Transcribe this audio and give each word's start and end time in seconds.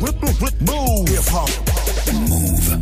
Move. 0.00 1.08
Hip 1.10 1.32
hop. 1.32 1.50
Move. 2.12 2.78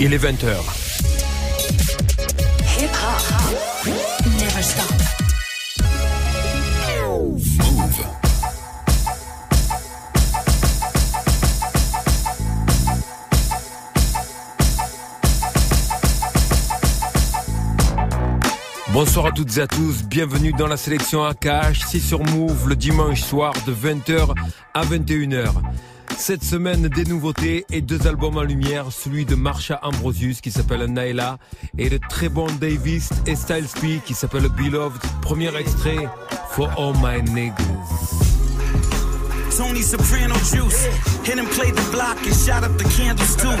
Il 0.00 0.14
est 0.14 0.18
20h. 0.18 0.79
Bonsoir 18.92 19.26
à 19.26 19.30
toutes 19.30 19.56
et 19.56 19.60
à 19.60 19.68
tous, 19.68 20.02
bienvenue 20.02 20.52
dans 20.52 20.66
la 20.66 20.76
sélection 20.76 21.22
AKH, 21.22 21.78
c'est 21.86 22.00
sur 22.00 22.24
Move 22.24 22.68
le 22.68 22.74
dimanche 22.74 23.22
soir 23.22 23.52
de 23.64 23.72
20h 23.72 24.34
à 24.74 24.84
21h. 24.84 25.52
Cette 26.16 26.42
semaine, 26.42 26.88
des 26.88 27.04
nouveautés 27.04 27.64
et 27.70 27.82
deux 27.82 28.08
albums 28.08 28.36
en 28.36 28.42
lumière, 28.42 28.90
celui 28.90 29.24
de 29.24 29.36
Marsha 29.36 29.78
Ambrosius 29.84 30.40
qui 30.40 30.50
s'appelle 30.50 30.84
Naila 30.86 31.38
et 31.78 31.88
le 31.88 32.00
très 32.00 32.28
bon 32.28 32.46
Davis 32.60 33.10
et 33.26 33.36
Styles 33.36 33.68
P 33.80 34.00
qui 34.04 34.12
s'appelle 34.12 34.48
Beloved. 34.48 35.00
Premier 35.22 35.54
extrait, 35.56 36.08
For 36.50 36.68
All 36.76 36.94
My 36.94 37.22
Niggas. 37.22 38.29
Tony 39.60 39.82
Soprano 39.82 40.34
juice. 40.48 40.88
Hit 41.20 41.36
him, 41.36 41.44
played 41.52 41.76
the 41.76 41.84
block 41.92 42.16
and 42.24 42.34
shot 42.34 42.64
up 42.64 42.72
the 42.80 42.88
candles 42.96 43.36
too. 43.36 43.52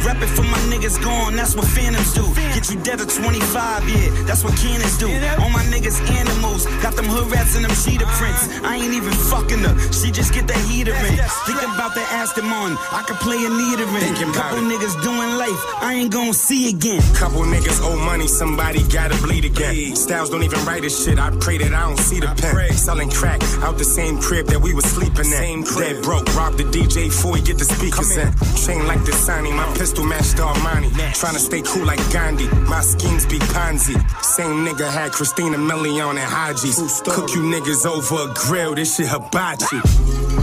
Rep 0.00 0.16
it 0.24 0.32
for 0.32 0.48
my 0.48 0.56
niggas 0.72 0.96
gone, 1.04 1.36
that's 1.36 1.54
what 1.54 1.66
phantoms 1.66 2.14
do. 2.14 2.24
Get 2.56 2.70
you 2.72 2.80
dead 2.80 3.02
at 3.02 3.10
25, 3.10 3.84
yeah, 3.86 4.08
that's 4.24 4.42
what 4.42 4.56
cannons 4.56 4.96
do. 4.96 5.12
All 5.44 5.52
my 5.52 5.62
niggas 5.68 6.00
animals, 6.08 6.64
got 6.80 6.96
them 6.96 7.04
hood 7.04 7.30
rats 7.30 7.54
and 7.54 7.66
them 7.66 7.74
cheetah 7.84 8.08
prints. 8.16 8.48
I 8.64 8.80
ain't 8.80 8.94
even 8.94 9.12
fucking 9.12 9.60
her, 9.60 9.76
she 9.92 10.10
just 10.10 10.32
get 10.32 10.48
the 10.48 10.56
heater 10.72 10.96
in. 10.96 11.20
Think 11.44 11.60
about 11.68 11.92
the 11.92 12.00
Aston 12.00 12.46
Martin, 12.48 12.78
I 12.90 13.04
could 13.06 13.20
play 13.20 13.36
a 13.44 13.50
neater 13.52 13.84
in. 13.84 14.32
Couple 14.32 14.64
niggas 14.64 14.96
doing 15.04 15.36
life, 15.36 15.60
I 15.84 15.92
ain't 16.00 16.10
gonna 16.10 16.32
see 16.32 16.70
again. 16.70 17.02
Couple 17.12 17.42
niggas 17.42 17.78
owe 17.84 18.00
money, 18.00 18.26
somebody 18.26 18.82
gotta 18.88 19.20
bleed 19.20 19.44
again. 19.44 19.94
Styles 19.96 20.30
don't 20.30 20.44
even 20.44 20.64
write 20.64 20.80
this 20.80 21.04
shit, 21.04 21.18
I 21.18 21.28
pray 21.44 21.58
that 21.58 21.74
I 21.74 21.82
don't 21.92 21.98
see 22.00 22.20
the 22.20 22.32
pen. 22.40 22.72
Selling 22.72 23.10
crack 23.10 23.42
out 23.60 23.76
the 23.76 23.84
same 23.84 24.16
crib 24.18 24.46
that 24.46 24.60
we 24.62 24.72
was 24.72 24.86
sleeping 24.86 25.30
in. 25.30 25.41
Dead 25.42 26.04
broke, 26.04 26.32
robbed 26.36 26.58
the 26.58 26.62
DJ 26.62 27.10
before 27.10 27.34
he 27.34 27.42
get 27.42 27.58
the 27.58 27.64
speakers 27.64 28.16
in. 28.16 28.30
Chain 28.64 28.86
like 28.86 29.04
the 29.04 29.10
Sani, 29.10 29.50
my 29.50 29.66
pistol 29.74 30.04
matched 30.04 30.36
Armani. 30.36 30.88
Trying 31.18 31.34
to 31.34 31.40
stay 31.40 31.62
cool 31.62 31.84
like 31.84 31.98
Gandhi, 32.12 32.46
my 32.70 32.80
schemes 32.80 33.26
be 33.26 33.40
Ponzi. 33.50 33.98
Same 34.22 34.64
nigga 34.64 34.88
had 34.88 35.10
Christina 35.10 35.58
Milian 35.58 36.10
and 36.10 36.20
Haji's. 36.20 36.78
Cook 37.02 37.34
you 37.34 37.42
niggas 37.42 37.84
over 37.84 38.30
a 38.30 38.34
grill, 38.34 38.76
this 38.76 38.94
shit 38.96 39.08
hibachi. 39.08 39.80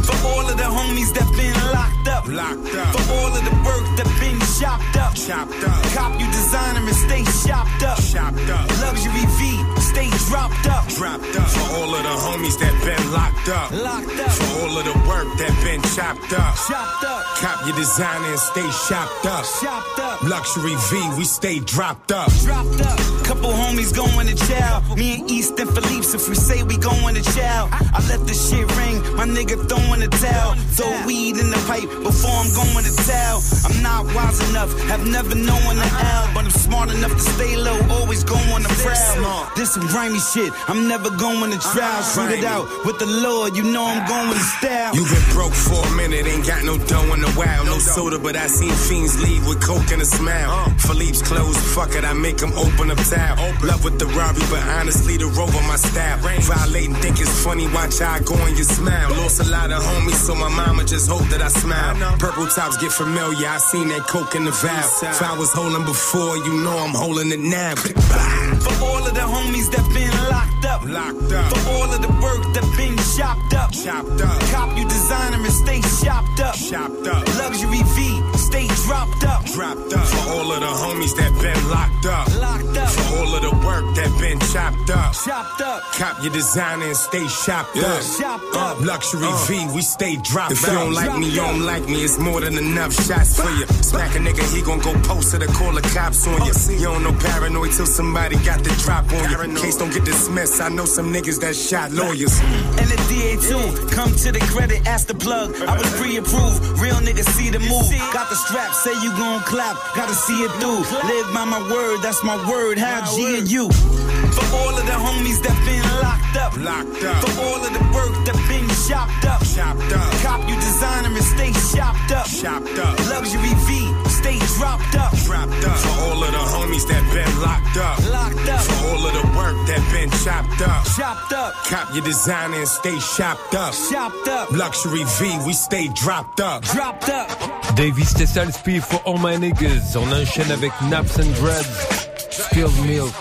For 0.03 0.27
all 0.27 0.44
of 0.44 0.58
the 0.58 0.67
homies 0.67 1.14
that 1.16 1.27
been 1.39 1.55
locked 1.72 2.08
up. 2.11 2.27
Locked 2.27 2.75
up. 2.75 2.92
For 3.00 3.14
all 3.16 3.31
of 3.31 3.44
the 3.47 3.55
work 3.64 3.88
that 3.95 4.09
been 4.20 4.39
chopped 4.59 4.97
up. 5.00 5.16
Chopped 5.16 5.64
up. 5.64 5.80
Cop 5.95 6.20
you 6.20 6.27
designer 6.27 6.83
and 6.83 7.00
stay 7.08 7.23
shopped 7.47 7.83
up. 7.83 7.97
Chopped 8.03 8.50
up. 8.52 8.67
Luxury 8.83 9.25
V, 9.39 9.64
stay 10.00 10.17
dropped 10.30 10.67
up. 10.67 10.88
Dropped 10.89 11.36
up. 11.36 11.50
For 11.50 11.75
all 11.75 11.95
of 11.95 12.03
the 12.03 12.16
homies 12.25 12.58
that 12.59 12.73
been 12.83 13.11
locked 13.11 13.50
up. 13.50 13.72
Locked 13.72 14.19
up. 14.19 14.31
For 14.31 14.61
all 14.61 14.78
of 14.78 14.86
the 14.86 14.97
work 15.08 15.28
that 15.38 15.53
been 15.64 15.81
chopped 15.95 16.31
up. 16.33 16.55
Chopped 16.67 17.03
up. 17.03 17.25
Cop 17.39 17.66
your 17.67 17.75
designer 17.75 18.30
and 18.30 18.39
stay 18.39 18.70
shopped 18.88 19.25
up. 19.25 19.45
Chopped 19.61 20.00
up. 20.00 20.23
Luxury 20.23 20.75
V, 20.89 21.17
we 21.17 21.25
stay 21.25 21.59
dropped 21.59 22.11
up. 22.11 22.31
Dropped 22.44 22.81
up. 22.81 23.00
Couple 23.25 23.52
homies 23.52 23.95
going 23.95 24.27
to 24.27 24.36
jail. 24.36 24.81
Me 24.95 25.20
and 25.20 25.30
East 25.30 25.59
and 25.59 25.70
Philippe's 25.70 26.14
if 26.14 26.27
we 26.30 26.36
say 26.36 26.64
we 26.64 26.77
going 26.77 27.16
to 27.16 27.23
jail. 27.36 27.67
I 27.72 28.00
let 28.09 28.25
the 28.27 28.33
shit 28.33 28.67
ring. 28.77 28.97
My 29.16 29.25
nigga 29.25 29.55
throwing 29.67 30.02
a 30.02 30.08
towel. 30.08 30.55
Throw 30.75 31.05
weed 31.05 31.38
in 31.38 31.50
the 31.50 31.61
pipe 31.67 31.89
before 32.03 32.31
I'm 32.31 32.52
going 32.55 32.86
to 32.86 32.94
towel. 33.05 33.42
I'm 33.66 33.83
not 33.83 34.05
wise 34.16 34.39
enough, 34.50 34.71
have 34.88 35.05
never 35.05 35.36
known 35.36 35.76
the 35.76 35.89
L. 36.15 36.30
But 36.33 36.45
I'm 36.45 36.52
smart 36.52 36.89
enough 36.89 37.14
to 37.14 37.20
stay 37.20 37.55
low, 37.58 37.77
always 37.89 38.23
going 38.23 38.64
to 38.64 38.67
the 38.67 38.73
prowl. 38.82 39.52
This 39.55 39.73
some 39.73 39.89
grimy 39.89 40.20
shit. 40.20 40.54
I'm 40.70 40.88
never 40.88 41.10
going 41.10 41.52
to 41.52 41.60
trial. 41.60 42.04
Shoot 42.04 42.32
it 42.38 42.45
out 42.45 42.66
with 42.86 43.00
the 43.00 43.05
Lord, 43.05 43.58
you 43.58 43.64
know 43.64 43.86
I'm 43.86 44.08
going 44.08 44.32
to 44.32 44.39
style. 44.39 44.95
You 44.95 45.04
been 45.04 45.27
broke 45.33 45.54
for 45.54 45.82
a 45.82 45.92
minute, 45.95 46.26
ain't 46.26 46.45
got 46.45 46.64
no 46.64 46.77
dough 46.77 47.14
in 47.14 47.23
a 47.23 47.32
while. 47.33 47.66
No 47.66 47.77
soda, 47.80 48.20
but 48.20 48.36
I 48.36 48.48
seen 48.48 48.72
fiends 48.72 49.22
leave 49.22 49.45
with 49.48 49.61
coke 49.61 49.92
and 49.92 50.02
a 50.02 50.05
smile. 50.05 50.52
Uh. 50.52 50.70
Philippe's 50.77 51.22
closed, 51.22 51.60
fuck 51.76 51.95
it, 51.95 52.05
I 52.05 52.14
make 52.14 52.39
him 52.39 52.54
open 52.54 52.92
up 52.92 52.98
towel. 53.10 53.38
Love 53.64 53.83
with 53.83 54.00
the 54.00 54.08
Robbie, 54.08 54.45
but 54.50 54.64
honestly, 54.80 55.17
the 55.17 55.27
rover 55.27 55.61
my 55.67 55.76
style. 55.76 56.17
Violating, 56.20 56.95
think 56.95 57.20
it's 57.20 57.44
funny, 57.44 57.67
watch 57.67 58.00
how 58.00 58.14
I 58.14 58.20
go 58.20 58.36
on 58.36 58.56
your 58.56 58.70
smile. 58.70 59.10
Lost 59.17 59.39
a 59.39 59.50
lot 59.50 59.71
of 59.71 59.82
homies, 59.82 60.21
so 60.26 60.36
my 60.36 60.50
mama 60.50 60.86
just 60.86 61.10
hope 61.10 61.27
that 61.30 61.42
I 61.42 61.50
smile. 61.50 61.95
Purple 62.17 62.48
tops 62.48 62.77
get 62.77 62.92
familiar, 62.92 63.48
I 63.48 63.58
seen 63.58 63.88
that 63.89 64.08
coke 64.08 64.36
in 64.36 64.45
the 64.45 64.52
valve. 64.52 64.92
If 65.04 65.21
I 65.21 65.38
was 65.38 65.52
holding 65.54 65.86
before, 65.86 66.38
you 66.38 66.64
know 66.64 66.77
I'm 66.77 66.95
holding 66.95 67.32
it 67.32 67.39
now. 67.39 67.76
For 67.76 68.76
all 68.83 69.06
of 69.06 69.14
the 69.14 69.21
homies 69.21 69.70
that 69.71 69.78
been 69.93 70.11
locked 70.29 70.65
up. 70.65 70.81
Locked 70.85 71.31
up. 71.31 71.49
For 71.53 71.69
all 71.69 71.89
of 71.91 72.01
the 72.01 72.13
work 72.21 72.43
that 72.53 72.65
been 72.77 72.97
chopped 73.15 73.53
up. 73.53 73.71
Chopped 73.71 74.21
up. 74.21 74.39
Cop 74.51 74.77
you 74.77 74.85
designer 74.85 75.37
and 75.37 75.53
stay 75.53 75.81
shopped 76.03 76.39
up. 76.39 76.55
Chopped 76.55 77.07
up. 77.07 77.27
Luxury 77.37 77.83
V, 77.95 78.21
stay 78.49 78.67
dropped 78.86 79.23
up. 79.23 79.45
Dropped 79.45 79.93
up. 79.93 80.05
For 80.08 80.30
all 80.33 80.52
of 80.52 80.60
the 80.60 80.71
homies 80.83 81.15
that 81.17 81.32
been 81.42 81.61
locked 81.70 82.05
up. 82.05 82.26
Locked 82.39 82.77
up. 82.77 82.89
For 82.89 83.17
all 83.17 83.36
of 83.36 83.42
the 83.48 83.54
work 83.65 83.86
that 83.95 84.10
been 84.20 84.39
chopped 84.52 84.89
up. 84.89 85.14
Chopped 85.26 85.61
up. 85.61 85.83
Cop 85.93 86.23
your 86.23 86.33
designer 86.33 86.86
and 86.86 86.95
stay 86.98 87.27
shopped 87.27 87.77
up. 87.77 88.02
Chopped 88.20 88.55
Uh, 88.55 88.59
up. 88.73 88.82
luxury 88.82 89.30
V, 89.48 89.67
we 89.76 89.82
stay 89.82 90.15
dropped 90.17 90.52
If 90.54 90.64
If 90.64 90.67
you 90.70 90.73
don't 90.80 90.93
like 90.93 91.14
me, 91.20 91.30
you 91.30 91.36
don't 91.36 91.61
like 91.65 91.86
me. 91.88 92.04
It's 92.04 92.17
more 92.17 92.42
than 92.42 92.58
enough 92.58 92.93
shots 92.93 93.39
for 93.39 93.49
you. 93.52 93.65
Smack 93.82 94.15
a 94.15 94.20
nigga, 94.20 94.43
he 94.54 94.61
gon' 94.61 94.80
go 94.80 94.93
post 95.04 95.33
it 95.36 95.43
or 95.43 95.52
call 95.54 95.73
the 95.73 95.82
cops 95.93 96.26
on 96.27 96.39
you. 96.45 96.54
You 96.80 96.86
don't 96.86 97.04
know 97.04 97.14
paranoid 97.14 97.71
till 97.73 97.86
somebody 97.86 98.36
got 98.49 98.64
the 98.64 98.71
drop 98.83 99.05
on 99.14 99.30
you. 99.32 99.38
Case 99.61 99.77
don't 99.77 99.93
get 99.93 100.05
dismissed. 100.05 100.61
I 100.61 100.70
know 100.70 100.86
some 100.86 101.14
niggas 101.14 101.39
that 101.42 101.55
shot 101.55 101.92
lawyers. 101.92 102.39
And 102.80 102.88
the 102.93 102.98
DA 103.09 103.36
too. 103.49 103.65
Come 103.95 104.11
to 104.23 104.32
the 104.32 104.39
credit, 104.54 104.88
ask 104.88 105.08
the 105.08 105.14
plug. 105.15 105.55
I 105.61 105.77
was 105.77 105.89
pre-approved. 105.99 106.59
Real 106.80 106.95
niggas 107.08 107.30
see 107.38 107.49
the 107.49 107.59
move. 107.59 107.89
Got 108.14 108.30
the 108.30 108.39
strap, 108.39 108.73
say 108.73 108.94
you 109.04 109.11
gon' 109.17 109.42
clap. 109.42 109.76
Gotta 109.95 110.16
see 110.16 110.39
it 110.44 110.52
through. 110.60 110.82
Live 111.11 111.27
by 111.33 111.45
my 111.45 111.61
word, 111.72 112.02
that's 112.02 112.23
my 112.23 112.38
word. 112.50 112.77
How 112.77 113.04
G 113.16 113.38
and 113.38 113.50
you. 113.50 113.70
For 113.70 114.45
all 114.55 114.73
of 114.77 114.86
the 114.86 114.98
homies 115.05 115.42
that 115.44 115.58
been 115.67 115.83
locked 116.00 116.36
up. 116.38 116.54
Locked 116.58 117.04
up. 117.04 117.20
For 117.26 117.42
all 117.42 117.61
of 117.67 117.72
the 117.73 117.86
work 117.92 118.14
that 118.26 118.38
been 118.48 118.67
chopped 118.88 119.26
up. 119.26 119.42
Chopped 119.44 119.92
up. 119.92 120.10
Cop 120.23 120.42
you 120.48 120.55
designer 120.55 121.11
and 121.11 121.27
stay 121.36 121.52
shopped 121.73 122.11
up. 122.11 122.27
Chopped 122.27 122.77
up. 122.80 122.95
Luxury 123.11 123.54
V, 123.67 123.70
stay 124.19 124.39
dropped 124.57 124.95
up. 124.95 125.13
Dropped 125.23 125.63
up. 125.65 125.77
For 125.77 125.95
all 126.03 126.23
of 126.23 126.31
the 126.31 126.45
homies 126.53 126.85
that 126.91 127.03
been 127.15 127.33
locked 127.39 127.77
up. 127.77 127.97
Locked 128.12 128.50
up. 128.50 128.62
For 128.62 128.80
all 128.88 129.03
of 129.07 129.13
the 129.13 129.25
work 129.38 129.57
that 129.68 129.81
been 129.94 130.09
chopped 130.24 130.62
up. 130.62 130.83
Chopped 130.97 131.33
up. 131.33 131.53
Cop 131.69 131.94
your 131.94 132.03
designer 132.03 132.57
and 132.57 132.68
stay 132.68 132.97
shopped 133.00 133.56
up. 133.56 133.74
Chopped 133.89 134.27
up. 134.27 134.51
Luxury 134.51 135.03
V, 135.18 135.39
we 135.45 135.53
stay 135.53 135.88
dropped 135.89 136.39
up. 136.41 136.63
Dropped 136.63 137.09
up. 137.09 137.29
Dave 137.75 137.97
East 137.97 138.19
et 138.19 138.27
Styles 138.27 138.57
P 138.62 138.79
for 138.79 138.97
All 139.06 139.18
My 139.18 139.35
Niggas. 139.35 139.95
On 139.95 140.12
enchaîne 140.12 140.51
avec 140.51 140.74
Naps 140.89 141.18
and 141.18 141.33
Dreads. 141.35 142.09
Spilled 142.29 142.77
Milk. 142.85 143.15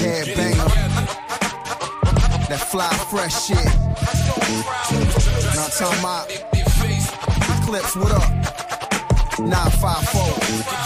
Yeah, 0.00 0.24
banger. 0.36 0.68
That 2.48 2.60
fly 2.70 2.90
fresh 3.10 3.46
shit. 3.46 3.90
Now 5.78 5.86
I'm 5.86 6.00
talking 6.00 6.00
about 6.00 6.50
what 7.96 8.12
up? 8.12 8.30
954. 9.38 10.20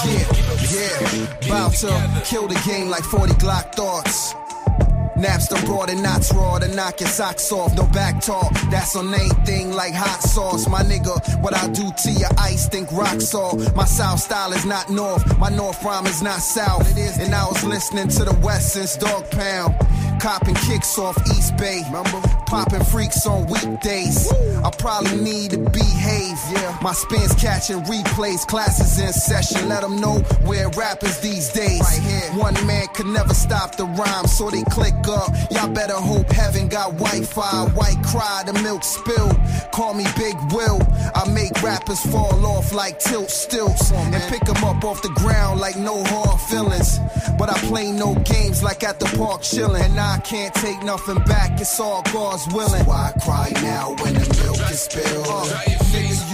Yeah, 0.05 0.29
yeah. 0.71 1.47
About 1.47 1.73
to 1.73 2.23
kill 2.25 2.47
the 2.47 2.61
game 2.67 2.89
like 2.89 3.03
40 3.03 3.33
Glock 3.35 3.75
thoughts. 3.75 4.35
Naps 5.17 5.49
done 5.49 5.65
brought 5.65 5.91
in 5.91 6.03
knots 6.03 6.35
raw 6.35 6.59
to 6.59 6.69
knock 6.69 7.01
your 7.01 7.09
socks 7.09 7.51
off. 7.51 7.75
No 7.77 7.87
back 7.87 8.21
talk, 8.21 8.53
that's 8.71 8.95
on 8.95 9.15
anything 9.15 9.73
like 9.73 9.95
hot 9.95 10.21
sauce. 10.21 10.69
My 10.69 10.83
nigga, 10.83 11.17
what 11.41 11.55
I 11.55 11.67
do 11.69 11.91
to 12.03 12.11
your 12.11 12.31
ice, 12.39 12.69
think 12.69 12.93
rock 12.93 13.21
salt. 13.21 13.75
My 13.75 13.87
south 13.87 14.21
style 14.21 14.53
is 14.53 14.67
not 14.67 14.91
north, 14.91 15.39
my 15.39 15.49
north 15.49 15.83
rhyme 15.83 16.07
is 16.07 16.21
not 16.21 16.41
south. 16.41 16.91
It 16.91 16.99
is, 16.99 17.19
And 17.19 17.35
I 17.35 17.47
was 17.47 17.65
listening 17.65 18.09
to 18.09 18.25
the 18.25 18.39
west 18.43 18.75
since 18.75 18.97
dog 18.97 19.31
pound. 19.31 19.75
Copping 20.21 20.57
kicks 20.57 20.99
off 20.99 21.17
East 21.29 21.57
Bay. 21.57 21.83
Popping 22.55 22.85
freaks 22.85 23.27
on 23.27 23.47
weekdays. 23.47 24.33
I 24.63 24.71
probably 24.79 25.17
need 25.17 25.51
to 25.51 25.59
wave. 25.59 26.24
My 26.85 26.93
spins 26.93 27.33
catching 27.37 27.81
replays, 27.85 28.47
classes 28.47 28.99
in 29.01 29.11
session. 29.15 29.71
Let 29.71 29.81
them 29.81 29.99
know 29.99 30.19
where 30.45 30.69
rappers 30.77 31.19
these 31.21 31.51
days. 31.51 31.81
Right 31.81 32.03
here. 32.03 32.31
One 32.39 32.53
man 32.67 32.89
could 32.89 33.07
never 33.07 33.33
stop 33.33 33.77
the 33.77 33.87
rhyme, 33.87 34.27
so 34.27 34.51
they 34.51 34.63
click 34.65 34.93
up. 35.09 35.33
Y'all 35.51 35.73
better 35.73 35.95
hope 35.95 36.31
heaven 36.31 36.69
got 36.69 36.93
Wi-Fi. 36.99 37.69
White 37.73 38.03
cry, 38.05 38.43
the 38.45 38.53
milk 38.63 38.85
spilled. 38.85 39.35
Call 39.73 39.95
me 39.95 40.05
Big 40.15 40.37
Will. 40.53 40.79
I 41.15 41.27
make 41.33 41.63
rappers 41.63 42.01
fall 42.01 42.45
off 42.45 42.75
like 42.75 43.01
tilt 43.01 43.31
stilts 43.31 43.91
and 43.91 44.23
pick 44.25 44.45
them 44.45 44.63
up 44.63 44.85
off 44.85 45.01
the 45.01 45.09
ground 45.17 45.61
like 45.61 45.77
no 45.77 46.05
hard 46.05 46.39
feelings. 46.43 47.01
But 47.39 47.49
I 47.49 47.55
play 47.61 47.93
no 47.93 48.15
games 48.27 48.63
like 48.63 48.85
at 48.85 49.01
the 49.01 49.07
park 49.17 49.41
chilling. 49.41 49.83
And 49.83 49.99
I 49.99 50.19
can't 50.19 50.53
take 50.53 50.83
nothing 50.83 51.23
back, 51.25 51.59
it's 51.63 51.81
all 51.81 52.03
God's 52.13 52.47
willing. 52.53 52.85
Why 52.85 53.11
cry 53.23 53.53
now 53.63 53.95
when 54.03 54.13
the 54.13 54.43
milk 54.45 54.71
is 54.71 54.81
spilled? 54.83 55.27
Uh, 55.27 55.45
nigga, 55.95 56.31
you 56.31 56.34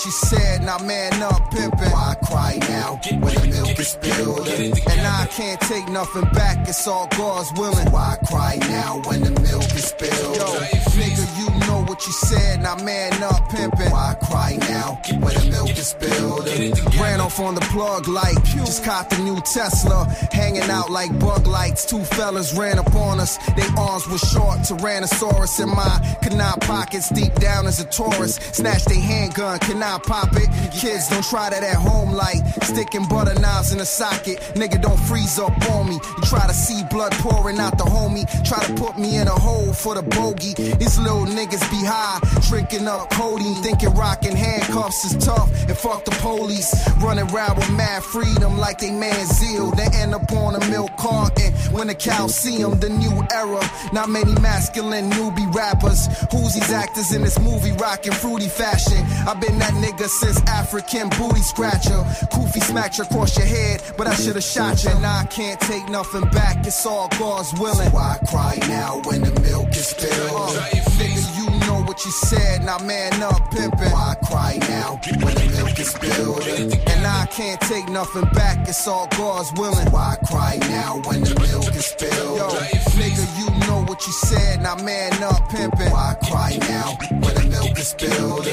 what 0.00 0.06
you 0.06 0.12
said, 0.12 0.62
now 0.62 0.78
man 0.78 1.22
up 1.22 1.50
pimpin'. 1.50 1.92
Why 1.92 2.14
cry 2.24 2.58
now 2.68 2.98
when 3.20 3.34
the 3.34 3.48
milk 3.48 3.78
is 3.78 3.88
spilled? 3.88 4.48
And 4.48 5.00
I 5.06 5.26
can't 5.26 5.60
take 5.60 5.88
nothing 5.88 6.24
back, 6.32 6.66
it's 6.66 6.88
all 6.88 7.06
God's 7.18 7.52
willing. 7.58 7.90
Why 7.92 8.16
cry 8.26 8.56
now 8.62 9.02
when 9.04 9.20
the 9.22 9.30
milk 9.42 9.64
is 9.74 9.84
spilled? 9.84 10.36
Yo, 10.36 10.46
nigga, 10.96 11.24
you 11.38 11.50
know 11.66 11.79
what 12.00 12.06
you 12.06 12.12
said, 12.14 12.62
now 12.62 12.76
man 12.76 13.22
up 13.22 13.50
pimpin'. 13.50 13.92
Why 13.92 14.16
cry 14.22 14.56
now 14.70 14.98
when 15.20 15.34
the 15.34 15.50
milk 15.50 15.70
is 15.76 15.88
spilled? 15.88 16.46
Ran 16.98 17.20
off 17.20 17.38
on 17.40 17.54
the 17.54 17.60
plug 17.72 18.08
like, 18.08 18.42
just 18.42 18.84
caught 18.84 19.10
the 19.10 19.18
new 19.18 19.38
Tesla. 19.42 20.06
Hanging 20.32 20.70
out 20.70 20.90
like 20.90 21.10
bug 21.18 21.46
lights, 21.46 21.84
two 21.84 22.02
fellas 22.02 22.54
ran 22.56 22.78
upon 22.78 23.20
us. 23.20 23.36
They 23.54 23.66
arms 23.76 24.08
were 24.08 24.16
short, 24.16 24.60
Tyrannosaurus 24.60 25.62
in 25.62 25.68
my 25.68 26.16
canine 26.22 26.60
pockets, 26.60 27.10
deep 27.10 27.34
down 27.34 27.66
as 27.66 27.80
a 27.80 27.84
Taurus. 27.84 28.36
Snatch 28.36 28.84
they 28.86 28.98
handgun, 28.98 29.58
can 29.58 29.82
I 29.82 29.98
pop 29.98 30.30
it? 30.32 30.48
Kids 30.72 31.08
don't 31.10 31.24
try 31.24 31.50
that 31.50 31.62
at 31.62 31.76
home 31.76 32.12
like 32.12 32.38
sticking 32.62 33.06
butter 33.08 33.38
knives 33.38 33.74
in 33.74 33.80
a 33.80 33.84
socket. 33.84 34.38
Nigga 34.54 34.80
don't 34.80 35.00
freeze 35.00 35.38
up 35.38 35.52
on 35.72 35.90
me. 35.90 35.96
You 35.96 36.22
try 36.24 36.46
to 36.46 36.54
see 36.54 36.82
blood 36.88 37.12
pouring 37.20 37.58
out 37.58 37.76
the 37.76 37.84
homie. 37.84 38.24
Try 38.48 38.64
to 38.64 38.72
put 38.74 38.98
me 38.98 39.18
in 39.18 39.28
a 39.28 39.38
hole 39.38 39.74
for 39.74 39.94
the 39.94 40.02
bogey. 40.02 40.54
These 40.54 40.98
little 40.98 41.26
niggas 41.26 41.68
be 41.70 41.89
high, 41.90 42.20
drinking 42.48 42.86
up 42.86 43.10
codeine, 43.10 43.54
thinking 43.62 43.92
rocking 43.94 44.36
handcuffs 44.36 45.04
is 45.04 45.16
tough. 45.24 45.50
And 45.68 45.76
fuck 45.76 46.04
the 46.04 46.12
police, 46.22 46.70
running 46.98 47.28
around 47.32 47.56
with 47.56 47.70
mad 47.72 48.02
freedom 48.04 48.58
like 48.58 48.78
they 48.78 48.90
man 48.90 49.26
zeal. 49.26 49.72
They 49.72 49.88
end 49.94 50.14
up 50.14 50.30
on 50.32 50.54
a 50.54 50.62
milk 50.70 50.96
carton 50.96 51.52
when 51.74 51.88
the 51.88 51.94
cows 51.94 52.34
see 52.34 52.58
them. 52.58 52.78
The 52.78 52.88
new 52.88 53.16
era, 53.32 53.62
not 53.92 54.08
many 54.08 54.32
masculine 54.40 55.10
newbie 55.10 55.52
rappers. 55.54 56.06
Who's 56.30 56.54
these 56.54 56.70
actors 56.70 57.12
in 57.12 57.22
this 57.22 57.38
movie 57.40 57.72
rocking 57.72 58.12
fruity 58.12 58.48
fashion? 58.48 59.02
I've 59.26 59.40
been 59.40 59.58
that 59.58 59.74
nigga 59.74 60.06
since 60.08 60.40
African 60.46 61.08
booty 61.18 61.42
scratcher. 61.42 62.00
Koofy 62.32 62.62
smacked 62.62 62.98
you 62.98 63.04
across 63.04 63.36
your 63.36 63.46
head, 63.46 63.82
but 63.96 64.06
I 64.06 64.14
should've 64.14 64.44
shot 64.44 64.84
you. 64.84 64.90
And 64.90 65.04
I 65.04 65.24
can't 65.24 65.60
take 65.60 65.88
nothing 65.88 66.28
back, 66.30 66.66
it's 66.66 66.86
all 66.86 67.08
God's 67.18 67.52
willing. 67.58 67.90
Why 67.90 68.18
cry 68.28 68.58
now 68.68 69.00
when 69.04 69.22
the 69.22 69.40
milk 69.40 69.70
is 69.70 69.88
spilled? 69.88 70.56
Uh, 70.56 71.19
you 72.04 72.10
said, 72.10 72.64
now 72.64 72.78
man 72.78 73.22
up 73.22 73.50
pimpin'. 73.50 73.92
Why 73.92 74.14
cry 74.24 74.58
now 74.68 75.00
when 75.04 75.34
the 75.34 75.52
milk 75.56 75.78
is 75.78 75.90
spilled? 75.90 76.42
And 76.88 77.06
I 77.06 77.26
can't 77.26 77.60
take 77.60 77.88
nothing 77.88 78.24
back, 78.32 78.68
it's 78.68 78.86
all 78.88 79.06
God's 79.18 79.52
willing. 79.58 79.90
Why 79.90 80.16
cry 80.26 80.58
now 80.62 81.00
when 81.06 81.20
the 81.22 81.34
milk 81.40 81.74
is 81.74 81.86
spilled? 81.86 82.38
Yo, 82.38 82.48
nigga, 82.96 83.24
you 83.38 83.46
know 83.66 83.69
what 84.00 84.06
you 84.06 84.12
said, 84.14 84.62
now 84.62 84.76
man 84.76 85.12
up 85.22 85.50
pimpin'. 85.50 85.92
Why 85.92 86.16
cry 86.24 86.56
now 86.68 86.96
when 87.20 87.34
the 87.34 87.46
milk 87.50 87.78
is 87.78 87.88
spilled? 87.88 88.44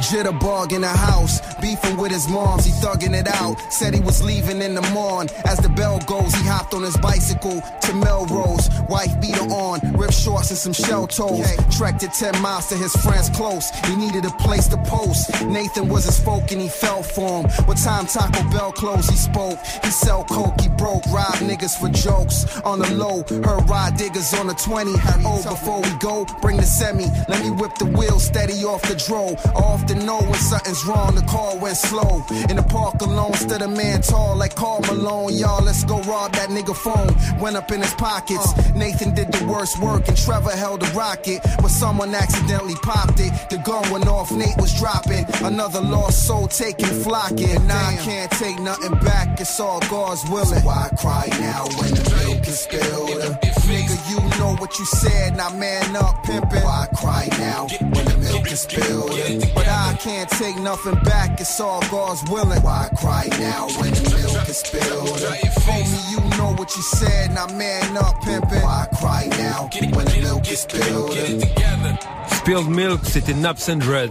Jitterbug 0.00 0.72
in 0.72 0.80
the 0.80 0.88
house, 0.88 1.40
beefing 1.60 1.98
with 1.98 2.10
his 2.10 2.26
moms, 2.28 2.64
he 2.64 2.72
thugging 2.72 3.12
it 3.12 3.28
out. 3.28 3.60
Said 3.70 3.92
he 3.92 4.00
was 4.00 4.22
leaving 4.22 4.62
in 4.62 4.74
the 4.74 4.80
morn. 4.94 5.28
As 5.44 5.58
the 5.58 5.68
bell 5.68 5.98
goes, 6.06 6.34
he 6.34 6.48
hopped 6.48 6.72
on 6.72 6.82
his 6.82 6.96
bicycle 6.96 7.60
to 7.82 7.94
Melrose. 7.94 8.70
Wife 8.88 9.20
beat 9.20 9.36
her 9.36 9.48
on, 9.50 9.80
ripped 9.92 10.14
shorts 10.14 10.48
and 10.48 10.58
some 10.58 10.72
shell 10.72 11.06
toes. 11.06 11.44
Trekked 11.76 12.02
it 12.02 12.12
10 12.14 12.40
miles 12.40 12.68
to 12.68 12.76
his 12.76 12.94
friends 12.96 13.28
close. 13.28 13.68
He 13.84 13.96
needed 13.96 14.24
a 14.24 14.30
place 14.40 14.68
to 14.68 14.78
post. 14.88 15.44
Nathan 15.44 15.88
was 15.88 16.06
his 16.06 16.18
folk 16.18 16.50
and 16.50 16.62
he 16.62 16.68
fell 16.68 17.02
for 17.02 17.42
him. 17.42 17.50
What 17.66 17.76
time 17.76 18.06
Taco 18.06 18.42
Bell 18.50 18.72
closed, 18.72 19.10
he 19.10 19.16
spoke. 19.16 19.58
He 19.84 19.90
sell 19.90 20.24
coke, 20.24 20.58
he 20.62 20.68
broke, 20.70 21.04
rob 21.12 21.34
niggas 21.44 21.78
for 21.78 21.90
jokes. 21.90 22.46
On 22.62 22.78
the 22.78 22.90
low, 22.94 23.22
heard 23.44 23.68
ride 23.68 23.96
diggers 23.98 24.32
on 24.32 24.46
the 24.46 24.61
20. 24.64 24.92
Oh, 25.24 25.42
before 25.42 25.80
we 25.80 25.90
go, 25.98 26.24
bring 26.40 26.56
the 26.56 26.62
semi. 26.62 27.06
Let 27.28 27.42
me 27.42 27.50
whip 27.50 27.74
the 27.78 27.86
wheel 27.86 28.20
steady 28.20 28.64
off 28.64 28.82
the 28.82 28.94
dro. 28.94 29.34
I 29.54 29.58
often 29.58 30.06
know 30.06 30.20
when 30.20 30.34
something's 30.34 30.84
wrong, 30.86 31.14
the 31.14 31.22
car 31.22 31.56
went 31.58 31.76
slow. 31.76 32.24
In 32.48 32.56
the 32.56 32.62
park 32.62 33.00
alone, 33.00 33.34
stood 33.34 33.62
a 33.62 33.68
man 33.68 34.02
tall 34.02 34.36
like 34.36 34.54
Karl 34.54 34.80
Malone. 34.82 35.34
Y'all, 35.34 35.62
let's 35.62 35.84
go 35.84 36.00
rob 36.02 36.32
that 36.34 36.48
nigga 36.50 36.76
phone. 36.76 37.10
Went 37.40 37.56
up 37.56 37.72
in 37.72 37.80
his 37.80 37.94
pockets. 37.94 38.52
Uh. 38.56 38.72
Nathan 38.76 39.14
did 39.14 39.32
the 39.32 39.44
worst 39.46 39.80
work 39.80 40.06
and 40.06 40.16
Trevor 40.16 40.52
held 40.52 40.82
a 40.82 40.90
rocket. 40.92 41.40
But 41.60 41.68
someone 41.70 42.14
accidentally 42.14 42.76
popped 42.82 43.18
it. 43.18 43.32
The 43.50 43.58
gun 43.58 43.90
went 43.90 44.06
off, 44.06 44.30
Nate 44.30 44.56
was 44.58 44.72
dropping. 44.78 45.26
Another 45.44 45.80
lost 45.80 46.26
soul 46.26 46.46
taking 46.46 46.86
flocking. 46.86 47.66
Now 47.66 47.88
I 47.88 47.96
can't 47.96 48.30
take 48.32 48.58
nothing 48.60 48.94
back, 49.00 49.40
it's 49.40 49.58
all 49.58 49.80
God's 49.90 50.22
willing. 50.30 50.62
Why 50.64 50.88
cry 50.98 51.28
now 51.40 51.64
when 51.78 51.90
the 51.94 52.24
milk 52.24 52.46
is 52.46 52.60
spilled? 52.60 53.61
What 54.72 54.78
you 54.78 54.86
said, 54.86 55.36
now 55.36 55.50
man 55.50 55.94
up 55.96 56.24
pimpin'. 56.24 56.64
Why 56.64 56.86
cry 56.96 57.28
now 57.38 57.66
when 57.78 58.06
the 58.06 58.16
milk 58.16 58.50
is 58.50 58.60
spilled? 58.62 59.10
But 59.54 59.68
I 59.68 59.94
can't 60.00 60.30
take 60.30 60.56
nothing 60.60 60.94
back, 61.04 61.38
it's 61.42 61.60
all 61.60 61.82
God's 61.90 62.22
willing. 62.30 62.62
Why 62.62 62.88
cry 62.96 63.28
now 63.38 63.66
when 63.78 63.92
the 63.92 64.00
milk 64.00 64.48
is 64.48 64.56
spilled? 64.56 65.08
Homie, 65.66 66.10
you 66.10 66.20
know 66.38 66.54
what 66.56 66.74
you 66.74 66.80
said, 66.80 67.34
now 67.34 67.48
man 67.48 67.98
up 67.98 68.22
pimpin'. 68.22 68.62
Why 68.62 68.86
cry 68.98 69.28
now 69.36 69.68
when 69.94 70.06
the 70.06 70.20
milk 70.22 70.50
is 70.50 70.60
spilled? 70.60 71.18
Spilled 72.30 72.68
Milk, 72.68 73.00
c'était 73.04 73.34
Naps 73.34 73.68
and 73.68 73.76
Dreads. 73.76 74.10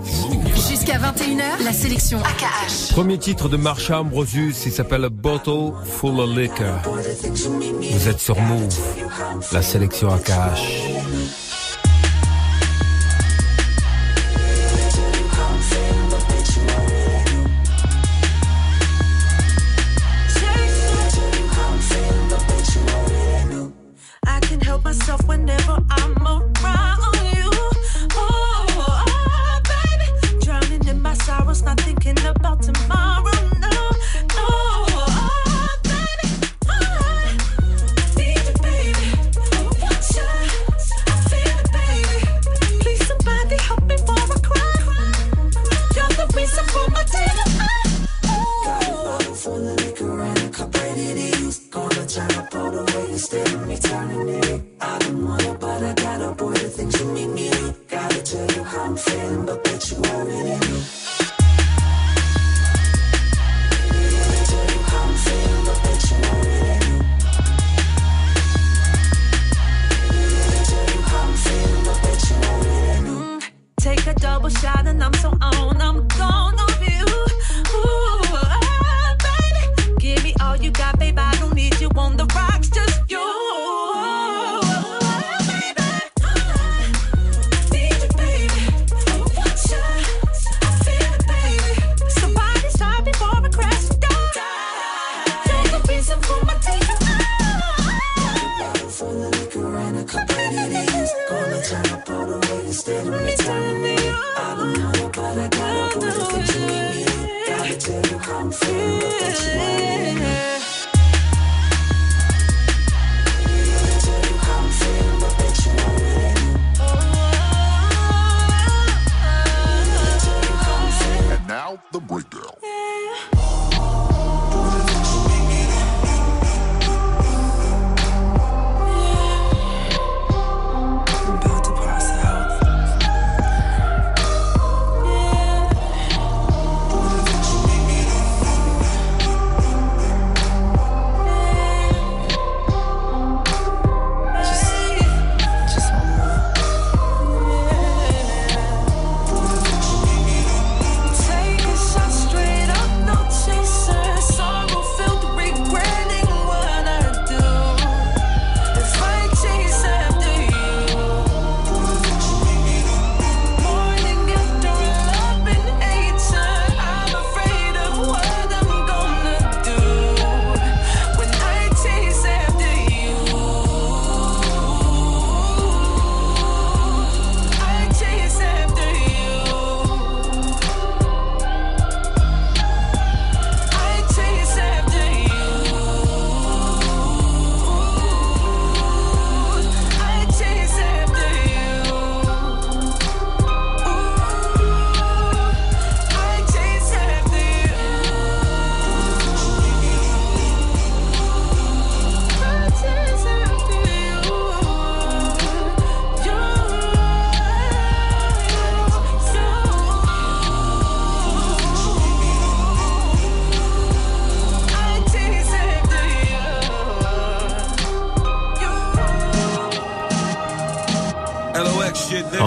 Jusqu'à 0.70 0.98
21h, 0.98 1.64
la 1.64 1.74
sélection 1.74 2.20
AKH. 2.20 2.94
Premier 2.94 3.18
titre 3.18 3.50
de 3.50 3.58
Marsha 3.58 4.00
Ambrosius, 4.00 4.66
il 4.66 4.72
s'appelle 4.72 5.04
A 5.06 5.10
Bottle 5.10 5.74
Full 5.84 6.20
of 6.20 6.30
Liquor. 6.38 6.80
Vous 6.86 8.08
êtes 8.08 8.20
sur 8.20 8.40
Move, 8.40 8.74
la 9.52 9.62
sélection 9.62 10.14
AKH. 10.14 10.51
I 10.54 11.41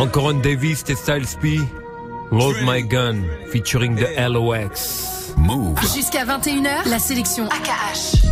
Encore 0.05 0.29
un 0.29 0.35
Davis 0.35 0.85
et 0.89 0.97
Styles 0.97 1.39
P. 1.41 1.59
Load 2.31 2.57
My 2.63 2.83
Gun 2.83 3.23
featuring 3.51 3.97
the 3.97 4.07
LOX. 4.19 5.33
Move. 5.39 5.81
Jusqu'à 5.95 6.27
21h, 6.27 6.87
la 6.91 6.99
sélection 6.99 7.47
AKH. 7.47 8.24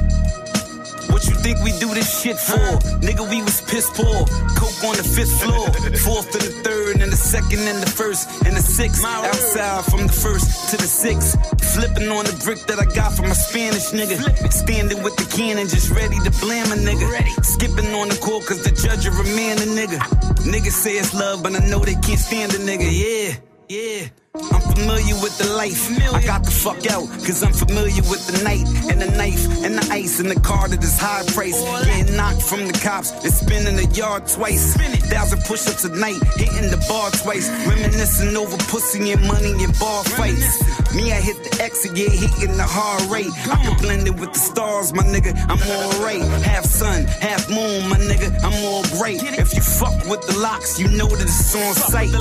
Think 1.43 1.59
we 1.65 1.73
do 1.79 1.93
this 1.93 2.23
shit 2.23 2.39
for? 2.39 2.79
Nigga, 3.03 3.29
we 3.29 3.43
was 3.43 3.61
piss 3.63 3.91
poor. 3.91 4.27
Coke 4.55 4.79
on 4.87 4.95
the 4.95 5.03
fifth 5.03 5.43
floor. 5.43 5.67
Fourth 6.07 6.31
to 6.31 6.39
the 6.39 6.55
third, 6.63 7.03
and 7.03 7.11
the 7.11 7.17
second 7.17 7.67
and 7.67 7.83
the 7.83 7.91
first, 7.91 8.31
and 8.47 8.55
the 8.57 8.63
sixth. 8.63 9.05
Outside 9.05 9.85
from 9.87 10.07
the 10.07 10.13
first 10.13 10.71
to 10.71 10.77
the 10.77 10.87
sixth. 10.87 11.35
Flipping 11.75 12.09
on 12.11 12.25
the 12.27 12.37
brick 12.45 12.61
that 12.71 12.79
I 12.79 12.85
got 12.95 13.13
from 13.17 13.27
a 13.27 13.35
Spanish 13.35 13.91
nigga. 13.91 14.23
Standing 14.53 15.03
with 15.03 15.17
the 15.17 15.27
cannon, 15.37 15.67
just 15.67 15.91
ready 15.91 16.19
to 16.21 16.31
blam 16.39 16.71
a 16.71 16.77
nigga. 16.77 17.45
Skipping 17.45 17.93
on 17.93 18.09
the 18.09 18.19
court, 18.23 18.47
cause 18.47 18.63
the 18.63 18.71
judge 18.71 19.07
of 19.07 19.19
a 19.19 19.23
remand 19.23 19.61
a 19.61 19.67
nigga. 19.67 19.99
Niggas 20.47 20.79
say 20.79 20.93
it's 20.93 21.13
love, 21.13 21.43
but 21.43 21.55
I 21.55 21.67
know 21.67 21.81
they 21.81 21.97
can't 22.07 22.21
stand 22.21 22.55
a 22.55 22.59
nigga. 22.59 22.87
Yeah, 22.87 23.35
yeah. 23.69 24.22
I'm 24.35 24.63
familiar 24.63 25.15
with 25.21 25.37
the 25.37 25.53
life. 25.53 25.91
I 26.15 26.25
got 26.25 26.43
the 26.43 26.51
fuck 26.51 26.87
out, 26.91 27.07
cause 27.21 27.43
I'm 27.43 27.53
familiar 27.53 28.01
with 28.09 28.25
the 28.27 28.43
night 28.43 28.65
and 28.89 28.99
the 28.99 29.11
knife 29.15 29.45
and 29.63 29.77
the 29.77 29.87
ice 29.93 30.21
and 30.21 30.31
the 30.31 30.41
car 30.41 30.69
that 30.69 30.83
is 30.83 30.99
high 30.99 31.23
price. 31.35 31.61
Getting 31.85 32.17
knocked 32.17 32.41
from 32.41 32.67
the 32.67 32.73
cops 32.73 33.11
and 33.11 33.31
spinning 33.31 33.77
the 33.77 33.85
yard 33.93 34.27
twice. 34.27 34.75
Thousand 35.13 35.45
push 35.45 35.69
ups 35.69 35.85
a 35.85 35.93
night, 35.95 36.17
hitting 36.37 36.71
the 36.71 36.81
bar 36.89 37.11
twice. 37.11 37.51
Reminiscing 37.69 38.35
over 38.35 38.57
pussy 38.73 39.13
and 39.13 39.21
money 39.29 39.53
and 39.53 39.79
bar 39.79 40.03
fights. 40.03 40.65
Me, 40.95 41.13
I 41.13 41.21
hit 41.21 41.37
the 41.45 41.63
exit, 41.63 41.95
yeah, 41.95 42.09
hitting 42.09 42.57
the 42.57 42.65
hard 42.65 43.03
rate. 43.13 43.33
I 43.53 43.61
can 43.65 43.77
blend 43.83 44.07
it 44.07 44.17
with 44.19 44.33
the 44.33 44.39
stars, 44.39 44.95
my 44.95 45.03
nigga. 45.03 45.37
I'm 45.53 45.61
alright. 45.61 46.25
Half 46.41 46.65
sun, 46.65 47.05
half 47.21 47.51
moon, 47.51 47.87
my 47.89 47.99
nigga. 48.01 48.33
I'm 48.41 48.57
all 48.65 48.85
great. 48.97 49.23
If 49.23 49.53
you 49.53 49.61
fuck 49.61 49.93
with 50.09 50.25
the 50.25 50.39
LOX, 50.41 50.81
you 50.81 50.89
know 50.89 51.09
that 51.09 51.21
it's 51.21 51.55
on 51.55 51.75
sight. 51.75 52.13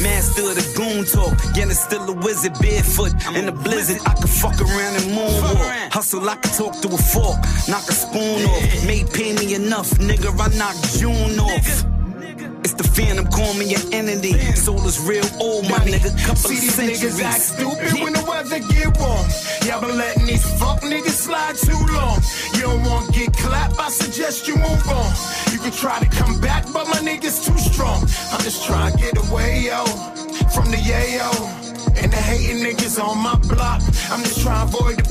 Master 0.00 0.48
of 0.48 0.56
the 0.56 0.64
goon 0.76 1.04
talk. 1.04 1.36
Yeah, 1.58 1.64
it's 1.64 1.80
still 1.80 2.08
a 2.08 2.12
wizard, 2.12 2.54
barefoot 2.60 3.10
in 3.34 3.46
the 3.46 3.52
blizzard. 3.52 3.98
I 4.06 4.14
can 4.14 4.28
fuck 4.28 4.60
around 4.60 4.94
and 4.94 5.10
moonwalk. 5.10 5.92
Hustle, 5.92 6.30
I 6.30 6.36
can 6.36 6.52
talk 6.54 6.76
through 6.76 6.94
a 6.94 6.98
fork, 6.98 7.34
knock 7.66 7.82
a 7.88 7.94
spoon 7.98 8.46
off. 8.46 8.86
May 8.86 9.02
pay 9.02 9.32
me 9.34 9.54
enough, 9.54 9.90
nigga. 9.98 10.30
I 10.38 10.54
knock 10.56 10.76
June 11.00 11.36
off. 11.40 11.84
It's 12.62 12.74
the 12.74 12.84
phantom, 12.84 13.26
call 13.26 13.54
me 13.54 13.74
an 13.74 13.82
entity. 13.92 14.38
Soul 14.54 14.86
is 14.86 15.00
real 15.00 15.26
old, 15.40 15.64
my 15.68 15.78
nigga. 15.78 16.14
Couple 16.22 16.36
See 16.36 16.60
these 16.60 16.74
centuries. 16.74 17.02
niggas 17.02 17.22
act 17.24 17.42
stupid 17.42 18.02
when 18.04 18.12
the 18.12 18.24
weather 18.28 18.60
get 18.60 18.96
warm. 19.00 19.26
Y'all 19.66 19.80
been 19.80 19.98
letting 19.98 20.26
these 20.26 20.46
fuck 20.60 20.80
niggas 20.82 21.18
slide 21.26 21.56
too 21.56 21.80
long. 21.92 22.22
You 22.54 22.70
don't 22.70 22.84
want 22.84 23.12
to 23.12 23.18
get 23.18 23.32
clapped, 23.32 23.80
I 23.80 23.88
suggest 23.90 24.46
you 24.46 24.54
move 24.54 24.88
on. 24.88 25.10
You 25.50 25.58
can 25.58 25.72
try 25.72 25.98
to 25.98 26.06
come 26.06 26.40
back, 26.40 26.66
but 26.72 26.86
my 26.86 27.02
niggas 27.02 27.44
too 27.46 27.58
strong. 27.58 28.02
I'm 28.30 28.42
just 28.46 28.64
trying 28.64 28.92
to 28.92 28.98
get 28.98 29.18
away, 29.26 29.66
yo, 29.66 29.82
from 30.62 30.72
the 30.72 30.78
yayo. 30.78 31.30
And 32.02 32.12
the 32.12 32.16
hating 32.16 32.64
niggas 32.64 32.98
on 33.02 33.18
my 33.18 33.36
block. 33.48 33.80
I'm 34.10 34.22
just 34.22 34.40
trying 34.40 34.68
to 34.68 34.76
avoid 34.76 34.98
the 34.98 35.08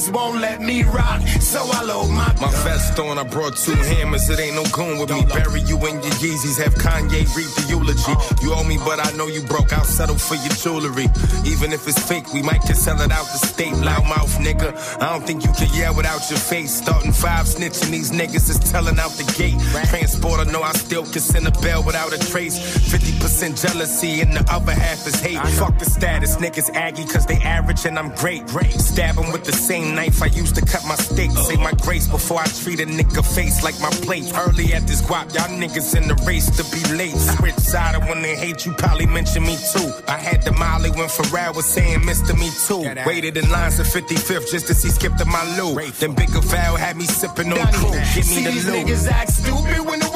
niggas 0.00 0.12
won't 0.12 0.40
let 0.40 0.60
me 0.60 0.82
rock. 0.82 1.20
So 1.40 1.60
I 1.72 1.82
load 1.82 2.08
my 2.08 2.32
My 2.40 2.50
vest 2.64 2.98
on, 2.98 3.18
I 3.18 3.24
brought 3.24 3.56
two 3.56 3.74
hammers. 3.74 4.28
It 4.30 4.38
ain't 4.38 4.54
no 4.54 4.64
goon 4.72 4.98
with 4.98 5.10
me. 5.10 5.24
Bury 5.26 5.60
you 5.62 5.76
in 5.76 5.94
your 6.02 6.16
Yeezys. 6.22 6.58
Have 6.62 6.74
Kanye 6.74 7.24
read 7.36 7.50
the 7.56 7.66
eulogy. 7.68 8.12
Uh-huh. 8.12 8.36
You 8.42 8.54
owe 8.54 8.64
me, 8.64 8.78
but 8.78 9.04
I 9.04 9.10
know 9.16 9.26
you 9.26 9.42
broke. 9.42 9.72
I'll 9.72 9.84
settle 9.84 10.16
for 10.16 10.36
your 10.36 10.54
jewelry. 10.54 11.06
Even 11.44 11.72
if 11.72 11.86
it's 11.86 11.98
fake, 11.98 12.32
we 12.32 12.42
might 12.42 12.62
just 12.66 12.84
sell 12.84 13.00
it 13.00 13.10
out 13.10 13.26
the 13.26 13.38
state. 13.46 13.74
Loudmouth 13.74 14.38
nigga. 14.38 14.70
I 15.00 15.12
don't 15.12 15.26
think 15.26 15.44
you 15.44 15.52
can 15.52 15.68
yell 15.74 15.94
without 15.94 16.28
your 16.30 16.38
face. 16.38 16.72
Starting 16.72 17.12
five 17.12 17.46
snitching, 17.46 17.90
these 17.90 18.10
niggas 18.10 18.48
is 18.48 18.58
telling 18.58 18.98
out 18.98 19.12
the 19.12 19.26
gate. 19.36 19.58
Transporter, 19.88 20.50
know 20.50 20.62
I 20.62 20.72
still 20.72 21.04
can 21.04 21.20
send 21.20 21.46
a 21.46 21.52
bell 21.62 21.82
without 21.82 22.12
a 22.12 22.18
trace. 22.30 22.58
50% 22.58 23.60
jealousy, 23.60 24.20
and 24.20 24.32
the 24.34 24.44
other 24.52 24.72
half 24.72 25.06
is 25.06 25.20
hate. 25.20 25.40
Fuck 25.58 25.78
the 25.78 25.84
status, 25.84 26.36
niggas 26.36 26.70
aggy, 26.74 27.04
cause 27.04 27.26
they 27.26 27.38
average 27.38 27.84
and 27.86 27.98
I'm 27.98 28.14
great. 28.16 28.48
Stab 28.78 29.18
'em 29.18 29.32
with 29.32 29.44
the 29.44 29.52
same 29.52 29.89
knife 29.94 30.22
I 30.22 30.26
used 30.26 30.54
to 30.56 30.62
cut 30.64 30.84
my 30.86 30.94
steak. 30.96 31.30
Say 31.32 31.56
my 31.56 31.72
grace 31.72 32.06
before 32.06 32.40
I 32.40 32.46
treat 32.46 32.80
a 32.80 32.86
nigga 32.86 33.24
face 33.24 33.62
like 33.62 33.78
my 33.80 33.90
plate. 34.06 34.30
Early 34.36 34.72
at 34.72 34.86
this 34.86 35.02
guap, 35.02 35.32
y'all 35.34 35.48
niggas 35.58 35.96
in 35.96 36.08
the 36.08 36.14
race 36.26 36.48
to 36.56 36.62
be 36.74 36.80
late. 36.96 37.16
Switch 37.16 37.54
side 37.56 37.94
and 37.94 38.08
when 38.08 38.22
they 38.22 38.36
hate 38.36 38.64
you, 38.66 38.72
probably 38.74 39.06
mention 39.06 39.42
me 39.42 39.56
too. 39.72 39.90
I 40.08 40.16
had 40.18 40.42
the 40.42 40.52
Molly 40.52 40.90
when 40.90 41.08
Pharrell 41.08 41.54
was 41.54 41.66
saying 41.66 42.00
Mr. 42.00 42.38
Me 42.38 42.50
Too. 42.66 42.82
Waited 43.06 43.36
in 43.36 43.48
lines 43.50 43.78
at 43.80 43.86
55th 43.86 44.50
just 44.50 44.66
to 44.68 44.74
see 44.74 44.88
Skip 44.90 45.14
to 45.16 45.24
my 45.24 45.42
loo. 45.56 45.74
Then 45.98 46.14
Bigger 46.14 46.40
Val 46.40 46.76
had 46.76 46.96
me 46.96 47.04
sipping 47.04 47.52
on 47.52 47.72
cool. 47.74 47.92
Give 47.92 48.16
me 48.16 48.22
See 48.22 48.44
the 48.44 48.52
loot. 48.72 48.86
niggas 48.86 49.08
act 49.08 49.30
stupid 49.32 49.80
when 49.86 50.00
the 50.00 50.09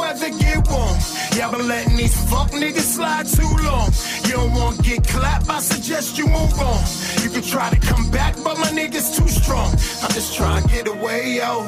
get. 0.68 0.98
Y'all 1.36 1.52
been 1.52 1.66
letting 1.68 1.96
these 1.96 2.16
fuck 2.30 2.50
niggas 2.50 2.94
slide 2.96 3.26
too 3.26 3.48
long. 3.64 3.90
You 4.24 4.32
don't 4.32 4.52
want 4.52 4.82
get 4.82 5.06
clapped, 5.06 5.48
I 5.48 5.60
suggest 5.60 6.18
you 6.18 6.26
move 6.26 6.58
on. 6.60 6.82
You 7.22 7.30
can 7.30 7.42
try 7.42 7.70
to 7.70 7.80
come 7.80 8.10
back, 8.10 8.36
but 8.44 8.58
my 8.58 8.68
niggas 8.68 9.16
too 9.16 9.28
strong. 9.28 9.70
I'm 10.02 10.12
just 10.12 10.34
trying 10.34 10.62
to 10.62 10.68
get 10.68 10.88
away, 10.88 11.36
yo, 11.36 11.64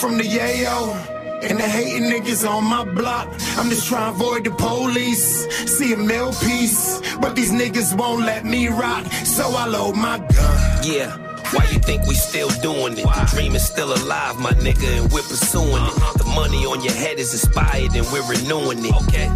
from 0.00 0.18
the 0.18 0.24
yayo. 0.24 1.18
And 1.42 1.58
the 1.58 1.62
hating 1.62 2.10
niggas 2.10 2.46
on 2.48 2.64
my 2.64 2.84
block. 2.84 3.26
I'm 3.56 3.70
just 3.70 3.88
trying 3.88 4.12
to 4.12 4.16
avoid 4.16 4.44
the 4.44 4.50
police. 4.50 5.46
See 5.78 5.94
a 5.94 5.96
mill 5.96 6.32
piece, 6.32 7.00
but 7.16 7.34
these 7.34 7.50
niggas 7.50 7.96
won't 7.96 8.26
let 8.26 8.44
me 8.44 8.68
rock. 8.68 9.06
So 9.24 9.44
I 9.56 9.66
load 9.66 9.96
my 9.96 10.18
gun. 10.18 10.84
Yeah. 10.84 11.29
Why 11.52 11.64
you 11.72 11.80
think 11.80 12.06
we 12.06 12.14
still 12.14 12.48
doing 12.62 12.96
it? 12.96 13.04
The 13.04 13.28
dream 13.34 13.56
is 13.56 13.66
still 13.66 13.92
alive, 13.92 14.38
my 14.38 14.52
nigga, 14.52 15.02
and 15.02 15.12
we're 15.12 15.22
pursuing 15.22 15.68
it. 15.68 15.94
Uh-huh. 15.98 16.16
The 16.18 16.24
money 16.24 16.64
on 16.64 16.82
your 16.84 16.94
head 16.94 17.18
is 17.18 17.34
expired 17.34 17.94
and 17.96 18.06
we're 18.12 18.26
renewing 18.28 18.84
it. 18.84 18.94
Okay. 19.08 19.26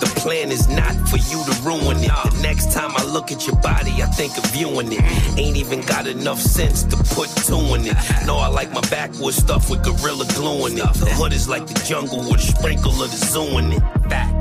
The 0.00 0.06
plan 0.20 0.50
is 0.50 0.68
not 0.68 0.94
for 1.08 1.16
you 1.16 1.44
to 1.44 1.54
ruin 1.62 1.98
it. 1.98 2.10
The 2.10 2.40
next 2.42 2.72
time 2.72 2.92
I 2.96 3.04
look 3.04 3.30
at 3.32 3.46
your 3.46 3.56
body, 3.56 4.02
I 4.02 4.06
think 4.06 4.36
of 4.38 4.44
viewing 4.46 4.92
it. 4.92 5.02
Ain't 5.38 5.56
even 5.56 5.80
got 5.82 6.06
enough 6.06 6.40
sense 6.40 6.82
to 6.84 6.96
put 7.14 7.28
two 7.46 7.74
in 7.74 7.86
it. 7.86 7.96
No, 8.26 8.38
I 8.38 8.48
like 8.48 8.72
my 8.72 8.80
backwoods 8.82 9.36
stuff 9.36 9.70
with 9.70 9.82
gorilla 9.82 10.26
glue 10.34 10.66
in 10.66 10.78
it. 10.78 10.94
The 10.94 11.10
hood 11.14 11.32
is 11.32 11.48
like 11.48 11.66
the 11.66 11.74
jungle 11.84 12.18
with 12.18 12.40
a 12.40 12.56
sprinkle 12.56 13.02
of 13.02 13.10
the 13.10 13.16
zoo 13.16 13.58
in 13.58 13.72
it. 13.72 13.82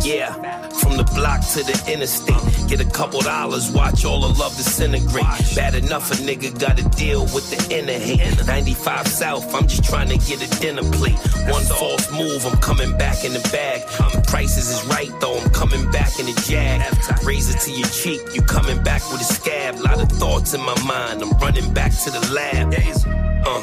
Yeah, 0.03 0.33
from 0.69 0.97
the 0.97 1.03
block 1.15 1.41
to 1.53 1.63
the 1.63 1.91
interstate. 1.91 2.67
Get 2.67 2.81
a 2.81 2.89
couple 2.89 3.21
dollars, 3.21 3.71
watch 3.71 4.03
all 4.03 4.19
the 4.19 4.39
love 4.39 4.55
disintegrate. 4.57 5.25
Bad 5.55 5.75
enough 5.75 6.11
a 6.11 6.15
nigga 6.15 6.51
gotta 6.59 6.83
deal 6.97 7.21
with 7.33 7.49
the 7.49 7.73
inner 7.73 7.93
hate. 7.93 8.45
95 8.45 9.07
South, 9.07 9.55
I'm 9.55 9.67
just 9.67 9.85
trying 9.85 10.09
to 10.09 10.17
get 10.17 10.41
a 10.43 10.59
dinner 10.59 10.83
plate. 10.91 11.17
One 11.47 11.63
false 11.63 12.11
move, 12.11 12.45
I'm 12.45 12.57
coming 12.59 12.97
back 12.97 13.23
in 13.23 13.31
the 13.31 13.39
bag. 13.51 13.87
The 14.11 14.21
prices 14.27 14.69
is 14.69 14.85
right 14.87 15.11
though, 15.21 15.39
I'm 15.43 15.51
coming 15.51 15.91
back 15.91 16.19
in 16.19 16.25
the 16.25 16.33
jag. 16.47 16.81
Razor 17.25 17.57
to 17.57 17.71
your 17.71 17.87
cheek, 17.89 18.21
you 18.33 18.41
coming 18.41 18.81
back 18.83 19.01
with 19.11 19.21
a 19.21 19.25
scab. 19.25 19.79
Lot 19.79 20.01
of 20.01 20.09
thoughts 20.09 20.53
in 20.53 20.61
my 20.61 20.79
mind, 20.83 21.21
I'm 21.21 21.31
running 21.39 21.73
back 21.73 21.91
to 22.03 22.11
the 22.11 22.21
lab. 22.33 22.73
Uh, 22.73 23.61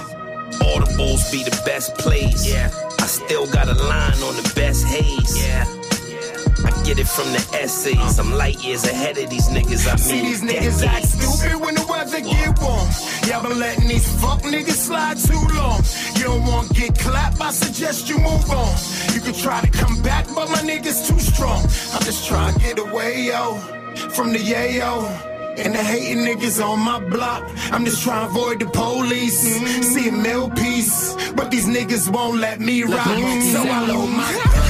audibles 0.60 1.32
be 1.32 1.42
the 1.42 1.62
best 1.64 1.96
plays. 1.96 2.46
Yeah. 2.46 2.70
I 2.98 3.06
still 3.06 3.46
got 3.46 3.68
a 3.68 3.74
line 3.74 4.22
on 4.22 4.36
the 4.36 4.52
best 4.54 4.86
haze. 4.86 5.38
Yeah. 5.38 5.79
I 6.80 6.82
get 6.82 6.98
it 6.98 7.08
from 7.08 7.30
the 7.32 7.58
essays. 7.60 8.18
I'm 8.18 8.32
light 8.32 8.64
years 8.64 8.84
ahead 8.84 9.18
of 9.18 9.28
these 9.28 9.48
niggas. 9.48 9.86
I 9.86 9.90
mean, 9.90 9.98
See 9.98 10.14
mean, 10.14 10.24
these 10.24 10.42
niggas 10.42 10.86
act 10.86 11.06
stupid 11.06 11.60
when 11.60 11.74
the 11.74 11.86
weather 11.86 12.20
get 12.20 12.58
warm. 12.58 12.88
Y'all 13.26 13.42
been 13.42 13.58
letting 13.58 13.86
these 13.86 14.08
fuck 14.20 14.40
niggas 14.42 14.80
slide 14.88 15.18
too 15.18 15.44
long. 15.56 15.82
You 16.16 16.24
don't 16.24 16.46
want 16.46 16.68
to 16.68 16.74
get 16.74 16.98
clapped, 16.98 17.40
I 17.40 17.50
suggest 17.50 18.08
you 18.08 18.18
move 18.18 18.50
on. 18.50 18.74
You 19.12 19.20
can 19.20 19.34
try 19.34 19.60
to 19.60 19.70
come 19.70 20.00
back, 20.02 20.26
but 20.34 20.48
my 20.48 20.62
niggas 20.62 21.06
too 21.06 21.18
strong. 21.18 21.62
I'm 21.92 22.02
just 22.02 22.26
trying 22.26 22.54
to 22.54 22.60
get 22.60 22.78
away, 22.78 23.26
yo, 23.26 23.56
from 24.14 24.32
the 24.32 24.38
yayo. 24.38 25.04
And 25.58 25.74
the 25.74 25.82
hating 25.82 26.24
niggas 26.24 26.64
on 26.64 26.80
my 26.80 27.00
block. 27.10 27.42
I'm 27.72 27.84
just 27.84 28.02
trying 28.02 28.26
to 28.26 28.30
avoid 28.30 28.60
the 28.60 28.66
police. 28.66 29.40
See 29.92 30.08
a 30.08 30.12
mill 30.12 30.48
piece, 30.48 31.14
but 31.32 31.50
these 31.50 31.66
niggas 31.66 32.08
won't 32.10 32.38
let 32.38 32.58
me 32.58 32.84
rock. 32.84 33.04
So 33.04 33.68
I 33.68 33.86
load 33.86 34.06
my 34.06 34.69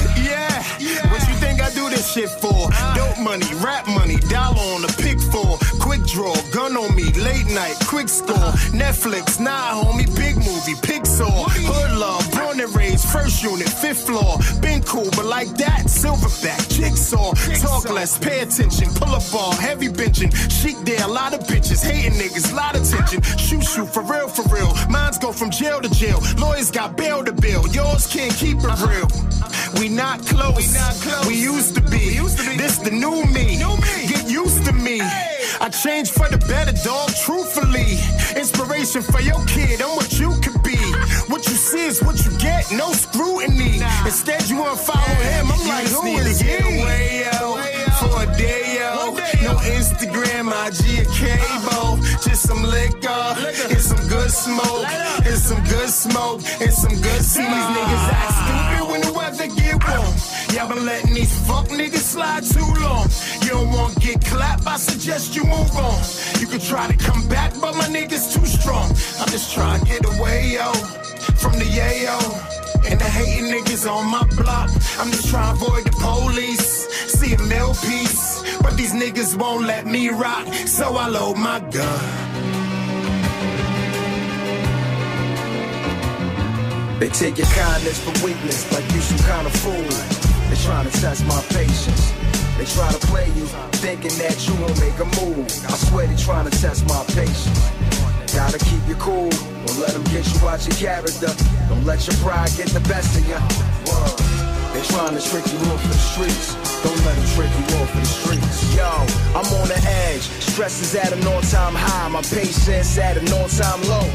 I 1.61 1.69
do 1.73 1.89
this 1.89 2.11
shit 2.11 2.29
for? 2.29 2.69
Dope 2.95 3.19
money, 3.19 3.45
rap 3.55 3.87
money, 3.87 4.17
dollar 4.29 4.57
on 4.73 4.81
the 4.81 4.93
pick 4.97 5.19
for. 5.19 5.60
Quick 5.91 6.05
draw, 6.05 6.33
gun 6.53 6.77
on 6.77 6.95
me, 6.95 7.11
late 7.19 7.47
night, 7.47 7.75
quick 7.85 8.07
score. 8.07 8.53
Netflix, 8.71 9.41
nah, 9.41 9.83
homie, 9.83 10.07
big 10.15 10.37
movie, 10.37 10.79
Pixar. 10.87 11.43
Hood 11.67 11.99
love, 11.99 12.23
born 12.31 12.61
and 12.61 12.73
raised, 12.73 13.09
first 13.09 13.43
unit, 13.43 13.67
fifth 13.67 14.05
floor. 14.05 14.37
Been 14.61 14.81
cool, 14.83 15.09
but 15.17 15.25
like 15.25 15.49
that, 15.57 15.87
silverback, 15.87 16.69
jigsaw. 16.69 17.33
Talk 17.59 17.89
less, 17.89 18.17
pay 18.17 18.39
attention, 18.39 18.87
pull 18.95 19.13
a 19.13 19.19
ball, 19.33 19.51
heavy 19.51 19.89
benching. 19.89 20.31
Chic 20.49 20.77
there, 20.85 21.03
a 21.03 21.11
lot 21.11 21.33
of 21.33 21.41
bitches, 21.41 21.83
hating 21.83 22.17
niggas, 22.17 22.53
lot 22.53 22.73
of 22.77 22.87
tension. 22.89 23.21
Shoot, 23.37 23.65
shoot, 23.65 23.89
for 23.89 24.03
real, 24.03 24.29
for 24.29 24.47
real. 24.47 24.71
Mines 24.89 25.17
go 25.17 25.33
from 25.33 25.51
jail 25.51 25.81
to 25.81 25.89
jail. 25.89 26.21
Lawyers 26.37 26.71
got 26.71 26.95
bail 26.95 27.21
to 27.25 27.33
bill, 27.33 27.67
yours 27.67 28.07
can't 28.07 28.33
keep 28.33 28.59
it 28.59 28.63
uh-huh. 28.63 28.87
real. 28.87 29.31
We 29.81 29.89
not 29.89 30.25
close. 30.25 30.55
We 30.55 30.79
not 30.79 30.95
close. 31.03 31.27
We 31.27 31.35
used 31.35 31.75
to 31.75 31.81
be. 31.81 32.15
used 32.15 32.37
to 32.37 32.57
This 32.57 32.77
the 32.77 32.91
new 32.91 33.25
me. 33.25 33.57
Get 34.07 34.29
used 34.29 34.63
to 34.65 34.71
me. 34.71 35.01
I 35.59 35.69
changed 35.69 36.11
for 36.11 36.27
the 36.29 36.37
better, 36.37 36.73
dog. 36.83 37.09
Truthfully, 37.25 37.99
inspiration 38.39 39.01
for 39.01 39.21
your 39.21 39.43
kid. 39.45 39.81
I'm 39.81 39.95
what 39.95 40.19
you 40.19 40.31
could 40.41 40.61
be. 40.63 40.77
What 41.27 41.45
you 41.47 41.55
see 41.55 41.85
is 41.85 42.01
what 42.01 42.23
you 42.25 42.31
get. 42.37 42.71
No 42.71 42.91
scrutiny. 42.93 43.81
Instead, 44.05 44.49
you 44.49 44.57
wanna 44.57 44.77
follow 44.77 45.15
him. 45.29 45.51
I'm 45.51 45.67
like, 45.67 45.87
who 45.87 46.17
is 46.17 46.39
he? 46.39 47.50
Instagram, 49.63 50.49
IG, 50.49 51.05
or 51.05 51.11
cable. 51.13 51.97
Just 52.21 52.47
some 52.47 52.63
liquor 52.63 53.23
and 53.69 53.79
some 53.79 54.07
good 54.07 54.31
smoke. 54.31 54.85
And 55.25 55.37
some 55.37 55.63
good 55.65 55.89
smoke 55.89 56.41
and 56.59 56.73
some 56.73 56.95
good 57.01 57.23
smoke. 57.23 57.47
These 57.47 57.69
niggas 57.77 58.07
act 58.11 58.33
stupid 58.41 58.91
when 58.91 59.01
the 59.01 59.13
weather 59.13 59.47
get 59.47 59.77
warm. 59.87 60.13
Y'all 60.53 60.67
been 60.67 60.85
letting 60.85 61.13
these 61.13 61.33
fuck 61.47 61.67
niggas 61.67 62.05
slide 62.13 62.43
too 62.43 62.67
long. 62.81 63.07
You 63.41 63.49
don't 63.49 63.69
want 63.69 63.93
to 63.95 63.99
get 63.99 64.25
clapped, 64.25 64.67
I 64.67 64.77
suggest 64.77 65.35
you 65.35 65.43
move 65.43 65.75
on. 65.77 65.99
You 66.39 66.47
can 66.47 66.59
try 66.59 66.87
to 66.91 66.97
come 66.97 67.27
back, 67.27 67.53
but 67.61 67.75
my 67.75 67.85
niggas 67.85 68.33
too 68.33 68.45
strong. 68.45 68.89
I'm 69.19 69.29
just 69.29 69.53
trying 69.53 69.79
to 69.79 69.85
get 69.85 70.05
away, 70.05 70.53
yo, 70.53 70.71
from 71.37 71.53
the 71.53 71.65
yayo. 71.65 72.70
And 72.89 72.99
the 72.99 73.05
hating 73.05 73.51
niggas 73.51 73.89
on 73.89 74.05
my 74.07 74.23
block. 74.35 74.69
I'm 74.99 75.11
just 75.11 75.29
trying 75.29 75.57
to 75.57 75.65
avoid 75.65 75.85
the 75.85 75.91
police. 75.91 76.87
See 77.11 77.33
a 77.33 77.39
mill 77.39 77.73
piece. 77.75 78.43
But 78.61 78.77
these 78.77 78.93
niggas 78.93 79.35
won't 79.35 79.65
let 79.65 79.85
me 79.85 80.09
rock. 80.09 80.47
So 80.65 80.95
I 80.95 81.07
load 81.07 81.37
my 81.37 81.59
gun. 81.59 82.31
They 86.99 87.09
take 87.09 87.39
your 87.39 87.47
kindness 87.47 87.99
for 88.03 88.13
weakness, 88.23 88.71
like 88.71 88.83
you 88.93 89.01
some 89.01 89.17
kind 89.25 89.47
of 89.47 89.53
fool. 89.53 89.73
They 90.51 90.55
trying 90.63 90.87
to 90.87 91.01
test 91.01 91.25
my 91.25 91.41
patience. 91.49 92.13
They 92.59 92.65
try 92.65 92.91
to 92.91 93.07
play 93.07 93.25
you, 93.29 93.47
thinking 93.81 94.15
that 94.19 94.47
you 94.47 94.53
won't 94.61 94.79
make 94.79 94.99
a 94.99 95.05
move. 95.25 95.47
I 95.65 95.73
swear 95.77 96.05
they 96.05 96.15
trying 96.15 96.47
to 96.47 96.61
test 96.61 96.85
my 96.87 97.03
patience. 97.15 97.90
Gotta 98.33 98.59
keep 98.59 98.87
you 98.87 98.95
cool, 98.95 99.29
don't 99.29 99.79
let 99.79 99.91
them 99.91 100.03
get 100.05 100.23
you 100.23 100.47
out 100.47 100.65
your 100.65 100.75
character. 100.77 101.27
Don't 101.67 101.83
let 101.85 102.07
your 102.07 102.15
pride 102.23 102.49
get 102.55 102.67
the 102.69 102.79
best 102.87 103.17
of 103.19 103.27
you. 103.27 103.35
They 104.71 104.81
trying 104.87 105.19
to 105.19 105.21
trick 105.21 105.43
you 105.51 105.59
off 105.67 105.83
the 105.83 105.99
streets. 105.99 106.55
Don't 106.81 106.95
let 107.03 107.15
them 107.19 107.27
trick 107.35 107.51
you 107.51 107.75
off 107.75 107.91
the 107.91 108.05
streets. 108.05 108.75
Yo, 108.75 108.87
I'm 109.35 109.45
on 109.59 109.67
the 109.67 109.79
edge. 110.07 110.21
Stress 110.21 110.81
is 110.81 110.95
at 110.95 111.11
an 111.11 111.27
all-time 111.27 111.75
high. 111.75 112.07
My 112.07 112.21
patience 112.21 112.97
at 112.97 113.17
an 113.17 113.27
all-time 113.33 113.81
low. 113.83 114.07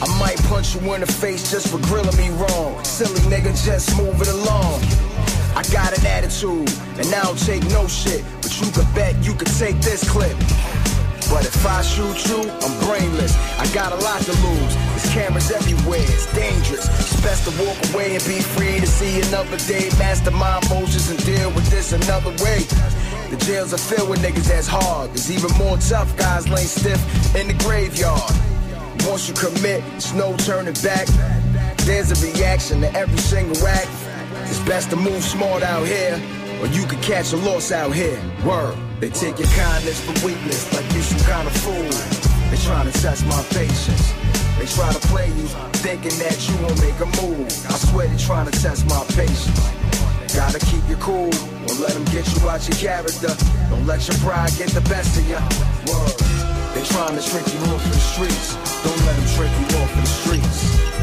I 0.00 0.06
might 0.20 0.38
punch 0.46 0.76
you 0.76 0.94
in 0.94 1.00
the 1.00 1.10
face 1.10 1.50
just 1.50 1.68
for 1.68 1.78
grilling 1.88 2.16
me 2.16 2.30
wrong. 2.38 2.82
Silly 2.84 3.20
nigga, 3.26 3.50
just 3.66 3.96
move 3.96 4.20
it 4.22 4.28
along. 4.28 4.80
I 5.56 5.62
got 5.72 5.96
an 5.98 6.06
attitude, 6.06 6.70
and 6.98 7.06
I 7.12 7.22
don't 7.24 7.38
take 7.38 7.64
no 7.70 7.88
shit. 7.88 8.24
But 8.42 8.54
you 8.60 8.70
can 8.70 8.86
bet 8.94 9.14
you 9.24 9.34
can 9.34 9.50
take 9.58 9.80
this 9.80 10.08
clip. 10.08 10.36
But 11.30 11.46
if 11.46 11.66
I 11.66 11.82
shoot 11.82 12.26
you, 12.28 12.40
I'm 12.62 12.74
brainless. 12.86 13.34
I 13.58 13.66
got 13.72 13.92
a 13.92 13.96
lot 13.96 14.20
to 14.22 14.32
lose. 14.32 14.74
There's 14.74 15.10
cameras 15.12 15.50
everywhere, 15.50 16.00
it's 16.00 16.32
dangerous. 16.34 16.86
It's 17.00 17.20
best 17.22 17.44
to 17.48 17.52
walk 17.64 17.78
away 17.92 18.16
and 18.16 18.24
be 18.24 18.40
free 18.40 18.80
to 18.80 18.86
see 18.86 19.20
another 19.28 19.56
day. 19.66 19.88
Master 19.98 20.30
my 20.30 20.60
emotions 20.66 21.10
and 21.10 21.18
deal 21.24 21.50
with 21.52 21.68
this 21.70 21.92
another 21.92 22.30
way. 22.44 22.62
The 23.30 23.36
jails 23.44 23.72
are 23.72 23.78
filled 23.78 24.10
with 24.10 24.20
niggas 24.20 24.48
that's 24.48 24.68
hard. 24.68 25.10
There's 25.10 25.30
even 25.30 25.50
more 25.58 25.76
tough 25.78 26.16
guys 26.16 26.48
laying 26.48 26.68
stiff 26.68 27.00
in 27.34 27.48
the 27.48 27.54
graveyard. 27.64 28.32
Once 29.06 29.28
you 29.28 29.34
commit, 29.34 29.82
it's 29.96 30.12
no 30.14 30.36
turning 30.38 30.74
back. 30.82 31.06
There's 31.84 32.10
a 32.12 32.32
reaction 32.32 32.80
to 32.82 32.92
every 32.94 33.18
single 33.18 33.66
act. 33.66 33.88
It's 34.48 34.60
best 34.60 34.90
to 34.90 34.96
move 34.96 35.22
smart 35.22 35.62
out 35.62 35.86
here, 35.86 36.16
or 36.64 36.68
you 36.68 36.86
could 36.86 37.02
catch 37.02 37.32
a 37.32 37.36
loss 37.36 37.70
out 37.72 37.92
here. 37.92 38.18
Word. 38.44 38.74
They 38.98 39.10
take 39.10 39.38
your 39.38 39.48
kindness 39.48 40.00
for 40.00 40.14
weakness, 40.24 40.72
like 40.72 40.86
you 40.94 41.02
some 41.02 41.20
kind 41.28 41.46
of 41.46 41.52
fool. 41.60 41.92
They 42.48 42.56
trying 42.64 42.90
to 42.90 42.96
test 43.02 43.26
my 43.26 43.42
patience. 43.52 44.14
They 44.56 44.64
try 44.64 44.90
to 44.90 45.02
play 45.12 45.28
you, 45.28 45.46
thinking 45.84 46.16
that 46.24 46.40
you 46.48 46.56
won't 46.64 46.80
make 46.80 46.96
a 47.04 47.08
move. 47.20 47.44
I 47.68 47.76
swear 47.76 48.08
they 48.08 48.16
trying 48.16 48.48
to 48.50 48.56
test 48.56 48.86
my 48.88 49.04
patience. 49.12 49.60
Gotta 50.32 50.58
keep 50.58 50.82
you 50.88 50.96
cool, 50.96 51.30
don't 51.30 51.80
let 51.80 51.92
them 51.92 52.04
get 52.06 52.24
you 52.32 52.48
out 52.48 52.64
your 52.66 52.78
character. 52.80 53.34
Don't 53.68 53.84
let 53.84 54.08
your 54.08 54.16
pride 54.24 54.50
get 54.56 54.70
the 54.70 54.84
best 54.88 55.18
of 55.20 55.28
you. 55.28 55.36
Word. 55.92 56.16
They 56.72 56.82
trying 56.88 57.14
to 57.14 57.22
trick 57.22 57.44
you 57.44 57.60
off 57.76 57.84
the 57.84 58.00
streets. 58.00 58.56
Don't 58.82 58.98
let 59.04 59.14
them 59.14 59.28
trick 59.36 59.52
you 59.52 59.78
off 59.78 59.92
the 59.94 60.06
streets. 60.06 60.94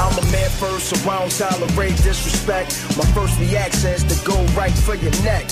I'm 0.00 0.16
a 0.16 0.24
man 0.32 0.48
first, 0.56 0.88
so 0.88 1.10
I 1.10 1.18
don't 1.18 1.30
tolerate 1.30 1.96
disrespect. 2.00 2.72
My 2.96 3.04
first 3.12 3.38
reaction 3.38 3.90
is 3.90 4.04
to 4.04 4.16
go 4.24 4.34
right 4.70 4.78
for 4.82 4.94
your 4.94 5.12
neck. 5.22 5.48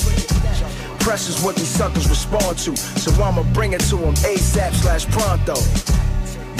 Pressure's 1.00 1.42
what 1.42 1.56
these 1.56 1.68
suckers 1.68 2.08
respond 2.08 2.58
to, 2.58 2.76
so 2.76 3.10
I'ma 3.22 3.42
bring 3.54 3.72
it 3.72 3.80
to 3.88 3.96
them 3.96 4.14
ASAP 4.14 4.72
slash 4.74 5.06
pronto. 5.06 5.54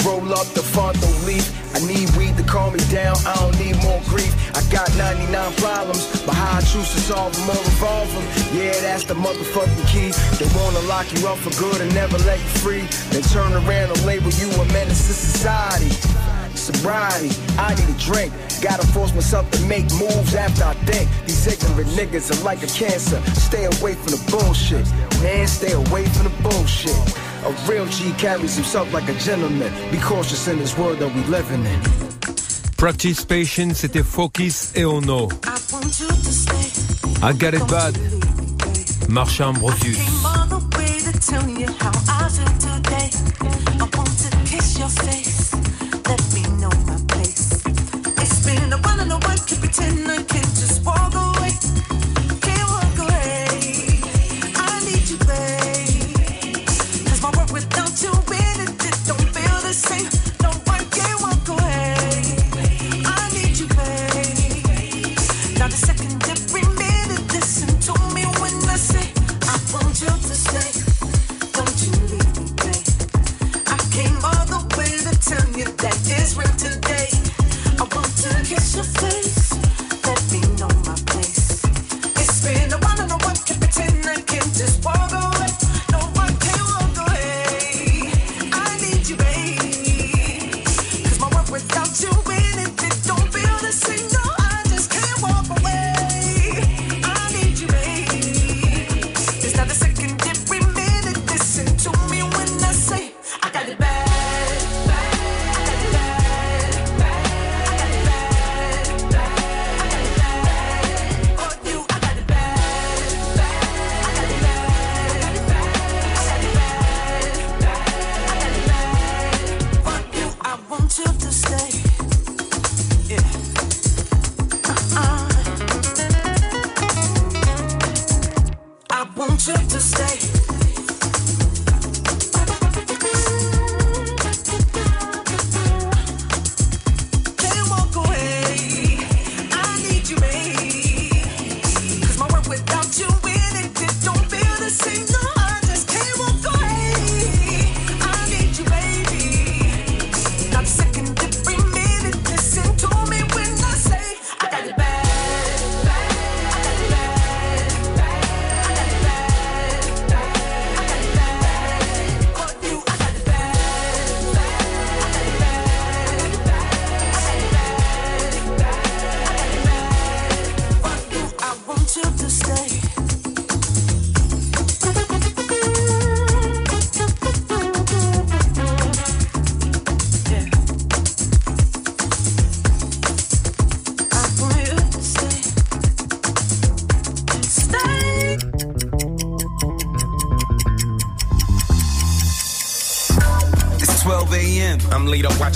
Roll 0.05 0.33
up 0.33 0.47
the 0.55 0.63
Fronto 0.63 1.07
leaf. 1.27 1.45
I 1.75 1.79
need 1.85 2.09
weed 2.15 2.35
to 2.37 2.43
calm 2.43 2.73
me 2.73 2.79
down. 2.89 3.15
I 3.27 3.35
don't 3.35 3.59
need 3.59 3.75
more 3.83 4.01
grief. 4.07 4.33
I 4.55 4.63
got 4.71 4.87
99 4.95 5.53
problems, 5.55 6.23
but 6.25 6.35
how 6.35 6.57
I 6.57 6.61
choose 6.61 6.89
to 6.93 6.99
solve 7.01 7.35
them 7.35 7.49
or 7.49 7.59
revolve 7.59 8.11
them. 8.13 8.23
Yeah, 8.55 8.79
that's 8.79 9.03
the 9.03 9.13
motherfucking 9.13 9.87
key. 9.87 10.11
They 10.39 10.47
wanna 10.57 10.79
lock 10.87 11.05
you 11.13 11.27
up 11.27 11.37
for 11.37 11.51
good 11.59 11.81
and 11.81 11.93
never 11.93 12.17
let 12.19 12.39
you 12.39 12.49
free. 12.63 12.87
Then 13.11 13.23
turn 13.23 13.51
around 13.53 13.91
and 13.91 14.05
label 14.05 14.31
you 14.31 14.49
a 14.49 14.65
menace 14.71 15.07
to 15.07 15.13
society. 15.13 16.38
Sobriety, 16.59 17.31
I 17.57 17.73
need 17.75 17.89
a 17.89 17.97
drink. 17.99 18.33
Gotta 18.61 18.85
force 18.87 19.13
myself 19.13 19.49
to 19.51 19.61
make 19.65 19.85
moves 19.93 20.35
after 20.35 20.65
I 20.65 20.73
think. 20.85 21.09
These 21.25 21.47
ignorant 21.47 21.89
niggas 21.89 22.29
are 22.31 22.43
like 22.43 22.61
a 22.63 22.67
cancer. 22.67 23.21
Stay 23.33 23.65
away 23.65 23.93
from 23.95 24.11
the 24.11 24.21
bullshit. 24.29 24.85
Man, 25.23 25.47
stay 25.47 25.71
away 25.71 26.05
from 26.05 26.25
the 26.25 26.35
bullshit. 26.43 26.95
A 27.45 27.51
real 27.67 27.85
G 27.87 28.11
carries 28.17 28.55
himself 28.55 28.93
like 28.93 29.07
a 29.07 29.13
gentleman. 29.13 29.71
Be 29.91 29.97
cautious 29.99 30.47
in 30.47 30.57
this 30.59 30.77
world 30.77 30.99
that 30.99 31.13
we 31.15 31.23
living 31.23 31.65
in. 31.65 31.79
Practice 32.77 33.25
Patience, 33.25 33.79
c'était 33.79 34.03
Focus 34.03 34.71
et 34.75 34.85
Ono. 34.85 35.29
I 37.21 37.33
Got 37.33 37.53
It 37.53 37.67
Bad, 37.67 37.95
Marsha 39.09 39.47
Ambrosius. 39.47 39.97
Came 39.97 40.25
all 40.25 40.47
the 40.47 40.77
way 40.77 40.99
to 40.99 41.19
tell 41.19 41.47
you 41.49 41.67
how 41.79 41.91
I 42.07 42.29
feel 42.29 42.47
today. 42.59 43.09
I 43.79 43.89
want 43.97 44.17
to 44.19 44.29
kiss 44.45 44.77
your 44.79 44.89
face. 44.89 45.38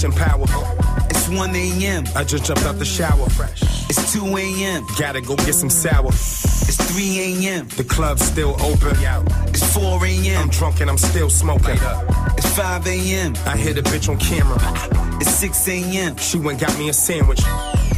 Leader 0.03 0.09
watching 0.09 0.11
power. 0.11 1.05
It's 1.09 1.29
1 1.29 1.55
a.m. 1.55 2.03
I 2.15 2.23
just 2.23 2.45
jumped 2.45 2.63
out 2.63 2.79
the 2.79 2.85
shower. 2.85 3.29
Fresh. 3.29 3.61
It's 3.89 4.13
2 4.13 4.37
a.m. 4.37 4.85
Gotta 4.97 5.21
go 5.21 5.35
get 5.35 5.53
some 5.55 5.69
sour. 5.69 6.07
It's 6.09 6.77
3 6.91 7.19
a.m. 7.19 7.67
The 7.69 7.83
club's 7.83 8.23
still 8.23 8.55
open. 8.61 8.95
It's 9.49 9.73
4 9.73 10.05
a.m. 10.05 10.41
I'm 10.43 10.49
drunk 10.49 10.81
and 10.81 10.89
I'm 10.89 10.97
still 10.97 11.29
smoking. 11.29 11.77
It's 12.37 12.55
5 12.55 12.87
a.m. 12.87 13.35
I 13.45 13.57
hit 13.57 13.77
a 13.77 13.83
bitch 13.83 14.09
on 14.09 14.17
camera. 14.17 14.57
It's 15.21 15.31
6 15.31 15.67
a.m. 15.67 16.17
She 16.17 16.37
went 16.39 16.59
got 16.59 16.77
me 16.77 16.89
a 16.89 16.93
sandwich. 16.93 17.41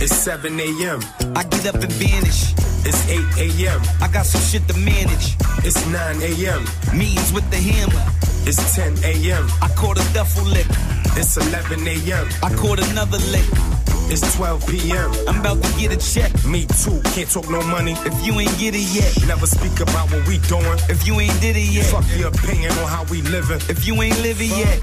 It's 0.02 0.16
7 0.16 0.60
a.m. 0.60 1.00
I 1.36 1.44
get 1.44 1.66
up 1.68 1.76
and 1.76 1.92
vanish. 1.94 2.54
It's 2.88 3.10
8 3.10 3.66
a.m. 3.66 3.82
I 4.02 4.08
got 4.12 4.26
some 4.26 4.42
shit 4.42 4.68
to 4.68 4.78
manage. 4.78 5.36
It's 5.64 5.86
9 5.88 6.22
a.m. 6.22 6.66
Meetings 6.98 7.34
with 7.34 7.50
the 7.50 7.58
hammer. 7.58 8.04
It's 8.48 8.76
10 8.76 8.98
a.m. 9.04 9.48
I 9.62 9.70
caught 9.70 9.98
a 9.98 10.14
duffel 10.14 10.46
lick. 10.46 10.68
It's 11.18 11.38
11 11.38 11.88
a.m. 11.88 12.28
I 12.44 12.54
caught 12.56 12.80
another 12.92 13.18
lick. 13.32 13.95
It's 14.08 14.22
12 14.36 14.68
p.m. 14.68 15.12
I'm 15.28 15.40
about 15.42 15.62
to 15.64 15.70
get 15.80 15.92
a 15.92 15.98
check. 15.98 16.32
Me 16.46 16.66
too, 16.84 17.02
can't 17.16 17.30
talk 17.30 17.50
no 17.50 17.62
money. 17.64 17.94
If 18.06 18.26
you 18.26 18.40
ain't 18.40 18.56
get 18.60 18.76
it 18.76 18.86
yet, 18.94 19.12
Never 19.28 19.48
speak 19.48 19.80
about 19.80 20.12
what 20.12 20.28
we 20.28 20.38
doing. 20.46 20.78
if 20.90 21.08
you 21.08 21.20
ain't 21.20 21.40
did 21.42 21.58
it 21.58 21.68
yet, 21.74 21.86
Fuck 21.88 22.06
your 22.18 22.28
opinion 22.30 22.72
on 22.74 22.88
how 22.88 23.04
we 23.10 23.22
living. 23.24 23.60
if 23.68 23.86
you 23.88 24.00
ain't 24.04 24.20
living 24.22 24.50
yet, 24.52 24.80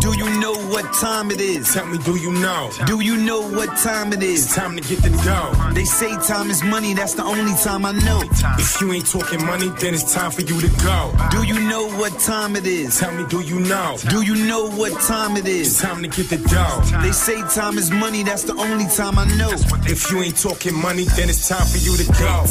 do 0.00 0.16
you 0.18 0.28
know 0.40 0.54
what 0.74 0.84
time 0.94 1.30
it 1.30 1.40
is? 1.40 1.72
Tell 1.72 1.86
me, 1.86 1.98
do 1.98 2.16
you 2.16 2.32
know? 2.32 2.70
Do 2.86 3.00
you 3.00 3.16
know 3.16 3.40
what 3.48 3.68
time 3.78 4.12
it 4.12 4.22
It's 4.22 4.54
time 4.54 4.76
to 4.76 4.82
get 4.82 5.02
the 5.02 5.10
dough. 5.24 5.52
They 5.72 5.84
say 5.84 6.10
time 6.26 6.50
is 6.50 6.62
money, 6.64 6.94
that's 6.94 7.14
the 7.14 7.22
only 7.24 7.54
time 7.62 7.86
I 7.86 7.92
know. 7.92 8.22
If 8.58 8.80
you 8.80 8.92
ain't 8.92 9.06
talking 9.06 9.44
money, 9.46 9.68
then 9.80 9.94
it's 9.94 10.12
time 10.12 10.32
for 10.32 10.42
you 10.42 10.60
to 10.60 10.68
go. 10.82 11.14
Do 11.30 11.44
you 11.44 11.60
know 11.68 11.88
what 11.96 12.18
time 12.18 12.56
it 12.56 12.66
is? 12.66 12.98
Tell 12.98 13.12
me, 13.14 13.24
do 13.28 13.40
you 13.40 13.60
know? 13.60 13.96
Do 14.10 14.22
you 14.22 14.34
know 14.46 14.68
what 14.70 14.92
time 15.02 15.36
it 15.36 15.46
It's 15.46 15.80
time 15.80 16.02
to 16.02 16.08
get 16.08 16.28
the 16.28 16.38
dough. 16.48 16.80
They 17.02 17.12
say 17.12 17.40
time 17.54 17.78
is 17.78 17.90
money, 17.92 18.24
that's 18.24 18.42
the 18.42 18.54
only 18.70 18.86
time 18.86 19.18
I 19.18 19.24
know. 19.36 19.50
If 19.86 20.10
you 20.10 20.22
ain't 20.22 20.36
talking 20.36 20.74
money, 20.74 21.04
then 21.16 21.28
it's 21.28 21.48
time 21.48 21.66
for 21.66 21.78
you 21.78 21.96
to 21.96 22.04
go. 22.18 22.44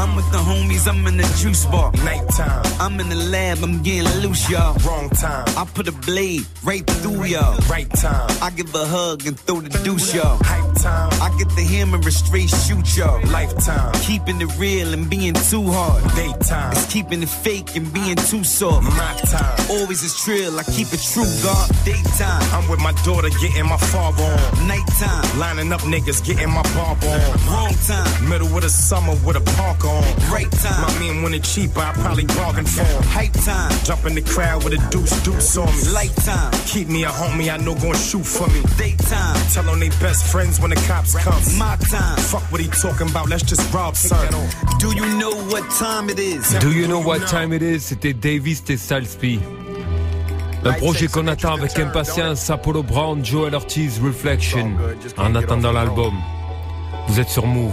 I'm 0.00 0.14
with 0.16 0.30
the 0.32 0.38
homies, 0.38 0.86
I'm 0.88 1.06
in 1.06 1.16
the 1.16 1.28
juice 1.40 1.64
bar. 1.66 1.92
Nighttime, 2.04 2.62
I'm 2.80 2.98
in 3.00 3.08
the 3.08 3.16
lab, 3.16 3.58
I'm 3.62 3.82
getting 3.82 4.08
loose, 4.22 4.48
y'all. 4.50 4.74
wrong 4.86 5.08
time, 5.10 5.44
I 5.56 5.64
put 5.74 5.88
a 5.88 5.92
blade 5.92 6.46
right 6.62 6.86
through 6.86 7.24
y'all. 7.24 7.58
right 7.68 7.90
time, 7.90 8.28
I 8.42 8.50
give 8.50 8.74
a 8.74 8.86
hug 8.86 9.26
and 9.26 9.38
throw 9.38 9.60
the 9.60 9.70
deuce, 9.84 10.14
y'all. 10.14 10.38
hype 10.42 10.74
time, 10.82 11.10
I 11.22 11.34
get 11.38 11.48
the 11.56 11.62
hammer 11.64 11.96
and 11.96 12.12
straight 12.12 12.48
shoot 12.50 12.96
y'all. 12.96 13.20
lifetime, 13.30 13.92
Keeping 14.02 14.40
it 14.40 14.50
real 14.58 14.92
and 14.92 15.08
being 15.10 15.34
too 15.34 15.64
hard. 15.70 16.02
daytime, 16.14 16.72
It's 16.72 16.92
keeping 16.92 17.22
it 17.22 17.28
fake 17.28 17.74
and 17.76 17.92
being 17.92 18.16
too 18.16 18.44
soft. 18.44 18.84
my 18.84 19.14
time. 19.30 19.56
Always 19.70 20.02
is 20.02 20.14
trill, 20.22 20.58
I 20.58 20.62
keep 20.64 20.92
it 20.92 21.02
true, 21.12 21.30
God. 21.42 21.68
Daytime, 21.84 22.42
I'm 22.54 22.68
with 22.68 22.80
my 22.80 22.92
daughter 23.04 23.30
getting 23.40 23.66
my 23.66 23.76
father 23.76 24.22
on. 24.22 24.68
nighttime, 24.68 25.38
Lining 25.56 25.72
up 25.72 25.80
niggas 25.82 26.22
getting 26.22 26.50
my 26.50 26.60
barber 26.74 27.06
on. 27.06 27.32
wrong 27.48 27.72
time, 27.86 28.28
Middle 28.28 28.54
of 28.54 28.62
the 28.62 28.68
summer 28.68 29.14
with 29.24 29.36
a 29.36 29.40
parker 29.56 29.88
on. 29.88 30.04
right 30.30 30.52
My 30.52 30.58
time, 30.68 30.98
man 31.00 31.22
wanted 31.22 31.44
cheaper, 31.44 31.80
I 31.80 31.92
probably 31.94 32.26
bargained 32.26 32.68
for 32.68 32.84
him. 32.84 33.02
hype 33.04 33.32
time, 33.32 33.72
Jump 33.84 34.04
in 34.04 34.14
the 34.14 34.20
crowd 34.20 34.64
with 34.64 34.74
a 34.74 34.90
deuce 34.90 35.10
deuce 35.22 35.56
on 35.56 35.74
me. 35.74 35.92
lifetime, 35.94 36.52
Keep 36.66 36.88
me 36.88 37.04
a 37.04 37.08
homie, 37.08 37.50
I 37.50 37.56
know 37.56 37.74
gon' 37.74 37.94
shoot 37.96 38.26
for 38.26 38.46
me. 38.48 38.60
daytime, 38.76 39.36
Tell 39.54 39.66
on 39.70 39.80
they 39.80 39.88
best 39.98 40.26
friends 40.26 40.60
when 40.60 40.70
the 40.70 40.76
cops 40.86 41.14
come. 41.16 41.40
my 41.56 41.76
time. 41.88 42.18
Fuck 42.18 42.42
what 42.52 42.60
he 42.60 42.68
talking 42.68 43.08
about, 43.08 43.30
let's 43.30 43.42
just 43.42 43.72
rob 43.72 43.96
son. 43.96 44.28
Do 44.78 44.94
you 44.94 45.06
know 45.16 45.32
what 45.48 45.64
time 45.78 46.10
it 46.10 46.18
is? 46.18 46.52
Do 46.60 46.70
you 46.72 46.86
know 46.86 47.00
what 47.00 47.26
time 47.28 47.54
it 47.54 47.62
is 47.62 47.82
C'était 47.86 48.12
Dave 48.12 48.46
East 48.46 48.68
et 48.68 48.76
Styles 48.76 49.16
P. 49.16 49.40
Un 50.66 50.72
projet 50.72 51.06
qu'on 51.06 51.26
attend 51.28 51.54
avec 51.54 51.78
impatience, 51.78 52.50
Apollo 52.50 52.82
Brown, 52.82 53.24
Joel 53.24 53.54
Ortiz, 53.54 54.00
Reflection, 54.02 54.72
en 55.16 55.34
attendant 55.34 55.72
l'album. 55.72 56.14
Vous 57.08 57.20
êtes 57.20 57.28
sur 57.28 57.46
Move, 57.46 57.72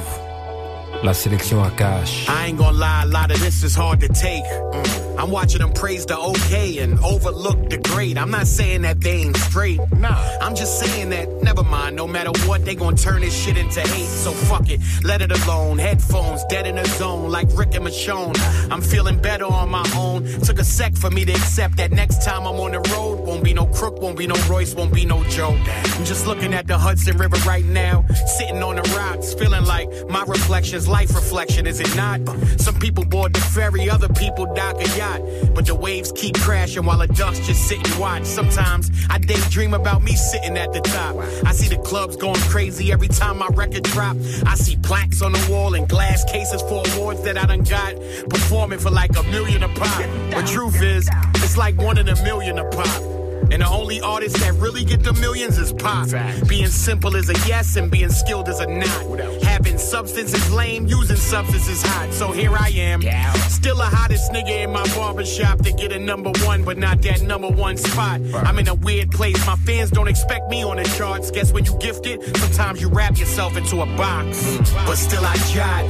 la 1.03 1.13
sélection 1.13 1.61
AKH. 1.63 2.29
I 2.29 2.47
ain't 2.47 2.57
gonna 2.57 2.77
lie, 2.77 3.03
a 3.03 3.05
lot 3.05 3.29
of 3.31 3.39
this 3.41 3.63
is 3.63 3.75
hard 3.75 3.99
to 3.99 4.07
take. 4.07 4.43
Mm. 4.45 5.03
I'm 5.17 5.29
watching 5.29 5.59
them 5.59 5.71
praise 5.71 6.05
the 6.05 6.17
okay 6.17 6.79
and 6.79 6.99
overlook 6.99 7.69
the 7.69 7.77
great. 7.77 8.17
I'm 8.17 8.31
not 8.31 8.47
saying 8.47 8.81
that 8.81 8.99
they 8.99 9.23
ain't 9.23 9.37
straight. 9.37 9.79
Nah, 9.97 10.17
I'm 10.41 10.55
just 10.55 10.79
saying 10.79 11.09
that 11.11 11.29
never 11.43 11.63
mind. 11.63 11.95
No 11.95 12.07
matter 12.07 12.31
what, 12.47 12.65
they 12.65 12.75
gonna 12.75 12.97
turn 12.97 13.21
this 13.21 13.33
shit 13.33 13.57
into 13.57 13.81
hate. 13.81 14.07
So 14.07 14.31
fuck 14.31 14.69
it, 14.69 14.79
let 15.03 15.21
it 15.21 15.31
alone. 15.31 15.77
Headphones 15.77 16.43
dead 16.49 16.67
in 16.67 16.75
the 16.75 16.85
zone 16.85 17.29
like 17.29 17.47
Rick 17.53 17.75
and 17.75 17.85
Michonne. 17.85 18.35
I'm 18.71 18.81
feeling 18.81 19.19
better 19.19 19.45
on 19.45 19.69
my 19.69 19.85
own. 19.95 20.25
Took 20.41 20.59
a 20.59 20.63
sec 20.63 20.95
for 20.95 21.11
me 21.11 21.25
to 21.25 21.31
accept 21.31 21.77
that 21.77 21.91
next 21.91 22.23
time 22.23 22.47
I'm 22.47 22.59
on 22.59 22.71
the 22.71 22.81
road, 22.93 23.19
won't 23.19 23.43
be 23.43 23.53
no 23.53 23.65
crook, 23.67 24.01
won't 24.01 24.17
be 24.17 24.27
no 24.27 24.35
Royce, 24.49 24.73
won't 24.73 24.93
be 24.93 25.05
no 25.05 25.23
Joe. 25.25 25.55
I'm 25.95 26.05
just 26.05 26.25
looking 26.25 26.53
at 26.53 26.67
the 26.67 26.77
Hudson 26.77 27.17
River 27.17 27.37
right 27.47 27.65
now, 27.65 28.05
sitting 28.37 28.63
on 28.63 28.75
the 28.75 28.83
rocks, 28.97 29.33
feeling 29.33 29.65
like 29.65 29.89
my 30.09 30.23
reflection's 30.23 30.87
life 30.93 31.15
reflection, 31.15 31.65
is 31.65 31.79
it 31.79 31.95
not? 31.95 32.19
Some 32.59 32.75
people 32.75 33.03
board 33.03 33.33
the 33.33 33.41
ferry, 33.41 33.89
other 33.89 34.09
people 34.09 34.45
dock 34.53 34.75
a 34.79 34.87
yacht. 34.95 35.21
But 35.55 35.65
the 35.65 35.73
waves 35.73 36.11
keep 36.15 36.35
crashing 36.39 36.85
while 36.85 36.99
the 36.99 37.07
ducks 37.07 37.39
just 37.39 37.67
sit 37.67 37.79
and 37.87 37.99
watch. 37.99 38.25
Sometimes 38.25 38.91
I 39.09 39.17
daydream 39.17 39.73
about 39.73 40.03
me 40.03 40.13
sitting 40.15 40.55
at 40.55 40.71
the 40.71 40.81
top. 40.81 41.15
I 41.49 41.51
see 41.51 41.67
the 41.67 41.81
clubs 41.81 42.15
going 42.15 42.41
crazy 42.41 42.91
every 42.91 43.07
time 43.07 43.39
my 43.39 43.47
record 43.47 43.83
drop. 43.83 44.15
I 44.45 44.53
see 44.53 44.75
plaques 44.77 45.23
on 45.23 45.31
the 45.31 45.43
wall 45.49 45.73
and 45.73 45.89
glass 45.89 46.23
cases 46.31 46.61
for 46.61 46.83
awards 46.93 47.23
that 47.23 47.39
I 47.39 47.47
done 47.47 47.63
got. 47.63 47.95
Performing 48.29 48.77
for 48.77 48.91
like 48.91 49.17
a 49.17 49.23
million 49.23 49.63
a 49.63 49.69
pop. 49.69 50.03
But 50.29 50.45
truth 50.45 50.79
is, 50.79 51.09
it's 51.37 51.57
like 51.57 51.75
one 51.75 51.97
in 51.97 52.07
a 52.07 52.23
million 52.23 52.59
a 52.59 52.69
pop. 52.69 53.12
And 53.51 53.61
the 53.61 53.67
only 53.69 54.01
artists 54.01 54.39
that 54.39 54.53
really 54.55 54.83
get 54.83 55.03
the 55.03 55.13
millions 55.13 55.57
is 55.57 55.73
pop. 55.73 56.09
Being 56.47 56.67
simple 56.67 57.15
is 57.15 57.29
a 57.29 57.33
yes 57.47 57.75
and 57.75 57.91
being 57.91 58.09
skilled 58.09 58.47
is 58.47 58.59
a 58.59 58.65
not. 58.65 59.19
Having 59.43 59.77
substance 59.77 60.33
is 60.33 60.51
lame, 60.51 60.87
using 60.87 61.15
substance 61.15 61.67
is 61.67 61.81
hot. 61.83 62.11
So 62.13 62.31
here 62.31 62.53
I 62.57 62.69
am. 62.69 63.01
Still 63.49 63.77
the 63.77 63.83
hottest 63.83 64.31
nigga 64.31 64.63
in 64.63 64.71
my 64.71 64.85
barbershop 64.95 65.59
to 65.63 65.71
get 65.71 65.91
a 65.91 65.99
number 65.99 66.31
one, 66.45 66.63
but 66.63 66.77
not 66.77 67.01
that 67.03 67.21
number 67.21 67.49
one 67.49 67.77
spot. 67.77 68.21
I'm 68.33 68.57
in 68.59 68.67
a 68.67 68.75
weird 68.75 69.11
place. 69.11 69.45
My 69.45 69.55
fans 69.57 69.91
don't 69.91 70.07
expect 70.07 70.49
me 70.49 70.63
on 70.63 70.77
the 70.77 70.83
charts. 70.97 71.31
Guess 71.31 71.53
when 71.53 71.65
you 71.65 71.77
gifted, 71.79 72.23
sometimes 72.37 72.81
you 72.81 72.89
wrap 72.89 73.17
yourself 73.17 73.55
into 73.57 73.81
a 73.81 73.85
box. 73.97 74.57
But 74.85 74.95
still 74.95 75.23
I 75.25 75.35
jot. 75.53 75.85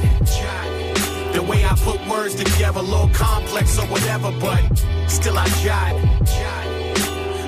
The 1.34 1.42
way 1.42 1.64
I 1.64 1.74
put 1.78 2.06
words 2.06 2.36
together, 2.36 2.78
a 2.78 2.82
little 2.82 3.08
complex 3.08 3.76
or 3.78 3.86
whatever, 3.86 4.32
but 4.40 4.60
still 5.08 5.36
I 5.36 5.48
jot. 5.64 6.63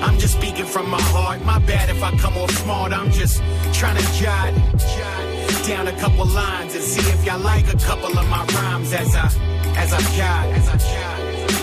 I'm 0.01 0.17
just 0.19 0.35
speaking 0.35 0.65
from 0.65 0.89
my 0.89 1.01
heart. 1.01 1.43
My 1.43 1.59
bad 1.59 1.89
if 1.89 2.01
I 2.03 2.11
come 2.17 2.37
off 2.37 2.51
smart. 2.51 2.93
I'm 2.93 3.11
just 3.11 3.41
trying 3.73 3.97
to 3.97 4.13
jot 4.13 4.53
down 5.67 5.85
a 5.85 5.99
couple 5.99 6.25
lines 6.25 6.73
and 6.75 6.83
see 6.83 7.01
if 7.09 7.25
y'all 7.25 7.39
like 7.39 7.67
a 7.67 7.77
couple 7.77 8.17
of 8.17 8.27
my 8.29 8.45
rhymes 8.45 8.93
as 8.93 9.13
I 9.15 9.25
as 9.75 9.91
I 9.91 9.99
jot. 10.15 10.45
As 10.53 10.69
I 10.69 10.77
jot. 10.77 11.56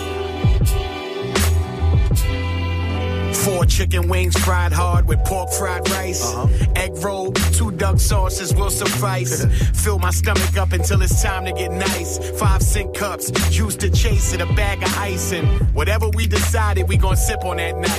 Four 3.45 3.67
chicken 3.67 4.09
wings 4.09 4.39
fried 4.39 4.73
hard 4.73 5.07
with 5.07 5.23
pork 5.25 5.51
fried 5.51 5.89
rice. 5.91 6.25
Uh-huh. 6.25 6.49
Egg 6.77 6.93
roll, 7.05 7.31
two 7.33 7.71
duck 7.73 8.01
sauces 8.01 8.55
will 8.55 8.71
suffice. 8.71 9.45
Fill 9.85 9.99
my 9.99 10.11
stomach 10.11 10.57
up 10.57 10.73
until 10.73 11.03
it's 11.03 11.23
time 11.23 11.45
to 11.45 11.53
get 11.53 11.71
nice. 11.71 12.19
Five 12.39 12.63
cent 12.63 12.95
cups, 12.95 13.31
juice 13.51 13.77
to 13.77 13.91
chase 13.91 14.33
it, 14.33 14.41
a 14.41 14.47
bag 14.55 14.83
of 14.83 14.97
ice. 14.97 15.33
And 15.33 15.47
whatever 15.75 16.09
we 16.09 16.27
decided, 16.27 16.89
we 16.89 16.97
gon' 16.97 17.17
sip 17.17 17.45
on 17.45 17.59
that 17.59 17.77
night. 17.77 17.95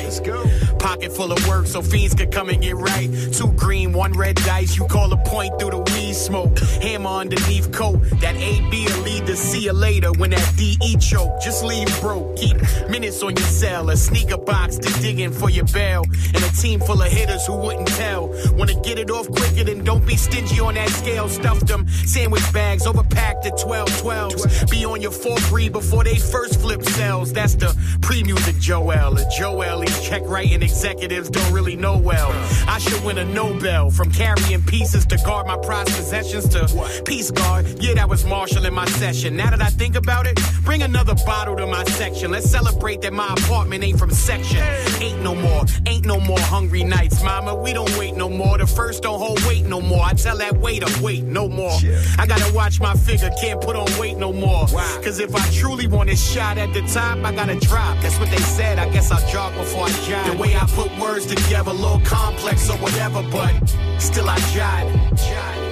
Pocket 0.80 1.12
full 1.12 1.32
of 1.32 1.48
work 1.48 1.68
so 1.68 1.82
fiends 1.82 2.16
could 2.16 2.32
come 2.32 2.50
and 2.50 2.62
get 2.62 2.76
right. 2.76 3.10
Two 3.32 3.52
green, 3.54 3.94
one 3.94 4.14
red 4.14 4.36
dice. 4.36 4.78
You 4.78 4.86
call 4.86 5.12
a 5.14 5.18
point 5.26 5.60
through 5.60 5.72
the 5.72 5.80
weed 5.80 6.14
smoke. 6.14 6.58
Hammer 6.82 7.10
underneath 7.10 7.72
coat. 7.72 8.02
That 8.22 8.36
AB 8.36 8.86
will 8.86 9.02
lead 9.02 9.26
to 9.28 9.36
see 9.36 9.66
you 9.66 9.74
later 9.74 10.12
when 10.14 10.32
that 10.32 10.54
DE 10.58 10.98
choke. 10.98 11.42
Just 11.42 11.64
leave 11.64 11.90
broke. 12.02 12.38
Keep 12.38 12.58
minutes 12.90 13.22
on 13.24 13.36
your 13.36 13.48
cell. 13.48 13.90
A 13.90 13.98
sneaker 13.98 14.38
box 14.38 14.78
to 14.78 15.02
dig 15.02 15.20
in 15.20 15.32
for 15.36 15.50
your 15.50 15.66
bail. 15.66 16.04
And 16.34 16.44
a 16.44 16.50
team 16.62 16.80
full 16.80 17.02
of 17.02 17.12
hitters 17.12 17.46
who 17.46 17.56
wouldn't 17.56 17.88
tell. 17.90 18.34
Wanna 18.54 18.80
get 18.82 18.98
it 18.98 19.12
off 19.12 19.28
quicker 19.28 19.64
than 19.64 19.84
don't 19.84 20.06
be 20.06 20.16
stingy 20.16 20.60
on 20.60 20.76
that 20.76 20.90
scale. 20.90 21.28
Stuff 21.30 21.60
them 21.62 21.88
sandwich 21.88 22.48
bags 22.54 22.86
overpacked 22.86 23.46
at 23.46 23.58
12 23.58 23.90
12s. 24.02 24.70
Be 24.72 24.86
on 24.86 25.02
your 25.02 25.12
4 25.12 25.38
3 25.38 25.70
before 25.70 26.04
they 26.04 26.18
first 26.18 26.60
flip 26.60 26.82
cells. 26.84 27.34
That's 27.34 27.56
the 27.56 27.76
pre 28.02 28.24
music 28.24 28.58
Joel. 28.60 29.18
A 29.18 29.30
Joel, 29.38 29.80
these 29.82 30.02
check 30.02 30.22
writing 30.26 30.62
executives 30.62 31.30
don't 31.30 31.52
really 31.52 31.76
know 31.76 31.98
well. 31.98 32.32
I 32.68 32.80
should 32.80 33.04
win 33.04 33.18
a 33.18 33.26
Nobel 33.26 33.90
from 33.90 34.12
carrying 34.12 34.64
pieces 34.64 35.06
to 35.08 35.18
guard 35.18 35.48
my 35.48 35.58
prized 35.58 35.96
possessions 35.96 36.48
to 36.50 37.02
peace 37.06 37.32
guard. 37.32 37.66
Yeah, 37.80 37.96
that 37.96 38.10
was 38.10 38.26
Marshall 38.26 38.66
in 38.66 38.74
my 38.74 38.86
session. 38.86 39.36
Now 39.36 39.50
that 39.50 39.62
I 39.62 39.70
think 39.70 39.96
about 39.96 40.28
it, 40.28 40.40
bring 40.64 40.84
another 40.84 41.16
bottle 41.26 41.56
to 41.58 41.68
my 41.68 41.84
section. 41.86 42.32
Let's 42.32 42.50
celebrate 42.50 43.02
that 43.02 43.14
my 43.14 43.34
apartment 43.34 43.84
ain't 43.84 44.00
from 44.00 44.12
section 44.12 44.64
8 45.02 45.18
no 45.26 45.34
more. 45.34 45.66
Ain't 45.88 46.06
no 46.06 46.20
more 46.20 46.40
hungry 46.40 46.84
nights, 46.84 47.24
mama. 47.24 47.56
We 47.56 47.74
don't 47.74 47.92
wait 47.98 48.16
no 48.16 48.30
more. 48.30 48.60
The 48.60 48.68
first 48.68 49.02
don't 49.02 49.18
hold 49.18 49.44
weight 49.46 49.66
no 49.66 49.82
more. 49.82 50.04
I 50.06 50.14
tell 50.14 50.38
that 50.38 50.56
waiter, 50.58 50.86
wait 51.02 51.24
no 51.24 51.50
more. 51.50 51.76
I 52.20 52.28
gotta 52.28 52.54
watch 52.54 52.80
my 52.80 52.94
figure, 52.94 53.32
can't 53.42 53.60
put 53.60 53.76
on 53.76 53.88
weight 54.00 54.18
no 54.18 54.32
more. 54.32 54.68
Cause 55.04 55.18
if 55.20 55.36
I 55.36 55.44
truly 55.50 55.88
want 55.88 56.12
a 56.12 56.16
shot 56.16 56.60
at 56.60 56.72
the 56.76 56.84
top, 56.94 57.18
I 57.26 57.34
gotta 57.34 57.60
drop. 57.60 58.00
That's 58.04 58.20
what 58.20 58.30
they 58.30 58.44
said. 58.58 58.78
I 58.78 58.88
guess 58.90 59.10
I'll 59.12 59.28
jog 59.32 59.56
before 59.56 59.86
I 59.86 59.92
jog. 60.08 60.32
The 60.32 60.38
way 60.38 60.56
I 60.56 60.66
put 60.68 60.96
words 61.00 61.26
together, 61.26 61.72
a 61.72 61.74
little 61.74 62.02
complex 62.02 62.70
or 62.70 62.78
whatever, 62.78 63.24
but 63.32 63.52
still 63.98 64.30
I 64.30 64.38
jot. 64.54 65.65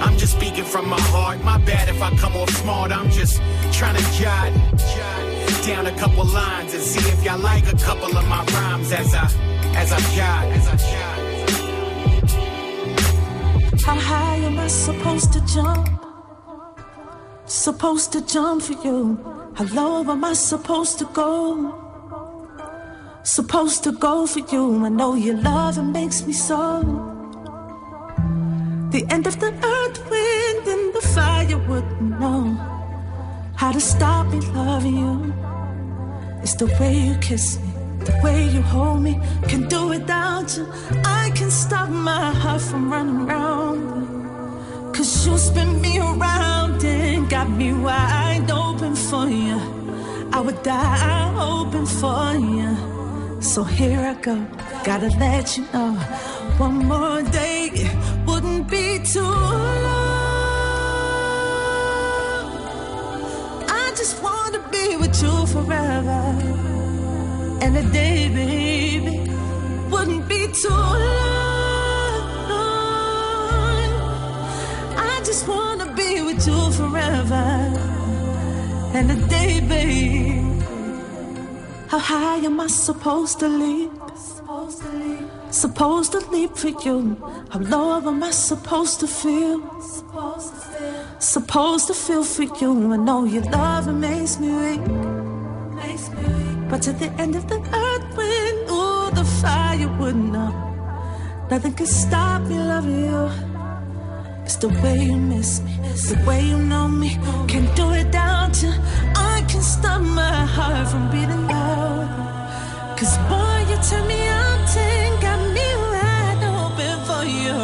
I'm 0.00 0.16
just 0.18 0.36
speaking 0.36 0.64
from 0.64 0.88
my 0.88 1.00
heart. 1.00 1.42
My 1.44 1.58
bad 1.58 1.88
if 1.88 2.00
I 2.02 2.14
come 2.16 2.36
off 2.36 2.50
smart. 2.50 2.92
I'm 2.92 3.10
just 3.10 3.40
trying 3.72 3.96
to 3.96 4.04
jot 4.18 4.76
down 5.66 5.86
a 5.86 5.98
couple 5.98 6.24
lines 6.24 6.72
and 6.74 6.82
see 6.82 7.00
if 7.08 7.24
y'all 7.24 7.40
like 7.40 7.66
a 7.66 7.76
couple 7.78 8.16
of 8.16 8.24
my 8.28 8.44
rhymes 8.54 8.92
as 8.92 9.12
I 9.12 9.24
as 9.74 9.90
I 9.92 10.00
jot. 10.16 10.44
As 10.58 10.68
I 10.68 10.76
jot. 10.90 11.18
How 13.84 13.98
high 13.98 14.36
am 14.36 14.58
I 14.60 14.68
supposed 14.68 15.32
to 15.32 15.40
jump? 15.54 15.88
Supposed 17.46 18.12
to 18.12 18.20
jump 18.24 18.62
for 18.62 18.74
you. 18.86 19.18
How 19.54 19.64
low 19.74 20.08
am 20.08 20.24
I 20.24 20.34
supposed 20.34 21.00
to 21.00 21.04
go? 21.06 21.34
Supposed 23.24 23.82
to 23.84 23.92
go 23.92 24.26
for 24.26 24.42
you. 24.52 24.84
I 24.84 24.88
know 24.88 25.14
your 25.16 25.36
love 25.42 25.78
it 25.78 25.82
makes 25.82 26.24
me 26.26 26.32
so. 26.32 27.15
The 28.96 29.06
end 29.10 29.26
of 29.26 29.38
the 29.38 29.52
earth, 29.52 29.98
wind, 30.08 30.66
and 30.66 30.94
the 30.94 31.02
fire 31.14 31.58
wouldn't 31.68 32.18
know 32.18 32.44
how 33.54 33.70
to 33.70 33.78
stop 33.78 34.26
me 34.28 34.40
loving 34.56 34.96
you. 34.96 35.34
It's 36.42 36.54
the 36.54 36.64
way 36.80 36.94
you 37.08 37.14
kiss 37.16 37.60
me, 37.60 37.68
the 38.06 38.18
way 38.24 38.48
you 38.48 38.62
hold 38.62 39.02
me. 39.02 39.20
Can 39.48 39.68
do 39.68 39.88
without 39.88 40.56
you. 40.56 40.66
I 41.04 41.30
can 41.34 41.50
stop 41.50 41.90
my 41.90 42.30
heart 42.30 42.62
from 42.62 42.90
running 42.90 43.26
round. 43.26 44.94
Cause 44.94 45.26
you 45.26 45.36
spin 45.36 45.78
me 45.82 45.98
around 45.98 46.82
and 46.82 47.28
got 47.28 47.50
me 47.50 47.74
wide 47.74 48.50
open 48.50 48.96
for 48.96 49.28
you. 49.28 49.60
I 50.32 50.40
would 50.40 50.62
die 50.62 51.34
open 51.38 51.84
for 51.84 52.32
you. 52.32 53.42
So 53.42 53.62
here 53.62 54.00
I 54.00 54.14
go, 54.22 54.36
gotta 54.84 55.10
let 55.18 55.58
you 55.58 55.66
know. 55.74 55.92
One 56.56 56.86
more 56.86 57.20
day 57.20 57.90
wouldn't 58.26 58.55
too 70.62 70.68
long. 70.70 72.22
I 74.96 75.20
just 75.24 75.46
wanna 75.46 75.92
be 75.94 76.22
with 76.22 76.46
you 76.46 76.60
forever. 76.72 77.46
And 78.96 79.10
a 79.10 79.18
day, 79.28 79.60
baby. 79.60 80.42
How 81.88 81.98
high 81.98 82.38
am 82.48 82.58
I 82.60 82.68
supposed 82.68 83.38
to 83.40 83.48
leap? 83.48 83.90
Supposed 85.50 86.12
to 86.12 86.20
leap 86.30 86.56
for 86.56 86.72
you. 86.84 87.16
How 87.50 87.60
low 87.60 87.98
am 88.10 88.22
I 88.22 88.30
supposed 88.30 89.00
to 89.00 89.06
feel? 89.06 89.58
Supposed 91.18 91.86
to 91.88 91.94
feel 91.94 92.24
for 92.24 92.44
you. 92.60 92.92
I 92.94 92.96
know 92.96 93.24
your 93.24 93.44
love 93.44 93.86
makes 93.94 94.38
me 94.38 94.50
weak. 94.62 94.84
But 96.70 96.88
at 96.88 96.98
the 96.98 97.10
end 97.22 97.36
of 97.36 97.46
the 97.48 97.60
earth, 97.72 97.85
fire 99.76 99.88
would 99.98 100.16
know, 100.16 100.50
nothing 101.50 101.74
can 101.74 101.86
stop 101.86 102.42
me 102.42 102.58
loving 102.58 103.04
you. 103.04 103.30
It's 104.44 104.56
the 104.56 104.68
way 104.68 105.04
you 105.04 105.16
miss 105.16 105.60
me, 105.62 105.78
it's 105.84 106.10
the 106.10 106.24
way 106.24 106.42
you 106.42 106.58
know 106.58 106.88
me. 106.88 107.10
Can't 107.48 107.74
do 107.76 107.90
it 107.92 108.06
without 108.06 108.62
you. 108.62 108.72
I 109.14 109.44
can 109.48 109.62
stop 109.62 110.00
my 110.00 110.44
heart 110.54 110.88
from 110.88 111.10
beating 111.10 111.46
loud. 111.48 112.96
Cause 112.96 113.18
boy, 113.28 113.58
you 113.70 113.76
turn 113.88 114.06
me 114.06 114.28
out 114.28 114.76
and 114.76 115.22
got 115.24 115.40
me 115.56 115.68
wide 115.90 116.42
open 116.56 116.96
for 117.08 117.24
you. 117.24 117.60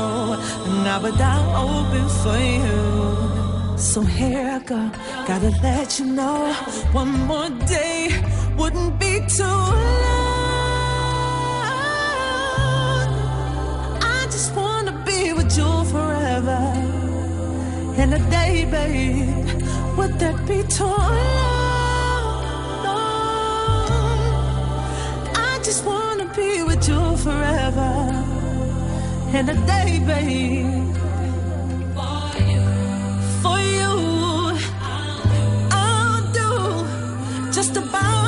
And 0.68 0.88
I 0.88 0.98
would 1.03 1.16
die 1.16 1.44
open 1.68 2.07
for 2.22 2.38
you. 2.59 3.79
So 3.79 4.01
here 4.03 4.48
I 4.57 4.59
go, 4.59 4.90
gotta 5.27 5.51
let 5.62 5.98
you 5.98 6.07
know. 6.07 6.53
One 6.92 7.12
more 7.27 7.51
day 7.66 8.09
wouldn't 8.57 8.98
be 8.98 9.20
too 9.29 9.44
long. 9.44 10.32
You 15.57 15.85
forever. 15.85 16.61
In 17.97 18.12
a 18.15 18.19
day, 18.31 18.65
babe, 18.71 19.62
would 19.97 20.19
that 20.19 20.47
be 20.47 20.62
too 20.77 20.85
long? 22.87 23.05
I 25.35 25.61
just 25.62 25.85
wanna 25.85 26.27
be 26.35 26.62
with 26.62 26.88
you 26.88 27.17
forever. 27.19 27.93
In 29.38 29.49
a 29.49 29.57
day, 29.67 29.91
babe. 30.11 30.95
For 31.97 32.38
you, 32.51 32.65
for 33.43 33.59
you, 33.77 33.93
I'll 35.71 36.23
do 36.33 36.51
just 37.53 37.77
about 37.77 38.22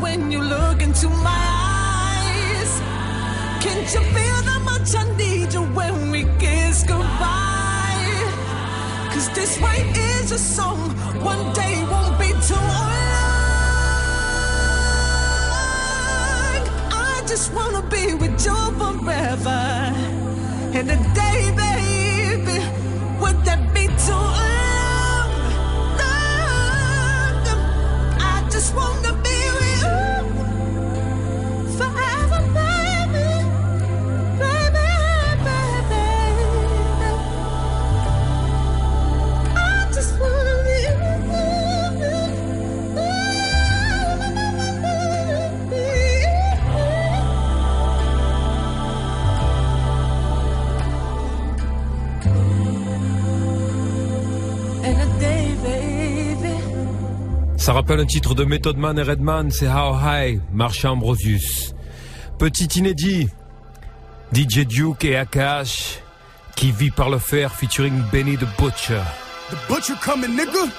when 0.00 0.30
you 0.30 0.40
look 0.42 0.82
into 0.82 1.08
my 1.08 1.44
eyes? 2.12 2.80
Can't 3.62 3.88
you 3.94 4.02
feel 4.14 4.38
how 4.50 4.60
much 4.60 4.94
I 4.94 5.04
need 5.16 5.52
you 5.52 5.62
when 5.78 6.10
we 6.10 6.24
kiss 6.38 6.82
goodbye? 6.82 8.32
Cause 9.12 9.28
this 9.34 9.58
right 9.60 9.96
is 9.96 10.32
a 10.32 10.38
song, 10.38 10.90
one 11.22 11.52
day 11.54 11.82
won't 11.90 12.18
be 12.18 12.28
too 12.48 12.54
long. 12.54 12.92
I 16.92 17.24
just 17.26 17.52
wanna 17.54 17.82
be 17.88 18.14
with 18.14 18.44
you 18.44 18.56
forever. 18.78 19.60
And 20.78 21.15
Ça 57.66 57.72
rappelle 57.72 57.98
un 57.98 58.06
titre 58.06 58.36
de 58.36 58.44
Method 58.44 58.76
Man 58.76 58.96
et 58.96 59.02
Redman, 59.02 59.50
c'est 59.50 59.66
How 59.66 59.98
High, 60.00 60.40
Marshall 60.52 60.92
Ambrosius. 60.92 61.74
Petit 62.38 62.66
inédit, 62.78 63.28
DJ 64.32 64.60
Duke 64.60 65.04
et 65.04 65.16
Akash, 65.16 65.98
qui 66.54 66.70
vit 66.70 66.92
par 66.92 67.10
le 67.10 67.18
fer 67.18 67.52
featuring 67.52 68.00
Benny 68.12 68.36
the 68.36 68.46
Butcher. 68.56 69.02
The 69.50 69.56
butcher 69.68 69.94
coming, 70.00 70.36
nigga. 70.36 70.70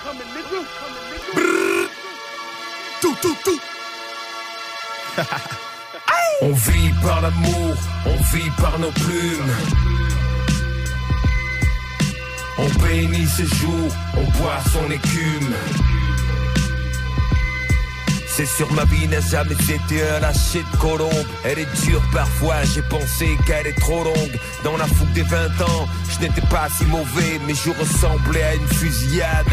Tout, 3.02 3.16
tout, 3.22 3.36
tout. 3.44 3.60
On 6.42 6.54
vit 6.54 6.94
par 7.04 7.20
l'amour, 7.20 7.76
on 8.06 8.38
vit 8.38 8.50
par 8.62 8.80
nos 8.80 8.92
plumes. 8.92 9.56
On 12.60 12.70
bénit 12.82 13.26
ses 13.26 13.46
jours, 13.58 13.92
on 14.16 14.24
boit 14.40 14.60
son 14.72 14.90
écume. 14.90 15.97
C'est 18.38 18.46
sûr 18.46 18.72
ma 18.72 18.86
vie 18.86 19.08
n'a 19.08 19.20
jamais 19.20 19.56
été 19.56 20.08
un 20.16 20.20
lâcher 20.20 20.64
de 20.72 20.78
colombe. 20.78 21.26
Elle 21.44 21.58
est 21.58 21.86
dure 21.86 22.04
parfois, 22.14 22.64
j'ai 22.66 22.84
pensé 22.84 23.36
qu'elle 23.48 23.66
est 23.66 23.80
trop 23.80 24.04
longue. 24.04 24.40
Dans 24.64 24.78
la 24.78 24.86
fougue 24.86 25.12
des 25.14 25.24
20 25.24 25.60
ans, 25.60 25.88
je 26.08 26.20
n'étais 26.20 26.46
pas 26.48 26.68
si 26.70 26.86
mauvais 26.86 27.42
Mais 27.48 27.56
je 27.56 27.72
ressemblais 27.72 28.44
à 28.44 28.54
une 28.54 28.68
fusillade. 28.68 29.48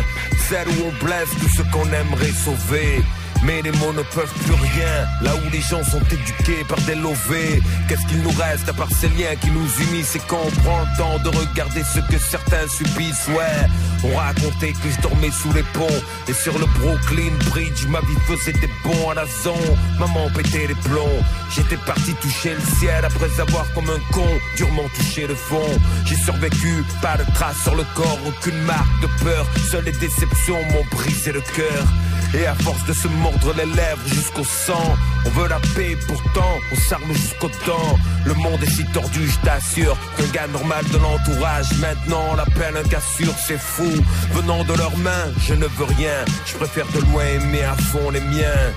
Celle 0.50 0.68
où 0.68 0.88
on 0.88 1.02
blesse 1.02 1.30
tout 1.40 1.48
ce 1.48 1.62
qu'on 1.72 1.86
aimerait 1.86 2.32
sauver 2.32 3.02
mais 3.42 3.62
les 3.62 3.72
mots 3.72 3.92
ne 3.92 4.02
peuvent 4.02 4.32
plus 4.44 4.54
rien, 4.54 5.06
là 5.22 5.34
où 5.34 5.50
les 5.50 5.60
gens 5.60 5.82
sont 5.84 6.02
éduqués 6.10 6.64
par 6.68 6.80
des 6.82 6.94
lovés. 6.94 7.62
Qu'est-ce 7.88 8.06
qu'il 8.06 8.22
nous 8.22 8.30
reste 8.30 8.68
à 8.68 8.72
part 8.72 8.88
ces 8.90 9.08
liens 9.08 9.34
qui 9.40 9.50
nous 9.50 9.68
unissent? 9.88 10.16
Et 10.16 10.20
qu'on 10.20 10.50
prend 10.62 10.80
le 10.80 10.96
temps 10.96 11.18
de 11.18 11.36
regarder 11.36 11.82
ce 11.82 12.00
que 12.00 12.18
certains 12.18 12.68
subissent, 12.68 13.28
ouais. 13.28 13.68
On 14.04 14.16
racontait 14.16 14.72
que 14.72 14.90
je 14.94 15.00
dormais 15.00 15.30
sous 15.30 15.52
les 15.52 15.62
ponts 15.72 16.00
et 16.28 16.32
sur 16.32 16.58
le 16.58 16.66
Brooklyn 16.78 17.32
Bridge, 17.50 17.86
ma 17.88 18.00
vie 18.00 18.18
faisait 18.26 18.52
des 18.52 18.70
bons 18.84 19.10
à 19.10 19.14
la 19.14 19.26
zone. 19.42 19.54
Maman 19.98 20.28
pétait 20.34 20.66
les 20.66 20.74
plombs, 20.74 21.22
j'étais 21.50 21.78
parti 21.78 22.14
toucher 22.20 22.54
le 22.54 22.78
ciel 22.78 23.04
après 23.04 23.40
avoir 23.40 23.64
comme 23.72 23.88
un 23.88 24.12
con 24.12 24.28
durement 24.56 24.88
touché 24.94 25.26
le 25.26 25.34
fond. 25.34 25.68
J'ai 26.04 26.16
survécu, 26.16 26.84
pas 27.00 27.16
de 27.16 27.24
traces 27.34 27.62
sur 27.62 27.74
le 27.74 27.84
corps, 27.94 28.18
aucune 28.26 28.60
marque 28.62 29.00
de 29.00 29.06
peur, 29.24 29.46
seules 29.70 29.84
les 29.84 29.92
déceptions 29.92 30.62
m'ont 30.72 30.84
brisé 30.90 31.32
le 31.32 31.40
cœur. 31.40 31.84
Et 32.34 32.46
à 32.46 32.54
force 32.56 32.84
de 32.86 32.92
se 32.92 33.06
mordre 33.06 33.54
les 33.56 33.66
lèvres 33.66 34.06
jusqu'au 34.06 34.42
sang, 34.42 34.96
on 35.24 35.30
veut 35.30 35.48
la 35.48 35.60
paix, 35.76 35.96
pourtant 36.08 36.54
on 36.72 36.76
s'arme 36.76 37.12
jusqu'au 37.12 37.48
temps. 37.64 37.98
Le 38.26 38.34
monde 38.34 38.60
est 38.60 38.70
si 38.70 38.84
tordu, 38.86 39.28
je 39.28 39.38
t'assure, 39.46 39.96
qu'un 40.16 40.26
gars 40.32 40.46
normal 40.48 40.84
de 40.92 40.98
l'entourage 40.98 41.72
maintenant 41.78 42.34
l'appelle 42.34 42.76
un 42.76 42.88
cassure, 42.88 43.34
c'est 43.46 43.60
fou. 43.60 43.90
Venant 44.32 44.64
de 44.64 44.74
leurs 44.74 44.96
mains, 44.98 45.26
je 45.46 45.54
ne 45.54 45.66
veux 45.66 45.84
rien, 45.84 46.24
je 46.44 46.54
préfère 46.54 46.86
de 46.88 47.00
loin 47.10 47.24
aimer 47.24 47.62
à 47.62 47.76
fond 47.76 48.10
les 48.10 48.20
miens. 48.20 48.72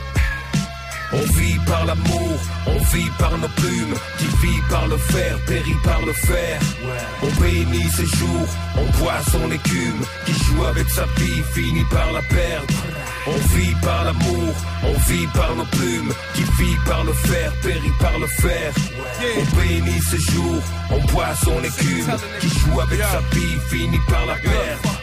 On 1.14 1.22
vit 1.40 1.58
par 1.66 1.86
l'amour, 1.86 2.38
on 2.68 2.78
vit 2.94 3.10
par 3.18 3.38
nos 3.38 3.48
plumes, 3.48 3.96
qui 4.20 4.26
vit 4.26 4.62
par 4.70 4.88
le 4.88 4.98
fer, 4.98 5.38
périt 5.48 5.78
par 5.84 6.02
le 6.06 6.14
fer. 6.14 6.60
On 7.24 7.42
bénit 7.42 7.90
ses 7.90 8.06
jours, 8.06 8.48
on 8.76 8.86
boit 9.00 9.22
son 9.32 9.50
écume, 9.52 10.02
qui 10.26 10.34
joue 10.34 10.66
avec 10.66 10.88
sa 10.90 11.06
vie, 11.18 11.42
finit 11.54 11.86
par 11.86 12.12
la 12.12 12.22
perdre. 12.22 12.74
On 13.30 13.38
vit 13.56 13.76
par 13.82 14.06
l'amour, 14.06 14.54
on 14.84 14.94
vit 15.10 15.28
par 15.28 15.56
nos 15.56 15.66
plumes, 15.66 16.14
qui 16.34 16.44
vit 16.44 16.78
par 16.86 17.04
le 17.04 17.14
fer, 17.14 17.52
périt 17.62 17.92
par 18.00 18.18
le 18.20 18.28
fer. 18.28 18.74
On 19.38 19.58
bénit 19.58 20.02
ses 20.02 20.32
jours, 20.32 20.64
on 20.92 21.00
boit 21.12 21.36
son 21.44 21.60
écume, 21.64 22.08
qui 22.40 22.48
joue 22.48 22.80
avec 22.80 23.00
sa 23.00 23.20
vie, 23.36 23.58
finit 23.70 24.00
par 24.08 24.26
la 24.26 24.36
perdre. 24.36 24.98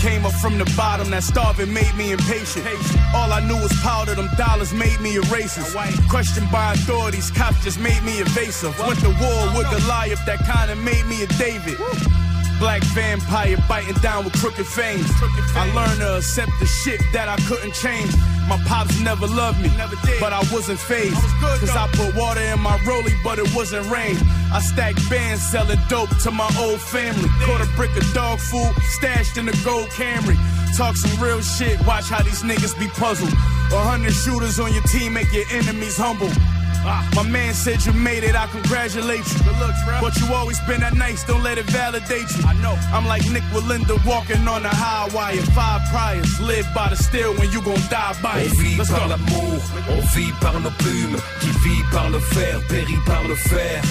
Came 0.00 0.24
up 0.24 0.32
from 0.40 0.58
the 0.58 0.64
bottom, 0.76 1.10
that 1.10 1.24
starving 1.24 1.72
made 1.72 1.92
me 1.96 2.12
impatient. 2.12 2.64
All 3.12 3.32
I 3.32 3.40
knew 3.40 3.56
was 3.56 3.72
powder, 3.82 4.14
them 4.14 4.30
dollars 4.36 4.72
made 4.72 5.00
me 5.00 5.16
a 5.16 5.22
racist. 5.22 5.74
Questioned 6.08 6.48
by 6.52 6.74
authorities, 6.74 7.32
cops 7.32 7.64
just 7.64 7.80
made 7.80 8.02
me 8.04 8.20
evasive. 8.20 8.78
Went 8.86 9.00
to 9.00 9.08
war 9.08 9.40
with 9.56 9.68
Goliath, 9.70 10.24
that 10.26 10.38
kinda 10.46 10.76
made 10.76 11.04
me 11.06 11.24
a 11.24 11.26
David. 11.26 11.78
Black 12.58 12.82
vampire 12.94 13.56
biting 13.68 13.94
down 14.02 14.24
with 14.24 14.34
crooked 14.34 14.66
fangs. 14.66 15.06
I 15.54 15.70
learned 15.74 16.00
to 16.00 16.16
accept 16.16 16.50
the 16.58 16.66
shit 16.66 17.00
that 17.12 17.28
I 17.28 17.36
couldn't 17.46 17.72
change. 17.72 18.12
My 18.48 18.58
pops 18.66 18.98
never 19.00 19.26
loved 19.26 19.60
me, 19.60 19.70
but 20.18 20.32
I 20.32 20.42
wasn't 20.50 20.80
phased. 20.80 21.14
Cause 21.40 21.70
I 21.70 21.86
put 21.92 22.16
water 22.16 22.40
in 22.40 22.58
my 22.60 22.76
rollie, 22.78 23.14
but 23.22 23.38
it 23.38 23.54
wasn't 23.54 23.88
rain. 23.90 24.16
I 24.52 24.60
stacked 24.60 25.08
bands 25.08 25.42
selling 25.42 25.78
dope 25.88 26.10
to 26.24 26.30
my 26.30 26.50
old 26.58 26.80
family. 26.80 27.28
Caught 27.42 27.60
a 27.60 27.68
brick 27.76 27.94
of 27.96 28.12
dog 28.12 28.40
food 28.40 28.72
stashed 28.98 29.36
in 29.36 29.48
a 29.48 29.56
gold 29.64 29.88
Camry. 29.90 30.36
Talk 30.76 30.96
some 30.96 31.22
real 31.22 31.40
shit, 31.40 31.78
watch 31.86 32.08
how 32.08 32.22
these 32.22 32.42
niggas 32.42 32.78
be 32.78 32.88
puzzled. 32.88 33.32
A 33.32 33.80
hundred 33.86 34.14
shooters 34.14 34.58
on 34.58 34.72
your 34.72 34.82
team 34.84 35.12
make 35.12 35.32
your 35.32 35.46
enemies 35.52 35.96
humble. 35.96 36.30
Ah. 36.84 37.08
My 37.14 37.22
man 37.22 37.54
said 37.54 37.84
you 37.84 37.92
made 37.92 38.24
it, 38.24 38.34
I 38.34 38.46
congratulate 38.46 39.26
you. 39.32 39.40
But 40.00 40.16
you 40.20 40.32
always 40.34 40.60
been 40.60 40.80
that 40.80 40.94
nice, 40.94 41.24
don't 41.24 41.42
let 41.42 41.58
it 41.58 41.66
validate 41.66 42.28
you. 42.36 42.44
I 42.46 42.54
know. 42.62 42.76
I'm 42.92 43.06
like 43.06 43.22
Nik 43.30 43.42
Wallenda 43.52 43.96
walking 44.06 44.46
on 44.48 44.62
the 44.62 44.68
high 44.68 45.08
wire. 45.14 45.36
Five 45.58 45.82
priors, 45.90 46.40
live 46.40 46.66
by 46.74 46.88
the 46.90 46.96
steel 46.96 47.34
when 47.34 47.50
you 47.50 47.60
gon' 47.62 47.80
die 47.90 48.14
by 48.22 48.40
On 48.40 48.46
it. 48.46 48.52
vit 48.58 48.78
Let's 48.78 48.90
par 48.90 49.08
l'amour, 49.08 49.60
on 49.90 50.00
vit 50.14 50.32
par 50.40 50.60
nos 50.60 50.70
plumes, 50.70 51.16
qui 51.40 51.50
vit 51.64 51.82
par 51.90 52.10
le 52.10 52.20
fer, 52.20 52.60
périt 52.68 53.02
par 53.06 53.22
le 53.24 53.34
fer. 53.34 53.82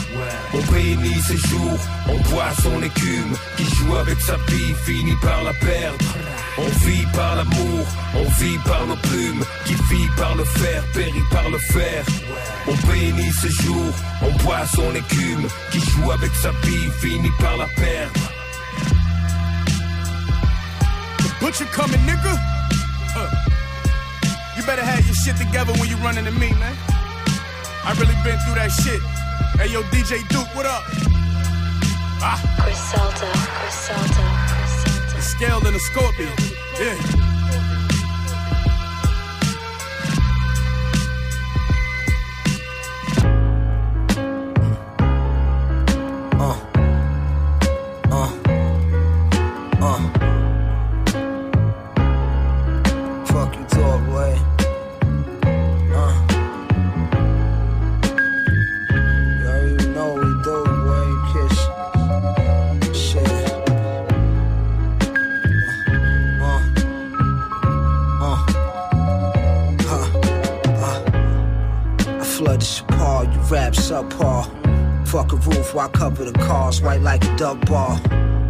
On 0.54 0.62
bénit 0.71 1.21
ses 1.21 1.38
jours, 1.38 1.80
on 2.08 2.17
boit 2.30 2.52
son 2.62 2.82
écume, 2.82 3.34
qui 3.58 3.65
joue 3.76 3.95
avec 3.95 4.19
sa 4.21 4.38
vie, 4.47 4.73
finit 4.86 5.15
par 5.21 5.43
la 5.43 5.54
perdre. 5.54 6.06
On 6.60 6.69
vit 6.86 7.06
par 7.13 7.36
l'amour, 7.36 7.86
on 8.15 8.23
vit 8.41 8.58
par 8.65 8.88
nos 8.88 8.95
plumes, 8.95 9.43
qui 9.67 9.75
vit 9.89 10.08
par 10.15 10.36
le 10.36 10.45
fer, 10.45 10.84
périt 10.93 11.27
par 11.30 11.49
le 11.49 11.58
fer. 11.58 12.03
On 12.67 12.75
bénit 12.88 13.32
ses 13.34 13.51
jours, 13.63 13.93
on 14.21 14.32
boit 14.43 14.65
son 14.65 14.95
écume, 14.95 15.47
qui 15.71 15.80
joue 15.80 16.12
avec 16.12 16.34
sa 16.36 16.51
vie, 16.63 16.89
finit 17.01 17.32
par 17.39 17.57
la 17.57 17.68
perdre. 17.76 18.13
The 21.20 21.30
butcher 21.41 21.65
coming, 21.74 21.99
nigga? 22.05 22.34
Uh, 23.15 23.30
you 24.55 24.63
better 24.65 24.84
have 24.84 25.05
your 25.05 25.15
shit 25.15 25.36
together 25.38 25.74
when 25.74 25.89
you 25.89 25.97
running 25.97 26.26
to 26.26 26.32
me, 26.32 26.49
man. 26.59 26.76
I 27.84 27.93
really 27.99 28.15
been 28.24 28.39
through 28.39 28.55
that 28.55 28.72
shit. 28.72 29.01
Hey, 29.59 29.72
yo, 29.72 29.82
DJ 29.91 30.28
Duke, 30.30 30.47
what 30.55 30.65
up? 30.65 30.84
Ah. 32.22 32.39
Griselda, 32.63 33.30
Griselda, 33.59 34.26
Griselda. 34.49 35.15
The 35.15 35.22
scaled 35.22 35.65
and 35.65 35.76
the 35.76 35.80
scorpion. 35.80 36.34
Yeah. 36.80 37.26
Why 75.78 75.88
cover 75.89 76.25
the 76.25 76.32
cars? 76.32 76.82
White 76.82 77.01
like 77.01 77.23
a 77.23 77.38
dub 77.38 77.63
ball. 77.67 77.99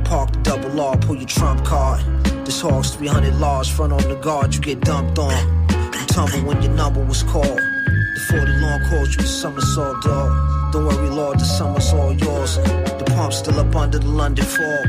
Park 0.06 0.32
the 0.32 0.40
double 0.44 0.80
R, 0.80 0.96
pull 0.96 1.18
your 1.18 1.28
trump 1.28 1.66
card. 1.66 2.00
This 2.46 2.62
hog's 2.62 2.96
300 2.96 3.36
large, 3.36 3.70
front 3.70 3.92
on 3.92 4.02
the 4.04 4.16
guard, 4.16 4.56
you 4.56 4.62
get 4.62 4.80
dumped 4.80 5.20
on. 5.20 5.36
You 5.68 6.06
tumble 6.08 6.48
when 6.48 6.62
your 6.62 6.72
number 6.72 7.04
was 7.04 7.24
called. 7.24 7.60
The 7.60 8.22
40 8.30 8.52
long 8.64 8.80
calls 8.88 9.14
you 9.18 9.24
a 9.26 9.28
somersault 9.28 10.02
dog. 10.04 10.72
Don't 10.72 10.86
worry, 10.86 11.10
Lord, 11.10 11.38
the 11.38 11.44
summer's 11.44 11.92
all 11.92 12.14
yours. 12.14 12.56
The 12.56 13.04
pump's 13.14 13.40
still 13.40 13.60
up 13.60 13.76
under 13.76 14.00
the 14.00 14.08
London 14.08 14.46
fog. 14.46 14.88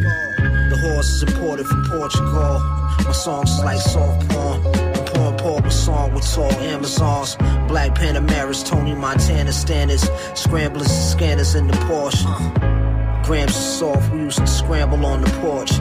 The 0.70 0.78
horse 0.80 1.09
is 1.09 1.24
imported 1.24 1.66
from 1.66 1.84
Portugal. 1.91 2.61
My 3.03 3.11
songs 3.11 3.51
is 3.51 3.64
like 3.64 3.80
soft 3.80 4.28
porn. 4.28 4.47
With 5.69 5.77
song 5.77 6.14
with 6.14 6.25
tall 6.33 6.51
Amazons. 6.51 7.37
Black 7.69 7.95
Panameras, 7.95 8.64
Tony 8.64 8.95
Montana 8.95 9.53
standards. 9.53 10.09
Scramblers 10.33 10.91
and 10.91 11.11
scanners 11.11 11.55
in 11.55 11.66
the 11.66 11.75
Porsche. 11.85 12.25
Grams 13.25 13.55
of 13.55 13.62
soft, 13.62 14.11
we 14.11 14.21
used 14.21 14.39
to 14.39 14.47
scramble 14.47 15.05
on 15.05 15.21
the 15.21 15.31
porch. 15.43 15.73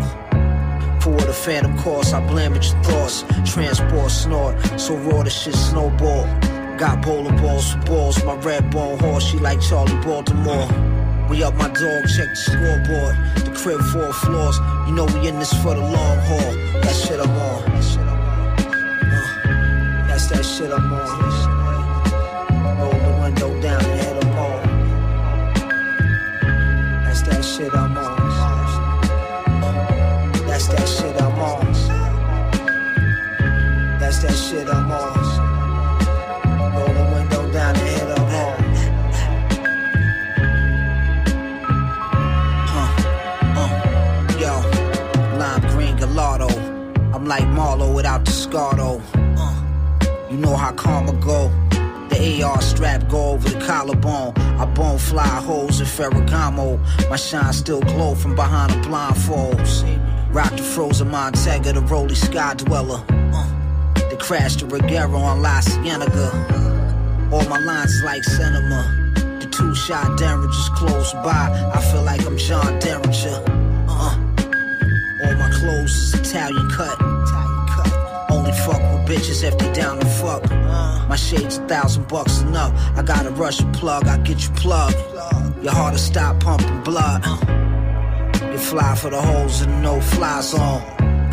For 1.02 1.16
the 1.26 1.32
phantom 1.32 1.78
cost, 1.78 2.14
I 2.14 2.20
blame 2.28 2.54
it 2.56 2.66
your 2.66 2.84
thoughts. 2.84 3.24
Transport 3.50 4.12
snort, 4.12 4.56
so 4.78 4.98
raw 4.98 5.24
the 5.24 5.30
shit 5.30 5.56
snowball. 5.56 6.26
Got 6.78 7.02
bowling 7.02 7.38
balls 7.38 7.72
for 7.72 7.80
balls, 7.86 8.22
my 8.26 8.36
red 8.36 8.70
bone 8.70 9.00
horse, 9.00 9.24
she 9.24 9.40
like 9.40 9.62
Charlie 9.62 9.96
Baltimore. 10.04 10.68
We 11.30 11.44
up 11.44 11.56
my 11.56 11.70
dog, 11.70 12.08
check 12.10 12.28
the 12.28 12.36
scoreboard. 12.36 13.16
The 13.46 13.54
crib 13.56 13.80
four 13.94 14.12
floors, 14.12 14.58
you 14.86 14.94
know 14.94 15.06
we 15.06 15.30
in 15.30 15.40
this 15.40 15.54
for 15.64 15.76
the 15.76 15.80
long 15.80 16.18
haul. 16.28 16.54
That 16.82 16.94
shit 16.94 17.22
I'm 17.22 17.30
on. 17.30 17.77
That's 20.30 20.40
that 20.40 20.46
shit 20.58 20.72
I'm 20.74 20.92
on. 20.92 21.00
Roll 22.80 22.92
the 22.92 23.14
window 23.22 23.62
down 23.62 23.80
and 23.86 24.00
hit 24.02 24.26
'em 24.26 24.38
all. 24.38 24.60
That's 27.06 27.22
that 27.22 27.46
shit 27.46 27.74
I'm 27.74 27.98
on. 27.98 28.18
That's 30.48 30.68
that 30.68 30.86
shit 30.86 31.22
I'm 31.22 31.40
on. 31.40 31.66
That's 34.00 34.20
that 34.24 34.36
shit 34.36 34.68
I'm 34.68 34.92
on. 34.92 35.16
Roll 36.76 36.94
the 37.00 37.06
window 37.16 37.44
down 37.54 37.76
and 37.78 38.10
'em 38.18 38.36
all. 38.42 38.58
Huh. 42.74 42.90
Uh. 43.62 43.72
Yo, 44.42 44.54
lime 45.40 45.62
green 45.72 45.96
gelato. 45.98 46.50
I'm 47.16 47.26
like 47.26 47.46
Marlo 47.46 47.96
without 47.96 48.26
the 48.26 48.32
scar 48.32 48.76
though. 48.76 49.02
Uh. 50.38 50.40
You 50.40 50.46
know 50.46 50.56
how 50.56 50.72
karma 50.74 51.14
go. 51.14 51.50
The 52.10 52.44
AR 52.44 52.62
strap 52.62 53.10
go 53.10 53.32
over 53.32 53.50
the 53.50 53.60
collarbone. 53.66 54.38
I 54.38 54.66
bone 54.66 54.98
fly 54.98 55.28
holes 55.28 55.80
in 55.80 55.86
Ferragamo. 55.86 56.80
My 57.10 57.16
shine 57.16 57.54
still 57.54 57.82
glow 57.82 58.16
from 58.16 58.36
behind 58.36 58.72
the 58.72 58.88
blindfolds. 58.88 59.84
Rock 60.34 60.52
the 60.52 60.64
frozen 60.64 61.10
Montega, 61.10 61.74
the 61.74 61.82
Rolly 61.82 62.16
Sky 62.16 62.54
Dweller. 62.56 63.04
Uh, 63.10 63.94
they 64.10 64.18
crashed 64.18 64.60
the 64.60 64.66
Regera 64.68 65.14
on 65.14 65.42
La 65.42 65.62
Cienega. 65.62 66.32
All 67.32 67.48
my 67.50 67.60
lines 67.60 68.02
like 68.04 68.24
cinema. 68.24 69.14
The 69.40 69.48
two 69.52 69.76
shot 69.76 70.18
Derringers 70.18 70.70
close 70.76 71.14
by. 71.14 71.72
I 71.74 71.82
feel 71.92 72.04
like 72.04 72.26
I'm 72.26 72.38
John 72.38 72.80
Derringer. 72.80 73.44
Uh, 73.90 74.16
all 75.24 75.36
my 75.36 75.50
clothes 75.52 75.92
is 75.92 76.14
Italian 76.14 76.70
cut. 76.70 77.17
Only 78.48 78.60
fuck 78.60 78.80
with 78.80 79.10
bitches 79.10 79.44
if 79.44 79.58
they 79.58 79.74
down 79.74 80.00
to 80.00 80.06
fuck. 80.06 80.50
My 81.10 81.18
shades 81.18 81.58
a 81.58 81.68
thousand 81.68 82.08
bucks 82.08 82.40
enough. 82.40 82.72
I 82.96 83.04
got 83.04 83.26
a 83.26 83.32
plug, 83.74 84.08
I 84.08 84.18
get 84.20 84.42
you 84.42 84.50
plugged. 84.56 84.96
Your 85.62 85.74
heart 85.74 85.94
to 85.96 86.00
stop 86.00 86.40
pumping 86.40 86.82
blood. 86.82 87.26
You 88.50 88.58
fly 88.58 88.96
for 88.96 89.10
the 89.10 89.22
holes 89.22 89.60
the 89.60 89.68
no 89.68 90.00
fly 90.00 90.40
zone. 90.40 90.82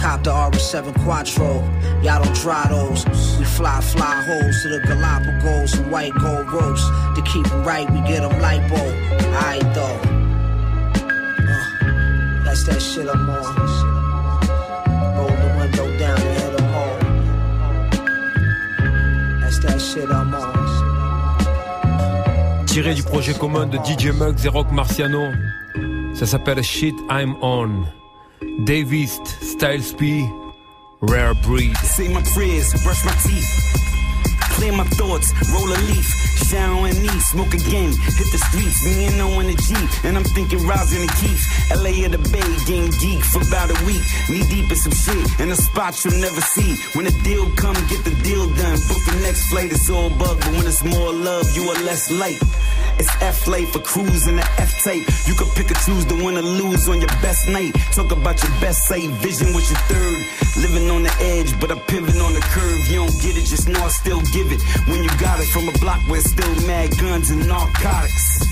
Cop 0.00 0.24
the 0.24 0.30
RS7 0.30 1.04
Quattro. 1.04 1.62
Y'all 2.02 2.20
don't 2.20 2.34
try 2.34 2.66
those. 2.68 3.06
We 3.38 3.44
fly, 3.44 3.80
fly 3.80 4.22
holes 4.26 4.62
to 4.62 4.68
the 4.70 4.80
Galapagos 4.80 5.74
and 5.74 5.92
white 5.92 6.14
gold 6.14 6.50
ropes. 6.50 6.82
To 7.14 7.22
keep 7.22 7.46
'em 7.52 7.62
right, 7.62 7.88
we 7.92 8.00
get 8.08 8.24
'em 8.24 8.40
light 8.40 8.68
bulb. 8.68 8.92
Though. 9.72 10.00
Uh, 11.46 12.44
that's 12.44 12.64
that 12.64 12.82
shit 12.82 13.08
I'm 13.08 13.30
on. 13.30 13.93
Shit 19.84 20.08
I'm 20.10 20.34
on. 20.34 20.54
Tiré 22.66 22.94
du 22.94 23.02
projet 23.02 23.34
commun 23.34 23.66
de 23.66 23.78
DJ 23.78 24.06
Muggs 24.12 24.44
et 24.44 24.48
Rock 24.48 24.72
Marciano. 24.72 25.30
Ça 26.14 26.26
s'appelle 26.26 26.62
Shit 26.62 26.94
I'm 27.10 27.34
On. 27.42 27.84
Davis, 28.60 29.20
Styles 29.42 29.94
P, 29.96 30.24
Rare 31.02 31.34
Breed. 31.46 31.76
Say 31.78 32.08
my 32.08 32.22
prayers, 32.34 32.72
brush 32.82 33.04
my 33.04 33.12
teeth. 33.22 33.93
Clear 34.54 34.72
my 34.72 34.84
thoughts, 34.84 35.34
roll 35.52 35.66
a 35.66 35.80
leaf, 35.90 36.06
shower 36.46 36.86
and 36.86 36.98
knee, 37.02 37.20
smoke 37.20 37.54
again, 37.54 37.90
hit 37.90 38.28
the 38.30 38.40
streets, 38.50 38.84
me 38.84 39.06
and 39.06 39.18
no 39.18 39.40
in 39.40 39.48
the 39.48 39.54
Jeep, 39.54 40.04
and 40.04 40.16
I'm 40.16 40.24
thinking 40.24 40.66
Rosin 40.66 41.02
and 41.02 41.10
Keith, 41.18 41.44
LA 41.74 42.06
of 42.06 42.12
the 42.12 42.22
Bay, 42.30 42.50
game 42.66 42.90
geek 43.02 43.22
for 43.24 43.42
about 43.42 43.70
a 43.70 43.78
week, 43.84 44.02
knee 44.30 44.46
deep 44.48 44.70
in 44.70 44.76
some 44.76 44.92
shit, 44.92 45.40
in 45.40 45.50
a 45.50 45.56
spot 45.56 45.98
you'll 46.04 46.20
never 46.20 46.40
see. 46.40 46.76
When 46.94 47.04
the 47.04 47.14
deal 47.22 47.50
come, 47.56 47.74
get 47.88 48.04
the 48.04 48.14
deal 48.22 48.46
done, 48.54 48.78
book 48.88 49.02
the 49.10 49.18
next 49.22 49.50
flight, 49.50 49.72
it's 49.72 49.90
all 49.90 50.10
bug, 50.10 50.38
but 50.40 50.52
when 50.52 50.66
it's 50.66 50.84
more 50.84 51.12
love, 51.12 51.46
you 51.56 51.62
are 51.70 51.80
less 51.82 52.10
light. 52.10 52.40
It's 52.98 53.10
F 53.20 53.48
late 53.48 53.68
for 53.68 53.80
cruising 53.80 54.36
the 54.36 54.46
F 54.62 54.70
tape. 54.84 55.02
You 55.26 55.34
can 55.34 55.48
pick 55.58 55.70
or 55.70 55.74
choose 55.82 56.04
to 56.06 56.14
win 56.14 56.38
or 56.38 56.42
lose 56.42 56.88
on 56.88 57.00
your 57.00 57.10
best 57.18 57.48
night. 57.48 57.74
Talk 57.90 58.12
about 58.12 58.40
your 58.42 58.52
best 58.60 58.86
sight, 58.86 59.10
vision 59.18 59.52
was 59.52 59.68
your 59.68 59.80
third. 59.90 60.62
Living 60.62 60.88
on 60.90 61.02
the 61.02 61.14
edge, 61.18 61.58
but 61.58 61.72
I 61.72 61.78
pivot 61.90 62.14
on 62.22 62.32
the 62.32 62.40
curve. 62.54 62.86
You 62.86 63.02
don't 63.02 63.18
get 63.20 63.36
it, 63.36 63.46
just 63.46 63.68
know 63.68 63.82
I 63.82 63.88
still 63.88 64.22
give 64.44 64.52
it. 64.52 64.62
When 64.88 65.02
you 65.02 65.10
got 65.18 65.40
it 65.40 65.48
from 65.48 65.68
a 65.68 65.72
block 65.78 66.00
where 66.08 66.20
it's 66.20 66.30
still 66.30 66.54
mad 66.66 66.90
guns 66.98 67.30
and 67.30 67.46
narcotics. 67.46 68.44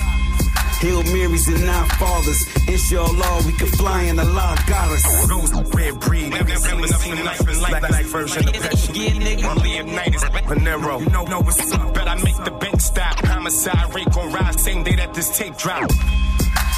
Hail 0.81 1.03
Marys 1.05 1.47
and 1.47 1.65
nine 1.65 1.89
fathers. 1.91 2.43
Inshallah, 2.67 3.43
we 3.47 3.53
can 3.53 3.69
fly 3.69 4.03
in 4.03 4.17
the 4.17 4.25
law 4.25 4.57
got 4.67 4.91
us. 4.91 5.05
Oh, 5.07 5.27
Rose, 5.31 5.75
red 5.75 6.01
breed. 6.01 6.31
Never 6.31 6.45
really 6.45 6.89
seen 6.89 7.25
nothing 7.25 7.61
like 7.61 7.83
that 7.83 8.05
version 8.07 8.49
of 8.49 8.55
Pesci. 8.55 9.45
Only 9.45 9.79
at 9.79 9.87
night 9.87 10.15
is 10.15 10.25
Panero. 10.25 11.01
You 11.01 11.11
know, 11.11 11.25
know 11.25 11.41
what's 11.41 11.73
up. 11.73 11.95
Bet 11.95 12.09
I 12.09 12.17
make 12.23 12.37
the 12.45 12.51
bank 12.51 12.81
stop. 12.81 13.15
Homicide 13.25 13.95
rate 13.95 14.11
gon' 14.11 14.33
rise 14.33 14.61
same 14.61 14.83
day 14.83 14.97
that 14.97 15.15
this 15.15 15.37
tape 15.39 15.57
drop. 15.57 15.89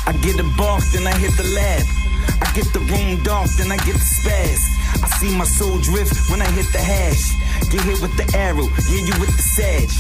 I 0.07 0.13
get 0.21 0.37
the 0.37 0.55
bark, 0.59 0.85
then 0.93 1.07
I 1.07 1.17
hit 1.17 1.35
the 1.39 1.49
lab. 1.57 1.87
I 2.43 2.53
get 2.55 2.69
the 2.75 2.81
room 2.81 3.23
dark, 3.23 3.49
then 3.57 3.73
I 3.73 3.77
get 3.89 3.97
the 3.97 4.09
spaz. 4.21 4.61
I 5.03 5.09
see 5.19 5.37
my 5.37 5.45
soul 5.45 5.79
drift 5.81 6.31
when 6.31 6.43
I 6.43 6.51
hit 6.53 6.71
the 6.73 6.79
hash. 6.79 7.33
Get 7.71 7.83
hit 7.83 8.01
with 8.01 8.17
the 8.17 8.27
arrow, 8.37 8.67
yeah, 8.91 9.03
you 9.03 9.15
with 9.21 9.35
the 9.35 9.43
sag. 9.43 9.91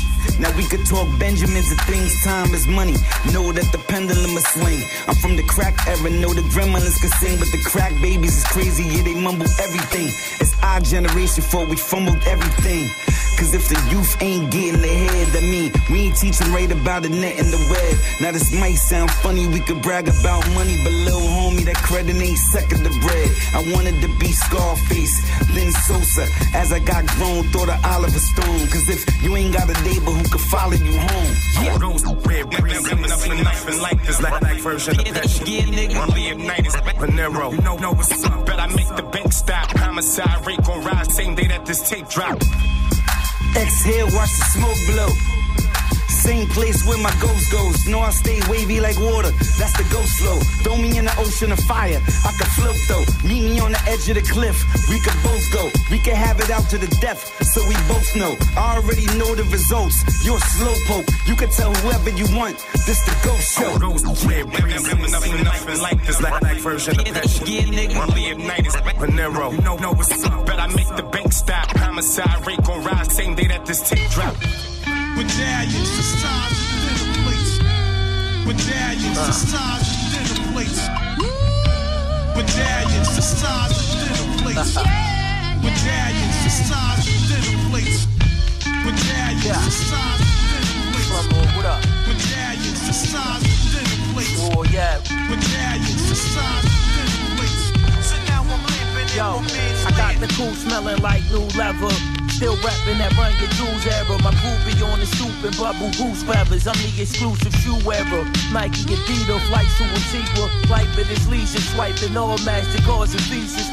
Now 0.41 0.51
we 0.57 0.65
could 0.65 0.87
talk 0.87 1.07
Benjamins 1.19 1.71
and 1.71 1.81
things, 1.83 2.25
time 2.25 2.53
is 2.55 2.67
money. 2.67 2.97
Know 3.33 3.53
that 3.53 3.71
the 3.73 3.79
pendulum 3.89 4.37
is 4.37 4.47
swing. 4.49 4.83
I'm 5.07 5.15
from 5.17 5.37
the 5.37 5.45
crack 5.45 5.75
era, 5.87 6.11
know 6.11 6.33
the 6.33 6.43
gremlins 6.55 7.01
can 7.01 7.11
sing, 7.21 7.39
but 7.39 7.51
the 7.53 7.63
crack 7.65 7.93
babies 8.01 8.37
is 8.39 8.45
crazy, 8.45 8.85
yeah, 8.85 9.03
they 9.03 9.15
mumble 9.15 9.47
everything. 9.61 10.09
It's 10.41 10.55
our 10.63 10.81
generation 10.81 11.43
for 11.43 11.67
we 11.67 11.77
fumbled 11.77 12.23
everything. 12.27 12.91
Cause 13.37 13.53
if 13.53 13.69
the 13.69 13.75
youth 13.91 14.15
ain't 14.23 14.53
getting 14.53 14.79
ahead, 14.79 15.27
that 15.35 15.43
mean 15.43 15.73
we 15.91 16.07
ain't 16.07 16.17
teaching 16.17 16.53
right 16.53 16.71
about 16.71 17.03
the 17.03 17.09
net 17.09 17.35
and 17.39 17.51
the 17.51 17.59
web. 17.67 17.95
Now 18.21 18.31
this 18.31 18.55
might 18.55 18.79
sound 18.79 19.11
funny, 19.11 19.47
we 19.49 19.59
could 19.59 19.83
brag 19.83 20.07
about 20.07 20.47
money, 20.55 20.79
but 20.85 20.93
little 20.93 21.21
homie, 21.21 21.65
that 21.65 21.75
credit 21.75 22.15
ain't 22.15 22.39
second 22.39 22.85
to 22.85 22.91
bread. 23.03 23.31
I 23.53 23.67
wanted 23.75 24.01
to 24.03 24.09
be 24.19 24.31
Scarface, 24.31 25.17
then 25.51 25.73
Sosa. 25.73 26.27
As 26.55 26.73
I 26.73 26.79
got 26.79 27.07
grown, 27.19 27.44
thought 27.53 27.69
of 27.69 27.85
Oliver 27.85 28.19
Stone. 28.19 28.67
Cause 28.69 28.89
if 28.89 29.23
you 29.23 29.37
ain't 29.37 29.55
got 29.55 29.69
a 29.69 29.83
neighbor 29.85 30.11
who 30.11 30.23
could 30.29 30.41
follow 30.41 30.73
you 30.73 30.99
home, 30.99 31.35
yeah. 31.63 31.79
Rose, 31.81 32.05
red 32.05 32.51
breed. 32.51 32.73
Never 32.73 32.97
nothing, 32.97 33.43
nothing 33.43 33.81
like 33.81 34.03
this. 34.07 34.21
Like 34.23 34.41
that 34.41 34.61
version 34.61 34.99
of 34.99 35.07
Pesci. 35.07 35.97
Only 35.97 36.29
at 36.29 36.39
night 36.39 36.67
is 36.67 36.77
Panero. 36.77 37.53
You 37.53 37.63
know, 37.63 37.77
know 37.77 37.93
what's 37.93 38.25
up. 38.25 38.47
Bet 38.47 38.61
I 38.61 38.67
make 38.69 38.89
the 38.97 39.03
bank 39.03 39.33
stop. 39.33 39.71
Homicide 39.71 40.47
rate 40.47 40.63
gon' 40.65 40.85
rise 40.85 41.15
same 41.15 41.35
day 41.35 41.47
that 41.49 41.67
this 41.67 41.89
tape 41.89 42.09
drop. 42.09 42.39
Exhale, 43.57 44.07
watch 44.17 44.33
the 44.39 44.45
smoke 44.55 44.81
blow. 44.91 45.09
Same 46.25 46.49
place 46.49 46.87
where 46.87 46.97
my 47.03 47.13
ghost 47.21 47.53
goes. 47.53 47.87
Know 47.87 48.01
I 48.01 48.09
stay 48.09 48.41
wavy 48.49 48.81
like 48.81 48.99
water. 48.99 49.31
That's 49.61 49.77
the 49.77 49.87
ghost 49.93 50.17
flow. 50.17 50.41
Throw 50.65 50.77
me 50.79 50.97
in 50.97 51.05
the 51.05 51.15
ocean 51.19 51.53
of 51.53 51.61
fire. 51.69 52.01
I 52.01 52.33
can 52.33 52.49
float 52.57 52.81
though. 52.89 53.05
Meet 53.29 53.45
me 53.45 53.61
on 53.61 53.73
the 53.73 53.83
edge 53.85 54.09
of 54.09 54.17
the 54.17 54.25
cliff. 54.33 54.57
We 54.89 54.99
could 55.05 55.19
both 55.23 55.45
go. 55.53 55.69
We 55.91 55.99
can 55.99 56.17
have 56.17 56.41
it 56.41 56.49
out 56.49 56.65
to 56.71 56.79
the 56.79 56.89
death. 57.05 57.21
So 57.53 57.61
we 57.69 57.75
both 57.93 58.09
know. 58.17 58.33
I 58.57 58.81
already 58.81 59.05
know 59.21 59.35
the 59.35 59.45
results. 59.53 60.01
You're 60.25 60.41
slowpoke. 60.41 61.29
You 61.29 61.37
can 61.37 61.51
tell 61.51 61.75
whoever 61.85 62.09
you 62.09 62.25
want. 62.35 62.57
This 62.87 63.05
the 63.05 63.15
ghost 63.23 63.59
show. 63.59 63.77
Rose, 63.77 64.25
red 64.25 64.51
breed. 64.51 64.81
Never 64.81 64.97
nothing, 65.13 65.45
nothing 65.45 65.83
like 65.83 66.07
this. 66.07 66.23
Like 66.23 66.41
that 66.41 66.57
version 66.57 67.01
of 67.01 67.05
Pesci. 67.05 67.97
Only 68.01 68.31
at 68.31 68.39
night 68.39 68.67
is 68.67 68.77
Panero. 68.77 69.53
You 69.53 69.61
know, 69.61 69.77
know 69.77 69.93
what's 69.93 70.25
up. 70.25 70.47
Bet 70.47 70.59
I 70.59 70.69
make 70.69 70.89
the 70.97 71.03
bank 71.03 71.35
stop. 71.35 71.69
Homicide 71.77 72.47
rate 72.47 72.63
gon' 72.65 72.83
rise 72.83 73.13
same 73.13 73.35
day 73.35 73.49
that 73.49 73.67
this 73.67 73.87
tape 73.91 74.09
drop. 74.09 74.35
Medallions, 75.15 75.91
the 75.95 76.03
uh. 76.03 76.19
stars 76.19 76.59
in 76.75 76.95
the 76.99 77.19
place. 77.23 77.53
Medallions, 78.47 79.15
the 79.15 79.33
stars 79.47 79.87
in 80.11 80.25
the 80.27 80.43
place. 80.51 80.81
Medallions, 82.35 83.15
the 83.15 83.23
stars 83.23 83.79
in 83.95 84.11
the 84.11 84.43
place. 84.43 84.75
Medallions, 85.63 86.37
the 86.43 86.51
stars 86.51 87.07
in 87.07 87.43
the 87.47 87.71
place. 87.71 88.07
Medallions, 88.83 89.63
the 89.63 89.71
stars 89.71 90.21
in 90.51 90.67
the 90.67 90.91
place. 90.91 91.11
What 91.55 91.67
up? 91.67 91.81
Medallions, 92.11 92.81
the 92.83 92.93
stars 92.93 93.43
in 93.71 93.87
the 93.87 94.15
place. 94.15 94.35
Oh 94.51 94.65
yeah. 94.75 94.99
Medallions, 95.31 96.09
the 96.11 96.17
stars 96.17 96.67
in 96.99 97.07
the 97.23 97.31
place. 97.39 97.63
So 98.03 98.17
now 98.27 98.43
I'm 98.43 98.63
living 98.67 99.07
in 99.11 99.17
Yo, 99.17 99.39
I 99.87 99.95
got 99.97 100.19
the 100.19 100.27
cool 100.35 100.53
smelling 100.55 101.01
like 101.03 101.23
new 101.31 101.47
leather. 101.55 102.24
Still 102.35 102.59
rapping 102.67 102.99
that 102.99 103.15
run 103.15 103.31
your 103.39 103.47
jewels 103.55 103.87
era. 103.87 104.19
My 104.19 104.35
groupie 104.43 104.83
on 104.83 104.99
the 104.99 105.07
stoop 105.07 105.31
and 105.47 105.55
bubble 105.55 105.87
goose 105.95 106.27
feathers. 106.27 106.67
I'm 106.67 106.75
the 106.83 106.91
exclusive 106.99 107.55
shoe 107.63 107.79
wearer. 107.87 108.27
Nike, 108.51 108.91
Adidas, 108.91 109.39
flight 109.47 109.71
to 109.79 109.85
Antigua. 109.87 110.51
Flight 110.67 110.91
with 110.99 111.07
his 111.07 111.29
leisure, 111.31 111.63
swiping 111.63 112.17
all 112.17 112.37
MasterCards 112.43 113.15
and 113.15 113.23
Visas. 113.31 113.71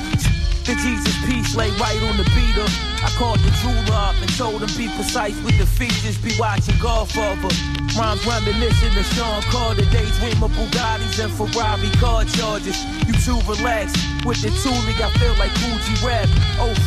The 0.61 0.77
Jesus 0.77 1.17
piece 1.25 1.55
lay 1.55 1.71
right 1.81 2.01
on 2.05 2.17
the 2.17 2.27
beater. 2.37 2.69
I 3.01 3.09
called 3.17 3.39
the 3.39 3.49
jeweler 3.65 3.97
up 3.97 4.15
and 4.21 4.29
told 4.37 4.61
him 4.61 4.69
be 4.77 4.93
precise 4.93 5.33
with 5.41 5.57
the 5.57 5.65
features. 5.65 6.21
Be 6.21 6.29
watching 6.37 6.77
Godfather. 6.77 7.49
Rhymes 7.97 8.25
reminiscing 8.25 8.97
of 8.97 9.05
Sean 9.13 9.41
Carter. 9.51 9.83
Daydream 9.91 10.43
of 10.43 10.51
Bugattis 10.51 11.19
and 11.19 11.31
Ferrari 11.33 11.89
car 11.99 12.23
charges. 12.23 12.77
You 13.05 13.13
too 13.19 13.39
relaxed. 13.49 13.97
With 14.25 14.41
the 14.41 14.49
toolie, 14.63 14.95
I 15.01 15.09
feel 15.19 15.35
like 15.35 15.51
Gucci 15.59 15.95
rap. 16.05 16.29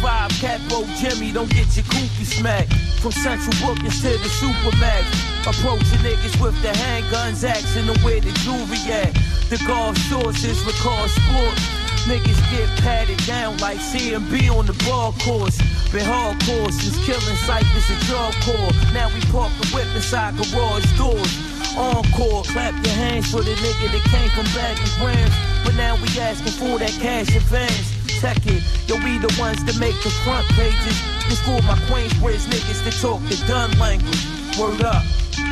05 0.00 0.30
Capo 0.40 0.84
Jimmy, 0.96 1.32
don't 1.32 1.50
get 1.50 1.76
your 1.76 1.84
cookie 1.86 2.24
smacked. 2.24 2.72
From 3.02 3.12
Central 3.12 3.52
Bookings 3.60 4.00
to 4.02 4.08
the 4.08 4.30
Supermax. 4.40 5.04
Approaching 5.46 6.00
niggas 6.00 6.40
with 6.40 6.60
the 6.62 6.68
handguns, 6.68 7.44
asking 7.44 7.86
them 7.86 8.00
where 8.02 8.20
the 8.20 8.32
jewelry 8.40 8.80
at. 8.90 9.12
The 9.50 9.62
golf 9.66 9.98
sources, 10.08 10.64
record 10.64 11.10
sport. 11.10 11.83
Niggas 12.04 12.36
get 12.52 12.68
patted 12.84 13.16
down 13.24 13.56
like 13.58 13.78
CMB 13.78 14.52
on 14.52 14.66
the 14.66 14.76
ball 14.84 15.12
course. 15.24 15.56
Been 15.90 16.04
hardcore 16.04 16.70
since 16.70 17.00
killing 17.06 17.36
Cypress 17.48 17.88
and 17.88 18.02
job 18.04 18.34
core. 18.44 18.72
Now 18.92 19.08
we 19.08 19.20
park 19.32 19.50
the 19.56 19.68
whip 19.72 19.88
inside 19.96 20.36
garage 20.36 20.84
doors. 20.98 21.32
Encore, 21.76 22.44
clap 22.44 22.74
your 22.84 22.94
hands 22.94 23.30
for 23.30 23.40
the 23.40 23.56
nigga 23.56 23.88
that 23.88 24.04
came 24.12 24.28
from 24.36 24.44
bagging 24.52 24.92
grams. 25.00 25.32
But 25.64 25.76
now 25.76 25.96
we 25.96 26.08
asking 26.20 26.52
for 26.60 26.78
that 26.78 26.92
cash 27.00 27.34
advance. 27.34 27.88
check 28.20 28.36
it. 28.46 28.62
Yo, 28.86 28.96
we 29.00 29.16
the 29.16 29.32
ones 29.40 29.64
that 29.64 29.78
make 29.80 29.96
the 30.04 30.10
front 30.28 30.44
pages. 30.52 31.00
This 31.24 31.40
for 31.40 31.56
my 31.64 31.76
Queensbridge 31.88 32.44
niggas 32.52 32.84
that 32.84 33.00
talk 33.00 33.24
the 33.32 33.40
done 33.48 33.72
language. 33.78 34.28
Word 34.60 34.82
up. 34.84 35.02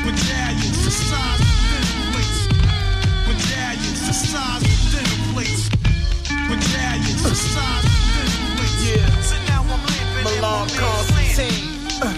Medallions 0.05 0.85
the 0.85 0.91
size 0.91 1.41
of 3.81 4.07
the 4.07 4.13
size. 4.13 4.72
The. 6.53 6.61
Uh, 12.03 12.13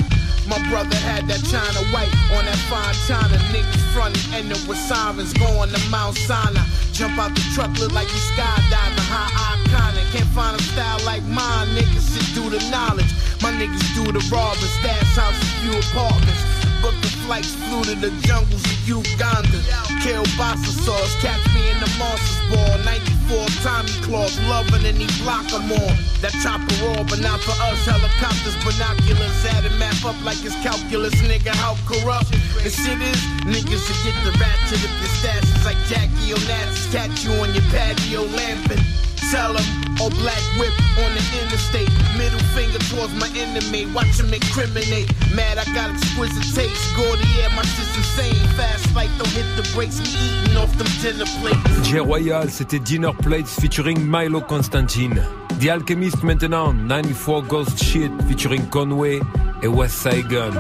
My 0.49 0.59
brother 0.69 0.97
had 0.97 1.29
that 1.29 1.39
China 1.47 1.79
white 1.95 2.11
on 2.35 2.45
that 2.45 2.59
fine 2.67 2.95
China. 3.07 3.39
Niggas 3.55 3.79
frontin' 3.95 4.35
and 4.35 4.51
it 4.51 4.59
was 4.67 4.79
sirens 4.79 5.33
going 5.35 5.71
to 5.71 5.79
Mount 5.89 6.17
Sinai. 6.17 6.67
Jump 6.93 7.17
out 7.19 7.33
the 7.35 7.43
truck, 7.55 7.71
look 7.79 7.93
like 7.93 8.09
you 8.11 8.19
skydiving, 8.35 9.07
high 9.07 9.31
iconic. 9.55 10.03
Can't 10.11 10.27
find 10.35 10.59
a 10.59 10.63
style 10.63 10.99
like 11.07 11.23
mine, 11.25 11.69
niggas 11.79 12.11
should 12.11 12.35
do 12.35 12.51
the 12.51 12.59
knowledge. 12.71 13.13
My 13.41 13.53
niggas 13.55 13.87
do 13.95 14.11
the 14.11 14.19
robbers, 14.35 14.71
stash 14.83 15.15
house, 15.15 15.39
a 15.39 15.47
few 15.63 15.79
apartments. 15.79 16.43
Book 16.83 16.95
the 17.07 17.14
flights, 17.25 17.55
flew 17.67 17.83
to 17.85 17.95
the 17.97 18.11
jungles 18.29 18.65
of 18.65 18.89
Uganda. 18.89 19.59
Kill 20.05 20.25
Bassa 20.37 20.73
sauce, 20.85 21.15
catch 21.21 21.45
me 21.55 21.63
in 21.73 21.79
the 21.81 21.91
monsters 21.99 22.41
ball. 22.53 22.77
94 22.85 23.49
Tommy 23.65 23.95
claws, 24.05 24.39
loving 24.49 24.85
he 24.85 25.09
block 25.23 25.49
'em 25.53 25.73
on. 25.73 25.97
That 26.21 26.35
chopper 26.43 26.75
raw, 26.85 27.03
but 27.05 27.21
not 27.21 27.41
for 27.41 27.57
us. 27.69 27.81
Helicopters, 27.85 28.57
binoculars, 28.65 29.45
add 29.55 29.65
and 29.65 29.79
map 29.79 30.05
up 30.05 30.19
like 30.25 30.41
it's 30.45 30.57
calculus, 30.63 31.15
nigga. 31.29 31.55
How 31.55 31.77
corrupt 31.89 32.31
the 32.63 32.71
shit 32.71 33.01
is. 33.01 33.21
Niggas 33.49 33.85
will 33.89 34.01
get 34.05 34.17
the 34.25 34.33
ratchet 34.39 34.81
if 34.85 34.95
your 35.01 35.13
stash 35.19 35.49
is 35.57 35.65
like 35.65 35.81
Jackie 35.89 36.33
Onassis. 36.37 36.93
Catch 36.93 37.25
you 37.25 37.33
on 37.43 37.55
your 37.55 37.67
patio 37.73 38.23
lamping. 38.37 38.85
Tell 39.31 39.57
'em, 39.57 39.65
or 40.01 40.11
black 40.11 40.43
whip 40.59 40.73
on 41.03 41.11
the 41.15 41.25
interstate. 41.43 41.91
Middle 42.17 42.39
finger 42.55 42.79
towards 42.91 43.15
my 43.15 43.29
enemy, 43.37 43.87
watch 43.95 44.21
him 44.21 44.33
incriminate. 44.33 45.09
Mad, 45.35 45.59
I 45.59 45.65
got 45.75 45.91
exquisite 45.91 46.55
taste. 46.55 46.83
Gordy, 46.97 47.27
yeah, 47.39 47.49
my 47.57 47.63
shit's 47.63 47.97
insane. 47.97 48.37
Fast 48.57 48.95
like 48.95 49.11
don't 49.19 49.29
hit 49.31 49.47
the 49.57 49.67
brakes, 49.75 49.99
me 50.01 50.09
eating 50.09 50.57
off 50.57 50.73
them 50.79 50.87
dinner 51.03 51.27
plates. 51.41 51.89
J 51.89 52.01
Royal, 52.01 52.49
c'était 52.49 52.79
Dinner 52.79 53.13
Plates 53.13 53.59
featuring 53.61 53.99
Milo 54.07 54.41
Constantine. 54.41 55.21
The 55.59 55.71
Alchemist 55.71 56.23
maintenant, 56.23 56.73
94 56.73 57.43
Ghost 57.43 57.83
Shit 57.83 58.11
featuring 58.29 58.67
Conway 58.71 59.21
et 59.63 59.69
West 59.69 60.07
Gun. 60.29 60.53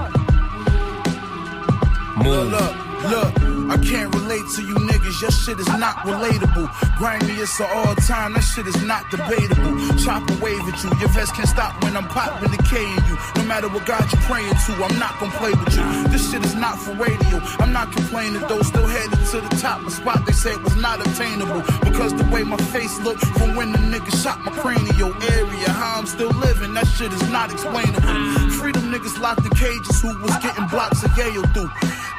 Move. 2.16 2.50
Look, 2.50 2.74
look, 3.10 3.53
I 3.70 3.78
can't 3.78 4.14
relate 4.14 4.44
to 4.56 4.62
you 4.62 4.74
niggas. 4.74 5.20
Your 5.22 5.30
shit 5.30 5.58
is 5.58 5.68
not 5.68 5.96
relatable. 6.04 6.68
Grimy, 6.98 7.34
it's 7.40 7.58
an 7.60 7.66
all 7.72 7.94
time. 7.96 8.34
That 8.34 8.42
shit 8.42 8.66
is 8.66 8.80
not 8.82 9.10
debatable. 9.10 9.72
Chop 9.98 10.28
a 10.28 10.34
wave 10.42 10.60
at 10.68 10.82
you. 10.84 10.90
Your 11.00 11.08
vest 11.08 11.34
can't 11.34 11.48
stop 11.48 11.82
when 11.82 11.96
I'm 11.96 12.06
popping 12.08 12.50
the 12.50 12.62
K 12.62 12.76
in 12.82 13.04
you. 13.08 13.16
No 13.36 13.44
matter 13.44 13.68
what 13.68 13.86
God 13.86 14.04
you're 14.12 14.22
praying 14.22 14.54
to, 14.66 14.72
I'm 14.84 14.98
not 14.98 15.18
gonna 15.18 15.32
play 15.32 15.52
with 15.52 15.76
you. 15.76 16.08
This 16.08 16.30
shit 16.30 16.44
is 16.44 16.54
not 16.54 16.78
for 16.78 16.92
radio. 16.94 17.40
I'm 17.58 17.72
not 17.72 17.92
complaining 17.92 18.42
though. 18.48 18.62
Still 18.62 18.86
headed 18.86 19.18
to 19.32 19.40
the 19.40 19.56
top. 19.60 19.86
A 19.86 19.90
spot 19.90 20.26
they 20.26 20.32
said 20.32 20.56
was 20.62 20.76
not 20.76 21.00
attainable. 21.06 21.62
Because 21.84 22.12
the 22.14 22.24
way 22.32 22.42
my 22.44 22.58
face 22.74 23.00
looked 23.00 23.24
from 23.38 23.56
when 23.56 23.72
the 23.72 23.78
nigga 23.78 24.12
shot 24.22 24.40
my 24.40 24.52
cranial 24.52 25.14
area. 25.32 25.68
How 25.70 25.98
I'm 25.98 26.06
still 26.06 26.30
living, 26.30 26.74
that 26.74 26.86
shit 26.86 27.12
is 27.12 27.30
not 27.30 27.52
explainable. 27.52 28.14
Freedom 28.60 28.92
niggas 28.92 29.18
locked 29.20 29.44
in 29.44 29.52
cages 29.52 30.00
who 30.00 30.16
was 30.20 30.36
getting 30.38 30.66
blocks 30.68 31.02
of 31.02 31.16
Yale 31.16 31.42
through. 31.54 31.70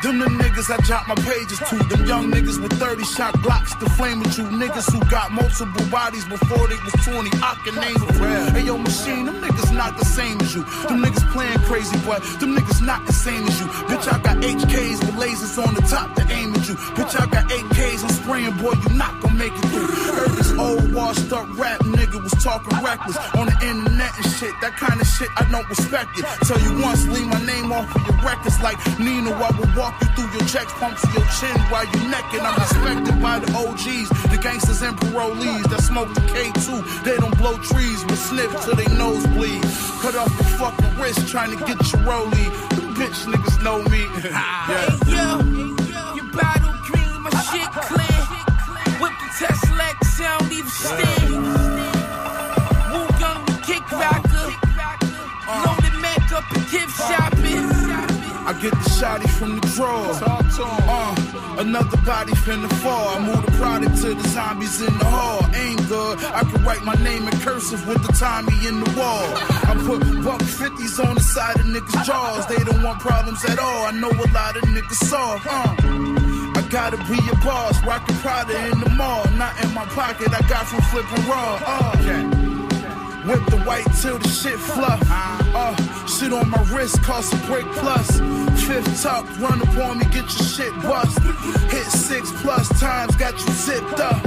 Them 0.04 0.20
the 0.20 0.26
niggas 0.26 0.70
I 0.70 0.78
jot 0.86 1.08
my 1.08 1.16
pages 1.36 1.60
to. 1.70 1.76
Them 1.90 2.06
young 2.06 2.32
niggas 2.32 2.62
with 2.62 2.74
30 2.80 3.04
shot 3.04 3.34
blocks 3.42 3.76
to 3.76 3.90
flame 3.92 4.20
with 4.20 4.38
you. 4.38 4.46
Niggas 4.46 4.92
who 4.92 5.00
got 5.10 5.32
multiple 5.32 5.86
bodies 5.92 6.26
before 6.26 6.68
they 6.68 6.80
was 6.84 6.96
20. 7.04 7.30
I 7.44 7.54
can 7.64 7.76
name 7.76 7.96
it. 7.96 8.54
Hey 8.56 8.64
yo, 8.64 8.78
machine, 8.78 9.26
them 9.26 9.42
niggas 9.42 9.74
not 9.74 9.98
the 9.98 10.06
same 10.06 10.40
as 10.42 10.56
you. 10.56 10.64
Them 10.88 11.04
niggas 11.04 11.26
playing 11.34 11.60
crazy, 11.70 11.98
but 12.06 12.24
them 12.40 12.56
niggas 12.56 12.82
not 12.82 13.06
the 13.06 13.14
same 13.14 13.44
as 13.48 13.60
you. 13.60 13.68
Bitch, 13.90 14.08
I 14.12 14.20
got 14.20 14.38
HKs 14.38 15.00
with 15.06 15.16
lasers 15.16 15.56
on 15.66 15.74
the 15.76 15.82
top 15.82 16.16
to 16.16 16.24
aim 16.32 16.54
at 16.56 16.68
you. 16.68 16.76
Bitch, 16.96 17.20
I 17.20 17.26
got 17.28 17.50
8Ks, 17.50 18.04
I'm 18.04 18.10
spraying, 18.10 18.56
boy, 18.58 18.74
you 18.74 18.90
not 18.96 19.22
gonna 19.22 19.36
make 19.36 19.54
it 19.54 19.66
through. 19.70 19.88
Heard 20.16 20.32
this 20.38 20.52
old 20.58 20.94
washed 20.94 21.32
up 21.32 21.48
rap 21.58 21.80
nigga 21.82 22.22
was 22.22 22.34
talking 22.44 22.76
reckless 22.84 23.18
on 23.36 23.48
the 23.48 23.58
internet 23.62 24.12
and 24.18 24.28
shit. 24.38 24.54
That 24.62 24.76
kind 24.78 25.00
of 25.00 25.08
shit, 25.08 25.30
I 25.36 25.44
don't 25.52 25.68
respect 25.70 26.18
it. 26.18 26.26
Tell 26.48 26.60
you 26.60 26.82
once, 26.82 27.06
leave 27.08 27.28
my 27.28 27.44
name 27.46 27.72
off 27.72 27.94
of 27.96 28.02
your 28.08 28.18
records 28.24 28.60
like 28.62 28.78
Nina. 29.00 29.32
I 29.32 29.52
will 29.58 29.72
walk 29.76 30.00
you 30.02 30.08
through 30.16 30.32
your 30.32 30.48
checks, 30.48 30.72
pump 30.80 30.98
to 30.98 31.08
your 31.12 31.25
chin 31.40 31.58
while 31.72 31.86
you 31.86 32.02
necking. 32.10 32.42
I'm 32.42 32.56
respected 32.56 33.22
by 33.22 33.40
the 33.40 33.50
OGs, 33.54 34.10
the 34.32 34.40
gangsters 34.42 34.82
and 34.82 34.96
parolees 34.98 35.68
that 35.70 35.82
smoke 35.82 36.14
the 36.14 36.22
K2. 36.22 37.04
They 37.04 37.18
don't 37.18 37.38
blow 37.38 37.58
trees, 37.58 38.04
but 38.04 38.18
sniff 38.18 38.52
till 38.64 38.76
they 38.76 38.88
nose 38.96 39.26
bleed. 39.28 39.64
Cut 40.02 40.16
off 40.16 40.32
your 40.40 40.50
fucking 40.60 40.96
wrist 41.00 41.28
trying 41.28 41.52
to 41.58 41.60
get 41.66 41.78
your 41.92 42.02
rollie. 42.04 42.50
Them 42.76 42.94
bitch 42.96 43.26
niggas 43.26 43.64
know 43.64 43.82
me. 43.90 44.06
Hey 44.66 45.16
yo, 45.16 45.38
I 58.46 58.54
get 58.62 58.72
the 58.72 58.90
shotty 58.94 59.28
from 59.28 59.60
the 59.60 59.68
draw. 59.74 60.14
Uh, 60.22 61.60
another 61.60 61.98
body 62.06 62.32
finna 62.34 62.72
fall. 62.84 63.10
I 63.10 63.20
move 63.26 63.44
the 63.44 63.52
product 63.54 63.98
to 64.02 64.14
the 64.14 64.28
zombies 64.30 64.82
in 64.82 64.94
the 65.00 65.06
hall. 65.06 65.42
Ain't 65.56 65.88
good. 65.88 66.20
I 66.26 66.44
can 66.44 66.64
write 66.64 66.84
my 66.84 66.94
name 67.04 67.28
in 67.28 67.36
cursive 67.40 67.88
with 67.88 68.06
the 68.06 68.14
Tommy 68.14 68.68
in 68.68 68.84
the 68.84 68.92
wall. 68.98 69.26
I 69.66 69.74
put 69.88 70.00
buck 70.24 70.44
fifties 70.44 71.00
on 71.00 71.16
the 71.16 71.22
side 71.22 71.60
of 71.60 71.66
niggas' 71.66 72.06
jaws. 72.06 72.46
They 72.46 72.64
don't 72.64 72.84
want 72.84 73.00
problems 73.00 73.44
at 73.46 73.58
all. 73.58 73.86
I 73.86 73.92
know 73.92 74.12
a 74.12 74.28
lot 74.32 74.56
of 74.58 74.64
niggas 74.64 75.02
soft. 75.10 75.48
Uh. 75.50 75.76
I 76.56 76.62
gotta 76.70 76.98
be 77.10 77.18
a 77.18 77.36
boss, 77.44 77.84
rockin' 77.84 78.16
Prada 78.18 78.56
in 78.72 78.80
the 78.80 78.90
mall. 78.92 79.26
Not 79.38 79.60
in 79.64 79.74
my 79.74 79.86
pocket, 79.86 80.30
I 80.30 80.48
got 80.48 80.68
from 80.68 80.82
flipping 80.82 81.28
raw. 81.28 81.60
Uh. 81.66 82.45
Whip 83.26 83.44
the 83.48 83.58
white 83.66 83.86
till 84.02 84.20
the 84.20 84.28
shit 84.28 84.60
fluff. 84.60 85.02
Uh, 85.10 85.76
shit 86.06 86.32
on 86.32 86.50
my 86.50 86.62
wrist 86.72 87.02
cost 87.02 87.34
a 87.34 87.38
break 87.48 87.66
plus. 87.74 88.20
Fifth 88.68 89.02
tuck, 89.02 89.26
run 89.40 89.62
up 89.62 89.76
on 89.78 89.98
me, 89.98 90.06
get 90.06 90.26
your 90.30 90.48
shit 90.48 90.74
bust. 90.84 91.18
Hit 91.72 91.86
six 91.86 92.32
plus 92.42 92.68
times, 92.80 93.16
got 93.16 93.34
you 93.34 93.54
zipped 93.54 94.00
up. 94.00 94.22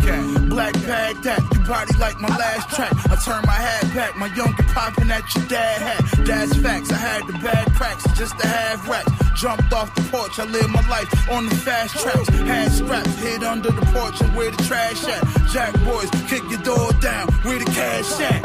Black 0.49 0.75
bag 0.87 1.17
that, 1.23 1.41
you 1.53 1.61
body 1.61 1.97
like 1.99 2.21
my 2.21 2.29
last 2.37 2.75
track. 2.75 2.93
I 3.11 3.17
turn 3.17 3.43
my 3.47 3.53
hat 3.53 3.95
back, 3.95 4.17
my 4.17 4.35
younger 4.35 4.65
popping 4.75 5.11
at 5.11 5.33
your 5.35 5.47
dad 5.47 5.81
hat. 5.81 6.27
Dad's 6.27 6.57
facts, 6.57 6.91
I 6.91 6.97
had 6.97 7.27
the 7.27 7.35
bad 7.35 7.73
cracks 7.75 8.05
just 8.19 8.39
to 8.41 8.49
have 8.49 8.89
racks. 8.89 9.28
Jumped 9.39 9.73
off 9.73 9.95
the 9.95 10.03
porch, 10.11 10.37
I 10.41 10.45
live 10.47 10.69
my 10.69 10.85
life 10.89 11.31
on 11.31 11.49
the 11.49 11.55
fast 11.55 11.97
tracks. 12.03 12.29
Had 12.29 12.73
straps, 12.73 13.15
hid 13.23 13.45
under 13.45 13.71
the 13.71 13.87
porch 13.93 14.21
and 14.21 14.35
where 14.35 14.51
the 14.51 14.61
trash 14.65 15.07
at. 15.07 15.23
Jack 15.53 15.73
boys, 15.85 16.11
kick 16.27 16.43
your 16.51 16.61
door 16.63 16.91
down, 16.95 17.29
where 17.45 17.61
the 17.61 17.65
cash 17.67 18.21
at. 18.21 18.45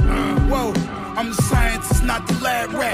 Whoa, 0.52 0.72
I'm 1.18 1.30
the 1.30 1.42
scientist, 1.42 2.04
not 2.04 2.28
the 2.28 2.36
lab 2.44 2.74
rat. 2.74 2.93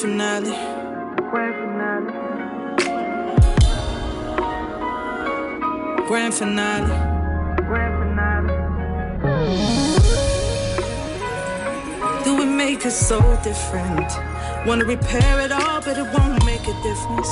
Finale. 0.00 0.50
Grand 1.30 1.54
finale. 1.60 2.12
Grand 6.08 6.34
finale. 6.34 6.94
Grand 7.68 7.94
finale. 7.98 8.54
Do 12.24 12.40
it 12.40 12.46
make 12.46 12.86
us 12.86 12.98
so 13.08 13.20
different? 13.44 14.10
Wanna 14.66 14.86
repair 14.86 15.40
it 15.42 15.52
all, 15.52 15.82
but 15.82 15.98
it 15.98 16.08
won't 16.16 16.44
make 16.46 16.62
a 16.62 16.82
difference. 16.82 17.28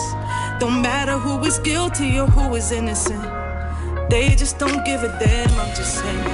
Don't 0.61 0.83
matter 0.83 1.16
who 1.16 1.43
is 1.45 1.59
guilty 1.61 2.19
or 2.21 2.27
who 2.27 2.55
is 2.55 2.71
innocent. 2.71 3.25
They 4.11 4.35
just 4.37 4.59
don't 4.59 4.85
give 4.85 5.03
a 5.05 5.19
damn, 5.19 5.51
I'm 5.59 5.75
just 5.75 5.95
saying. 6.01 6.25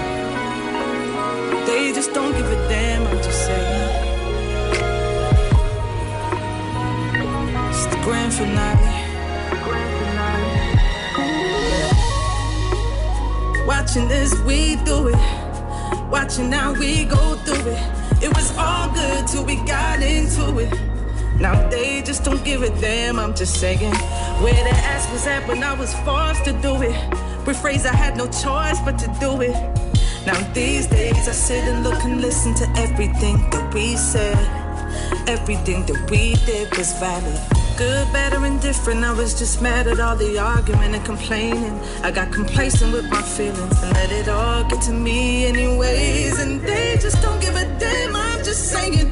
They 1.66 1.93
just 1.93 2.12
don't 2.12 2.32
give 2.32 2.51
a 2.51 2.68
damn, 2.68 3.07
I'm 3.07 3.18
just 3.18 3.47
saying. 3.47 3.84
Grand 8.05 8.34
finale. 8.34 9.14
Watching 13.66 14.09
this, 14.09 14.38
we 14.42 14.76
do 14.84 15.09
it. 15.09 15.16
Watching 16.11 16.52
how 16.52 16.74
we 16.74 17.07
go 17.07 17.34
through 17.46 17.72
it. 17.72 18.22
It 18.22 18.28
was 18.36 18.55
all 18.59 18.90
good 18.90 19.26
till 19.26 19.46
we 19.46 19.57
got 19.64 20.02
into 20.02 20.59
it. 20.59 20.72
Now 21.40 21.68
they 21.70 22.02
just 22.02 22.24
don't 22.24 22.44
give 22.44 22.62
a 22.62 22.68
damn, 22.78 23.18
I'm 23.18 23.34
just 23.34 23.59
saying. 23.59 23.94
Where 24.42 24.52
the 24.52 24.76
ass 24.92 25.11
was 25.11 25.26
at 25.26 25.48
when 25.48 25.62
I 25.64 25.72
was 25.72 25.94
forced 26.00 26.44
to 26.44 26.52
do 26.61 26.82
it. 26.82 26.94
Rephrase, 27.46 27.86
I 27.86 27.96
had 27.96 28.18
no 28.18 28.26
choice 28.26 28.80
but 28.84 28.98
to 28.98 29.09
do 29.18 29.40
it. 29.40 29.57
Now 30.26 30.38
these 30.52 30.86
days 30.86 31.26
I 31.26 31.32
sit 31.32 31.64
and 31.64 31.82
look 31.82 32.05
and 32.05 32.20
listen 32.20 32.55
to 32.57 32.68
everything 32.76 33.48
that 33.50 33.72
we 33.72 33.96
said. 33.96 34.36
Everything 35.26 35.86
that 35.86 36.11
we 36.11 36.34
did 36.44 36.76
was 36.76 36.92
valid. 36.98 37.53
Good, 37.77 38.12
better, 38.12 38.45
and 38.45 38.61
different. 38.61 39.03
I 39.03 39.12
was 39.12 39.37
just 39.37 39.61
mad 39.61 39.89
at 39.89 39.99
all 39.99 40.14
the 40.14 40.39
arguing 40.39 40.95
and 40.95 41.05
complaining. 41.05 41.77
I 42.05 42.12
got 42.12 42.31
complacent 42.31 42.93
with 42.93 43.11
my 43.11 43.20
feelings 43.20 43.83
and 43.83 43.93
let 43.95 44.12
it 44.12 44.29
all 44.29 44.62
get 44.68 44.81
to 44.83 44.93
me 44.93 45.47
anyways. 45.47 46.39
And 46.39 46.61
they 46.61 46.97
just 47.01 47.20
don't 47.20 47.41
give 47.41 47.57
a 47.57 47.64
damn. 47.81 48.14
I'm 48.14 48.45
just 48.45 48.70
saying. 48.70 49.11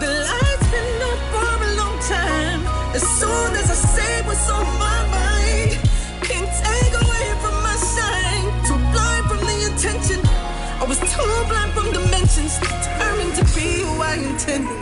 The 0.00 0.10
light's 0.28 0.68
been 0.68 1.02
up 1.08 1.20
for 1.32 1.64
a 1.64 1.70
long 1.80 1.98
time. 2.00 2.60
As 2.94 3.02
soon 3.20 3.50
as 3.56 3.70
I 3.70 3.78
say 3.96 4.22
what's 4.26 4.50
on 4.50 4.66
my 4.78 5.00
mind, 5.08 5.78
can't 6.28 6.52
take 6.60 6.92
away 7.04 7.26
from 7.40 7.56
my 7.64 7.76
shine. 7.94 8.46
Too 8.68 8.80
blind 8.92 9.24
from 9.30 9.40
the 9.48 9.56
attention. 9.72 10.20
I 10.78 10.84
was 10.86 11.00
too 11.00 11.34
blind 11.48 11.72
from 11.72 11.90
dimensions. 11.90 12.58
Determined 12.58 13.34
to 13.36 13.44
be 13.56 13.80
who 13.80 14.02
I 14.02 14.16
intended. 14.16 14.76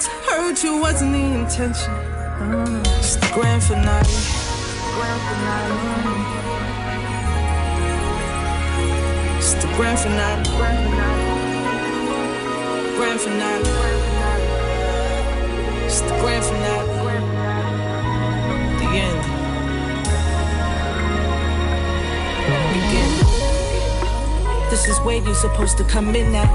To 0.00 0.10
hurt 0.24 0.64
you 0.64 0.80
wasn't 0.80 1.12
the 1.12 1.18
intention. 1.20 2.13
It's 2.36 3.14
the 3.14 3.30
grand 3.32 3.62
finale. 3.62 4.02
Grand 4.96 5.20
finale. 5.22 5.74
It's 9.38 9.54
the 9.54 9.68
grand 9.76 9.98
finale. 10.00 10.42
Grand 10.56 10.80
finale. 10.90 11.22
Grand 12.96 13.20
finale. 13.20 13.68
It's 15.86 16.00
the 16.00 16.14
grand 16.20 16.44
finale. 16.44 16.88
The 18.78 18.86
end. 18.98 19.22
Begin. 22.74 23.10
This 24.70 24.88
is 24.88 24.98
where 25.04 25.18
you're 25.22 25.34
supposed 25.36 25.76
to 25.78 25.84
come 25.84 26.16
in 26.16 26.34
at. 26.34 26.50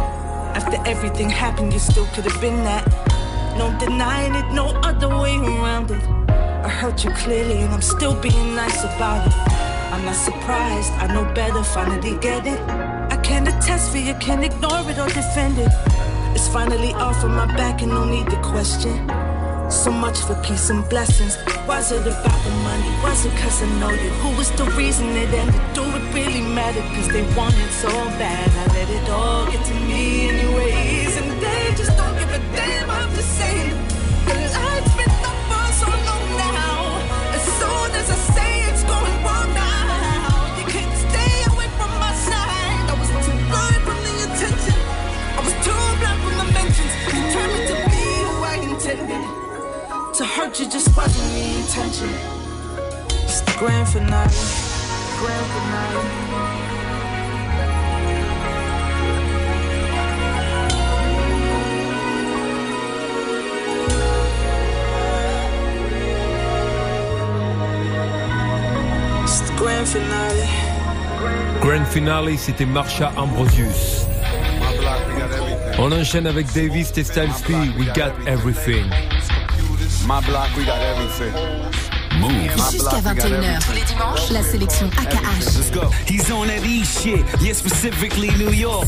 After 0.58 0.78
everything 0.86 1.30
happened, 1.30 1.72
you 1.72 1.80
still 1.80 2.06
could 2.08 2.26
have 2.26 2.42
been 2.42 2.64
that. 2.66 3.09
No 3.60 3.78
denying 3.78 4.36
it, 4.36 4.54
no 4.54 4.68
other 4.90 5.10
way 5.10 5.36
around 5.36 5.92
it. 5.92 6.02
I 6.64 6.70
hurt 6.70 7.04
you 7.04 7.12
clearly, 7.12 7.58
and 7.60 7.74
I'm 7.74 7.82
still 7.82 8.16
being 8.22 8.56
nice 8.56 8.86
about 8.86 9.28
it. 9.28 9.34
I'm 9.92 10.06
not 10.06 10.16
surprised, 10.16 10.94
I 10.94 11.14
know 11.14 11.26
better, 11.34 11.62
finally 11.62 12.16
get 12.20 12.48
it. 12.48 12.58
I 13.14 13.18
can't 13.22 13.50
attest 13.50 13.92
for 13.92 13.98
you, 13.98 14.14
can't 14.14 14.46
ignore 14.46 14.90
it 14.90 14.98
or 14.98 15.10
defend 15.10 15.58
it. 15.58 15.74
It's 16.34 16.48
finally 16.48 16.94
off 16.94 17.22
of 17.22 17.32
my 17.32 17.48
back, 17.58 17.82
and 17.82 17.92
no 17.92 18.06
need 18.06 18.30
to 18.30 18.42
question. 18.42 18.96
So 19.70 19.92
much 19.92 20.20
for 20.20 20.36
peace 20.36 20.70
and 20.70 20.88
blessings. 20.88 21.36
Was 21.68 21.92
it 21.92 22.08
about 22.08 22.40
the 22.46 22.52
money? 22.64 22.90
Was 23.04 23.26
it 23.26 23.36
cause 23.42 23.62
I 23.62 23.68
know 23.82 23.92
you? 23.92 24.10
Who 24.24 24.38
was 24.38 24.50
the 24.52 24.64
reason 24.80 25.10
it 25.10 25.34
ended? 25.34 25.62
Do 25.74 25.84
it 25.84 26.14
really 26.14 26.42
matter? 26.42 26.82
Cause 26.96 27.10
they 27.10 27.24
want 27.36 27.56
it 27.56 27.72
so 27.72 27.92
bad. 28.24 28.50
I 28.62 28.74
let 28.74 28.90
it 28.90 29.10
all 29.10 29.52
get 29.52 29.66
to 29.66 29.74
me 29.74 30.30
anyways. 30.30 30.99
Hurt 50.50 50.60
you 50.62 50.66
just 50.66 50.98
wasn't 50.98 51.30
the 51.36 51.46
intention. 51.60 52.10
It's 53.24 53.42
the 53.42 53.54
grand 53.60 53.88
finale. 53.88 54.34
Grand 55.20 55.48
finale. 55.54 56.30
Grand 69.56 69.88
finale. 69.88 70.48
Grand 71.62 71.86
finale, 71.86 72.38
c'était 72.40 72.66
Marsha 72.66 73.12
Ambrosius. 73.18 74.08
On 75.78 75.92
enchaîne 75.92 76.26
avec 76.26 76.52
Davis 76.54 76.92
et 76.98 77.04
Styles 77.04 77.30
P. 77.46 77.54
We 77.78 77.86
got 77.94 78.14
everything. 78.26 78.90
My 80.10 80.20
block, 80.22 80.56
we 80.58 80.66
got 80.66 80.82
everything. 80.82 81.79
Move. 82.20 82.32
Jusqu'à 82.72 83.00
21h 83.00 83.60
tous 83.66 83.74
les 83.74 83.82
dimanches, 83.82 84.30
la 84.32 84.44
sélection 84.44 84.88
AKH. 84.98 85.58
Let's 85.58 85.72
go. 85.72 85.90
He's 86.06 86.30
on 86.32 86.48
that 86.48 86.66
E 86.66 86.84
shit, 86.84 87.24
yeah, 87.42 87.54
specifically 87.54 88.30
New 88.38 88.52
York. 88.52 88.88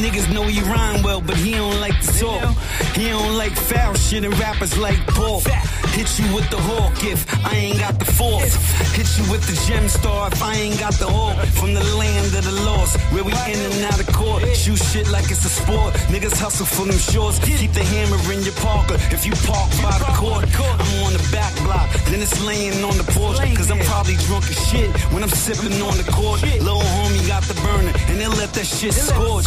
Niggas 0.00 0.32
know 0.32 0.44
he 0.44 0.60
rhyme 0.62 1.02
well, 1.02 1.20
but 1.20 1.36
he 1.36 1.52
don't 1.52 1.78
like 1.80 1.98
to 2.00 2.18
talk. 2.18 2.42
He 2.94 3.10
don't 3.10 3.36
like 3.36 3.52
foul 3.52 3.94
shit 3.94 4.24
and 4.24 4.36
rappers 4.38 4.76
like 4.78 4.98
Paul. 5.08 5.42
Hit 5.92 6.18
you 6.18 6.34
with 6.34 6.48
the 6.50 6.56
hawk 6.56 6.94
if 7.04 7.26
I 7.44 7.56
ain't 7.56 7.78
got 7.80 7.98
the 7.98 8.04
force. 8.04 8.54
Hit 8.94 9.08
you 9.18 9.30
with 9.30 9.44
the 9.46 9.56
gem 9.66 9.88
star 9.88 10.28
if 10.32 10.42
I 10.42 10.54
ain't 10.54 10.78
got 10.78 10.94
the 10.94 11.06
hawk. 11.06 11.36
From 11.58 11.74
the 11.74 11.84
land 11.96 12.34
of 12.34 12.44
the 12.44 12.56
lost, 12.64 12.98
where 13.12 13.24
we 13.24 13.32
in 13.32 13.58
and 13.58 13.84
out 13.84 14.00
of 14.00 14.06
court. 14.14 14.46
Shoot 14.56 14.78
shit 14.78 15.08
like 15.10 15.30
it's 15.30 15.44
a 15.44 15.48
sport. 15.48 15.94
Niggas 16.08 16.38
hustle 16.38 16.66
for 16.66 16.86
them 16.86 16.98
shorts. 16.98 17.38
Keep 17.40 17.72
the 17.72 17.84
hammer 17.84 18.18
in 18.32 18.42
your 18.42 18.54
parker 18.54 18.94
if 19.10 19.26
you 19.26 19.32
park 19.44 19.70
by 19.82 19.98
the 19.98 20.12
court. 20.16 20.44
I'm 20.56 21.04
on 21.04 21.12
the 21.12 21.28
back 21.32 21.52
block, 21.64 21.90
then 22.06 22.20
it's 22.22 22.40
laying 22.44 22.69
on 22.84 22.96
the 22.96 23.06
porch. 23.12 23.38
Cause 23.56 23.70
I'm 23.70 23.78
probably 23.90 24.16
drunk 24.26 24.44
as 24.50 24.58
shit 24.68 24.90
when 25.12 25.22
I'm 25.22 25.28
sipping 25.30 25.80
on 25.82 25.96
the 25.96 26.06
court. 26.10 26.42
Little 26.42 26.82
homie 26.82 27.26
got 27.26 27.42
the 27.44 27.54
burner 27.62 27.92
and 28.08 28.16
they 28.20 28.28
let 28.28 28.52
that 28.54 28.66
shit 28.66 28.94
scorch. 28.94 29.46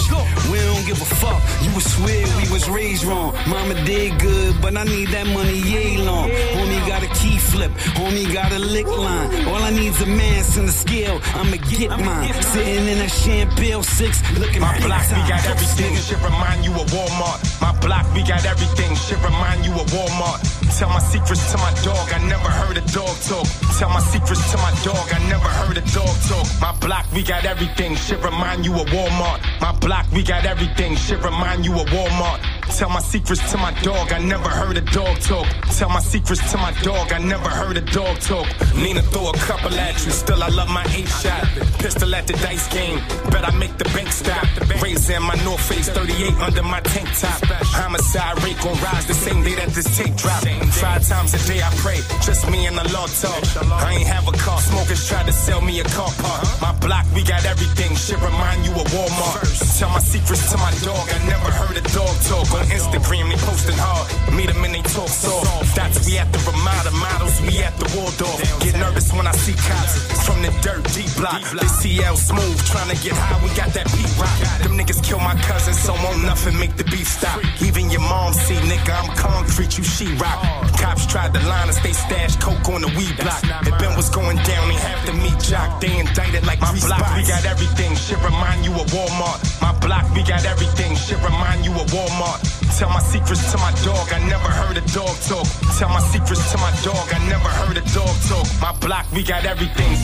We 0.52 0.58
don't 0.60 0.86
give 0.86 1.00
a 1.02 1.10
fuck. 1.22 1.42
You 1.64 1.70
would 1.74 1.84
swear 1.84 2.26
we 2.40 2.46
was 2.52 2.70
raised 2.70 3.04
wrong. 3.06 3.34
Mama 3.48 3.76
did 3.86 4.20
good, 4.20 4.56
but 4.62 4.76
I 4.78 4.84
need 4.84 5.10
that 5.10 5.28
money 5.28 5.60
yay 5.60 5.98
long. 5.98 6.30
Homie 6.30 6.82
got 6.88 7.04
a 7.04 7.12
key 7.20 7.38
flip, 7.38 7.72
homie 7.98 8.32
got 8.34 8.52
a 8.52 8.60
lick 8.60 8.88
line. 8.88 9.48
All 9.48 9.62
I 9.62 9.72
need's 9.72 10.02
a 10.02 10.06
mass 10.06 10.58
and 10.58 10.68
a 10.68 10.72
scale. 10.72 11.20
I'ma 11.36 11.58
get 11.70 11.90
mine. 11.90 12.34
Sitting 12.54 12.88
in 12.88 13.00
a 13.00 13.10
champagne 13.10 13.84
six, 13.84 14.22
looking 14.38 14.62
My 14.62 14.80
block, 14.80 15.04
we 15.10 15.22
got 15.30 15.46
everything. 15.46 15.96
Should 15.96 16.22
remind 16.22 16.66
you 16.66 16.74
of 16.74 16.88
Walmart. 16.88 17.40
My 17.62 17.72
block, 17.80 18.06
we 18.14 18.24
got 18.24 18.46
everything. 18.46 18.96
Should 18.96 19.22
remind 19.24 19.66
you 19.66 19.74
of 19.74 19.88
Walmart. 19.88 20.63
Tell 20.80 20.90
my 20.90 21.00
secrets 21.00 21.52
to 21.52 21.58
my 21.60 21.72
dog. 21.84 22.12
I 22.12 22.18
never 22.28 22.50
heard 22.50 22.78
a 22.78 22.82
dog 22.92 23.16
talk. 23.22 23.46
Tell 23.78 23.90
my 23.90 24.00
secrets 24.00 24.52
to 24.52 24.58
my 24.58 24.74
dog. 24.84 25.06
I 25.14 25.20
never 25.30 25.48
heard 25.48 25.78
a 25.78 25.82
dog 25.94 26.16
talk. 26.28 26.48
My 26.60 26.72
block, 26.80 27.06
we 27.14 27.22
got 27.22 27.46
everything. 27.46 27.96
Should 27.96 28.24
remind 28.24 28.66
you 28.66 28.74
of 28.74 28.88
Walmart. 28.88 29.40
My 29.62 29.72
block, 29.74 30.08
we 30.12 30.24
got 30.24 30.46
everything. 30.46 30.96
Should 30.96 31.24
remind 31.24 31.64
you 31.64 31.74
of 31.80 31.86
Walmart. 31.88 32.40
Tell 32.78 32.90
my 32.90 33.02
secrets 33.02 33.52
to 33.52 33.58
my 33.58 33.72
dog. 33.82 34.12
I 34.12 34.18
never 34.18 34.50
heard 34.50 34.78
a 34.78 34.82
dog 34.82 35.20
talk. 35.20 35.46
Tell 35.78 35.90
my 35.90 36.00
secrets 36.00 36.52
to 36.52 36.58
my 36.58 36.72
dog. 36.82 37.14
I 37.14 37.20
never 37.20 37.50
heard 37.50 37.78
a 37.78 37.82
dog 37.82 38.20
talk. 38.20 38.48
Nina 38.76 39.04
throw 39.04 39.30
a 39.30 39.34
couple 39.34 39.74
at 39.76 40.04
you. 40.04 40.12
Still, 40.12 40.42
I 40.42 40.48
love 40.48 40.70
my 40.70 40.84
eight 40.96 41.08
shot. 41.08 41.44
Pistol 41.78 42.16
at 42.16 42.26
the 42.26 42.34
dice 42.34 42.68
game. 42.74 42.98
Bet 43.30 43.48
I 43.48 43.56
make 43.58 43.78
the 43.78 43.86
bank 43.94 44.12
stop. 44.12 44.44
Raising 44.82 45.22
my 45.22 45.36
North 45.46 45.62
Face 45.62 45.90
38 45.90 46.34
under 46.40 46.64
my 46.64 46.80
tank 46.82 47.10
top. 47.20 47.40
Homicide 47.78 48.44
rate 48.44 48.58
gon' 48.64 48.80
rise 48.82 49.06
the 49.06 49.14
same 49.14 49.44
day 49.44 49.54
that 49.56 49.70
this 49.70 49.96
tape 49.96 50.16
drop. 50.16 50.44
Five 50.72 51.08
times 51.08 51.34
a 51.34 51.42
day 51.48 51.62
I 51.62 51.70
pray. 51.84 52.00
Just 52.22 52.50
me 52.50 52.66
and 52.68 52.78
the 52.78 52.86
Lord 52.94 53.12
talk. 53.20 53.42
I 53.84 53.94
ain't 54.00 54.08
have 54.08 54.28
a 54.28 54.36
car. 54.38 54.60
Smokers 54.60 55.08
tried 55.08 55.26
to 55.28 55.34
sell 55.34 55.62
me 55.62 55.80
a 55.80 55.84
car 55.84 56.12
park. 56.20 56.44
My 56.62 56.72
block, 56.80 57.06
we 57.16 57.24
got 57.24 57.46
everything. 57.46 57.96
Shit 57.96 58.20
remind 58.22 58.66
you 58.66 58.72
of 58.72 58.88
Walmart. 58.94 59.44
Tell 59.80 59.90
my 59.90 60.00
secrets 60.00 60.52
to 60.52 60.58
my 60.58 60.72
dog. 60.84 61.06
I 61.10 61.20
never 61.28 61.50
heard 61.52 61.78
a 61.78 61.86
dog 61.94 62.14
talk 62.28 62.48
on 62.54 62.66
Instagram. 62.68 63.30
They 63.30 63.40
posting 63.44 63.78
hard. 63.78 64.06
Meet 64.34 64.48
them 64.52 64.64
and 64.64 64.74
they 64.76 64.82
talk 64.82 65.10
soft. 65.10 65.76
That's 65.76 66.06
we 66.06 66.18
at 66.18 66.32
the 66.32 66.40
Ramada 66.46 66.92
models. 66.92 67.42
We 67.42 67.60
at 67.64 67.76
the 67.78 67.88
Waldorf. 67.96 68.40
Get 68.62 68.76
nervous 68.78 69.12
when 69.14 69.28
I 69.28 69.34
see 69.34 69.56
cops 69.56 70.14
from 70.26 70.42
the 70.42 70.52
dirt 70.62 70.84
deep 70.94 71.12
block. 71.18 71.42
They 71.52 71.68
CL 71.68 72.16
smooth, 72.18 72.58
trying 72.66 72.90
to 72.90 72.98
get 73.04 73.14
high. 73.14 73.40
We 73.44 73.50
got 73.56 73.74
that 73.74 73.88
beat 73.96 74.12
rock. 74.18 74.36
Them 74.64 74.78
niggas 74.78 75.04
kill 75.04 75.20
my 75.20 75.36
cousin, 75.48 75.74
so 75.74 75.94
won't 76.04 76.24
nothing 76.24 76.58
make 76.58 76.76
the 76.78 76.86
beef 76.86 77.08
stop. 77.08 77.40
Even 77.62 77.90
your 77.90 78.02
mom 78.02 78.34
see, 78.34 78.56
nigga, 78.70 78.94
I'm 78.94 79.10
concrete. 79.16 79.78
you 79.78 79.84
she-rock. 79.84 80.53
Cops 80.84 81.06
tried 81.08 81.34
to 81.34 81.40
line 81.48 81.70
us, 81.70 81.80
they 81.80 81.94
stashed 81.94 82.42
coke 82.42 82.68
on 82.68 82.82
the 82.82 82.92
weed 83.00 83.16
block. 83.16 83.40
If 83.64 83.72
Ben 83.80 83.96
was 83.96 84.10
going 84.10 84.36
down, 84.44 84.68
they 84.68 84.76
have 84.76 85.06
to 85.08 85.14
meet 85.14 85.40
Jock. 85.40 85.80
They 85.80 85.98
indicted 85.98 86.46
like 86.46 86.60
my 86.60 86.76
block, 86.84 87.08
we 87.16 87.24
got 87.24 87.46
everything. 87.46 87.96
Shit 87.96 88.20
remind 88.20 88.66
you 88.66 88.74
of 88.76 88.88
Walmart. 88.92 89.40
My 89.62 89.72
block, 89.80 90.04
we 90.14 90.24
got 90.24 90.44
everything. 90.44 90.94
Shit 90.98 91.24
remind 91.24 91.64
you 91.64 91.72
of 91.72 91.88
Walmart. 91.96 92.44
Tell 92.78 92.90
my 92.90 93.00
secrets 93.00 93.50
to 93.54 93.58
my 93.60 93.72
dog, 93.88 94.12
I 94.12 94.20
never 94.28 94.50
heard 94.60 94.76
a 94.76 94.84
dog 94.92 95.16
talk. 95.24 95.48
Tell 95.80 95.88
my 95.88 96.04
secrets 96.12 96.52
to 96.52 96.58
my 96.58 96.72
dog, 96.84 97.08
I 97.16 97.20
never 97.32 97.48
heard 97.48 97.78
a 97.78 97.86
dog 97.96 98.16
talk. 98.28 98.48
My 98.60 98.76
block, 98.84 99.06
we 99.16 99.24
got 99.24 99.46
everything. 99.46 99.96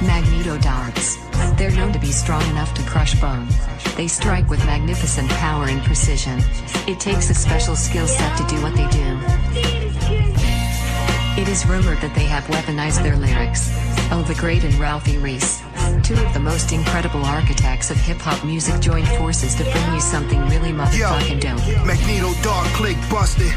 Magneto 0.00 0.56
darts. 0.64 1.18
They're 1.56 1.70
known 1.70 1.92
to 1.92 1.98
be 2.00 2.10
strong 2.10 2.42
enough 2.50 2.74
to 2.74 2.82
crush 2.82 3.14
bone. 3.20 3.46
They 3.96 4.08
strike 4.08 4.50
with 4.50 4.64
magnificent 4.66 5.30
power 5.30 5.66
and 5.66 5.82
precision. 5.82 6.40
It 6.88 6.98
takes 6.98 7.30
a 7.30 7.34
special 7.34 7.76
skill 7.76 8.08
set 8.08 8.36
to 8.38 8.46
do 8.46 8.60
what 8.60 8.74
they 8.74 8.88
do. 8.88 9.18
It 11.40 11.48
is 11.48 11.64
rumored 11.66 12.00
that 12.00 12.14
they 12.14 12.24
have 12.24 12.44
weaponized 12.44 13.02
their 13.02 13.16
lyrics. 13.16 13.70
Oh, 14.10 14.24
the 14.26 14.34
Great 14.34 14.64
and 14.64 14.74
Ralphie 14.74 15.18
Reese. 15.18 15.62
Two 16.02 16.14
of 16.14 16.34
the 16.34 16.40
most 16.40 16.72
incredible 16.72 17.24
architects 17.24 17.90
of 17.90 17.96
hip 17.98 18.18
hop 18.18 18.44
music 18.44 18.80
joined 18.80 19.08
forces 19.08 19.54
to 19.54 19.62
bring 19.64 19.94
you 19.94 20.00
something 20.00 20.40
really 20.48 20.72
motherfucking 20.72 21.40
dope. 21.40 21.86
Magneto 21.86 22.32
Dark 22.42 22.66
click 22.68 22.96
busted. 23.08 23.52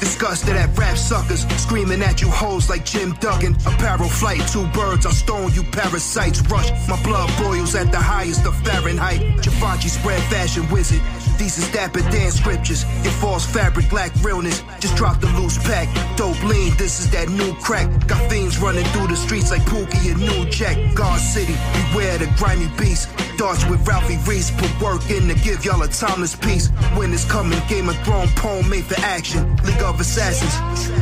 Disgusted 0.00 0.56
at 0.56 0.76
rap 0.78 0.96
suckers, 0.96 1.46
screaming 1.60 2.00
at 2.02 2.22
you 2.22 2.28
hoes 2.28 2.70
like 2.70 2.86
Jim 2.86 3.12
Duggan. 3.20 3.54
Apparel 3.66 4.08
flight, 4.08 4.40
two 4.48 4.66
birds, 4.68 5.04
I'll 5.04 5.12
stone 5.12 5.52
you 5.52 5.62
parasites. 5.62 6.40
Rush, 6.48 6.70
my 6.88 7.00
blood 7.02 7.30
boils 7.38 7.74
at 7.74 7.92
the 7.92 7.98
highest 7.98 8.46
of 8.46 8.56
Fahrenheit. 8.64 9.20
Givenchy 9.42 9.88
spread 9.88 10.22
fashion 10.24 10.68
wizard. 10.70 11.02
These 11.38 11.58
is 11.58 11.72
dapper 11.72 12.00
dance 12.10 12.34
scriptures. 12.34 12.84
Your 13.02 13.12
false 13.12 13.46
fabric, 13.46 13.92
lack 13.92 14.12
realness. 14.22 14.62
Just 14.78 14.96
drop 14.96 15.20
the 15.20 15.28
loose 15.38 15.58
pack. 15.58 15.88
Dope 16.16 16.42
lean, 16.44 16.74
this 16.76 17.00
is 17.00 17.10
that 17.12 17.28
new 17.28 17.54
crack. 17.56 17.88
Got 18.06 18.30
fiends 18.30 18.58
running 18.58 18.84
through 18.86 19.08
the 19.08 19.16
streets 19.16 19.50
like 19.50 19.62
Pookie 19.62 20.12
and 20.12 20.20
New 20.20 20.50
Jack. 20.50 20.76
God 20.94 21.18
City, 21.18 21.56
beware 21.72 22.18
the 22.18 22.26
grimy 22.36 22.68
beast. 22.78 23.08
Darts 23.38 23.64
with 23.70 23.86
Ralphie 23.88 24.18
Reese, 24.28 24.50
put 24.50 24.70
work 24.82 25.10
in 25.10 25.28
to 25.28 25.34
give 25.34 25.64
y'all 25.64 25.80
a 25.82 25.88
timeless 25.88 26.36
piece. 26.36 26.68
When 26.96 27.10
it's 27.12 27.24
coming, 27.24 27.58
Game 27.68 27.88
of 27.88 27.96
Thrones 28.04 28.32
poem 28.34 28.68
made 28.68 28.84
for 28.84 29.00
action. 29.00 29.56
League 29.64 29.80
of 29.90 30.00
Assassins, 30.00 30.54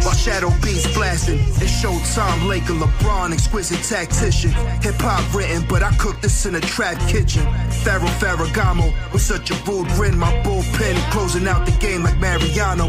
while 0.05 0.15
Shadow 0.15 0.51
Beats 0.63 0.93
blasting. 0.95 1.39
It's 1.39 1.83
Showtime, 1.83 2.49
Laker, 2.49 2.73
LeBron, 2.73 3.33
exquisite 3.33 3.83
tactician. 3.85 4.51
Hip 4.83 4.97
hop 4.99 5.23
written, 5.35 5.65
but 5.69 5.83
I 5.83 5.95
cook 5.97 6.21
this 6.21 6.47
in 6.47 6.55
a 6.55 6.61
trap 6.61 6.99
kitchen. 7.09 7.43
Pharaoh 7.85 8.09
Ferragamo 8.19 8.93
with 9.13 9.23
such 9.23 9.51
a 9.51 9.55
rude 9.65 9.89
grin, 9.89 10.19
my 10.19 10.33
bullpen 10.43 10.97
closing 11.11 11.47
out 11.47 11.67
the 11.67 11.73
game 11.73 12.03
like 12.03 12.19
Mariano. 12.19 12.89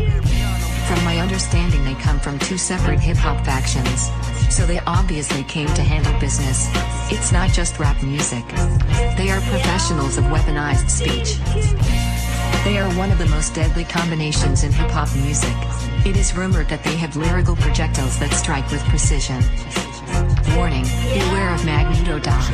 From 0.88 1.04
my 1.04 1.20
understanding, 1.20 1.84
they 1.84 1.96
come 1.96 2.20
from 2.20 2.40
two 2.40 2.58
separate 2.58 3.00
hip 3.00 3.18
hop 3.18 3.46
factions. 3.46 4.10
So 4.50 4.66
they 4.66 4.80
obviously 4.88 5.44
came 5.44 5.68
to 5.68 5.84
handle 5.84 6.18
business. 6.20 6.68
It's 7.12 7.32
not 7.32 7.52
just 7.52 7.78
rap 7.78 8.02
music. 8.02 8.48
They 9.18 9.30
are 9.30 9.42
professionals 9.42 10.18
of 10.18 10.24
weaponized 10.26 10.90
speech. 10.90 11.38
They 12.64 12.78
are 12.78 12.90
one 12.98 13.12
of 13.12 13.18
the 13.20 13.28
most 13.28 13.54
deadly 13.54 13.84
combinations 13.84 14.64
in 14.64 14.72
hip 14.72 14.90
hop 14.90 15.14
music. 15.16 15.56
It 16.06 16.16
is 16.16 16.36
rumored 16.36 16.70
that 16.70 16.84
they 16.84 16.96
have 16.96 17.16
lyrical 17.16 17.56
projectiles 17.56 18.18
that 18.20 18.32
strike 18.32 18.70
with 18.72 18.82
precision. 18.86 19.42
Warning, 20.56 20.84
beware 21.14 21.54
of 21.54 21.66
Magneto 21.66 22.20
dots. 22.20 22.48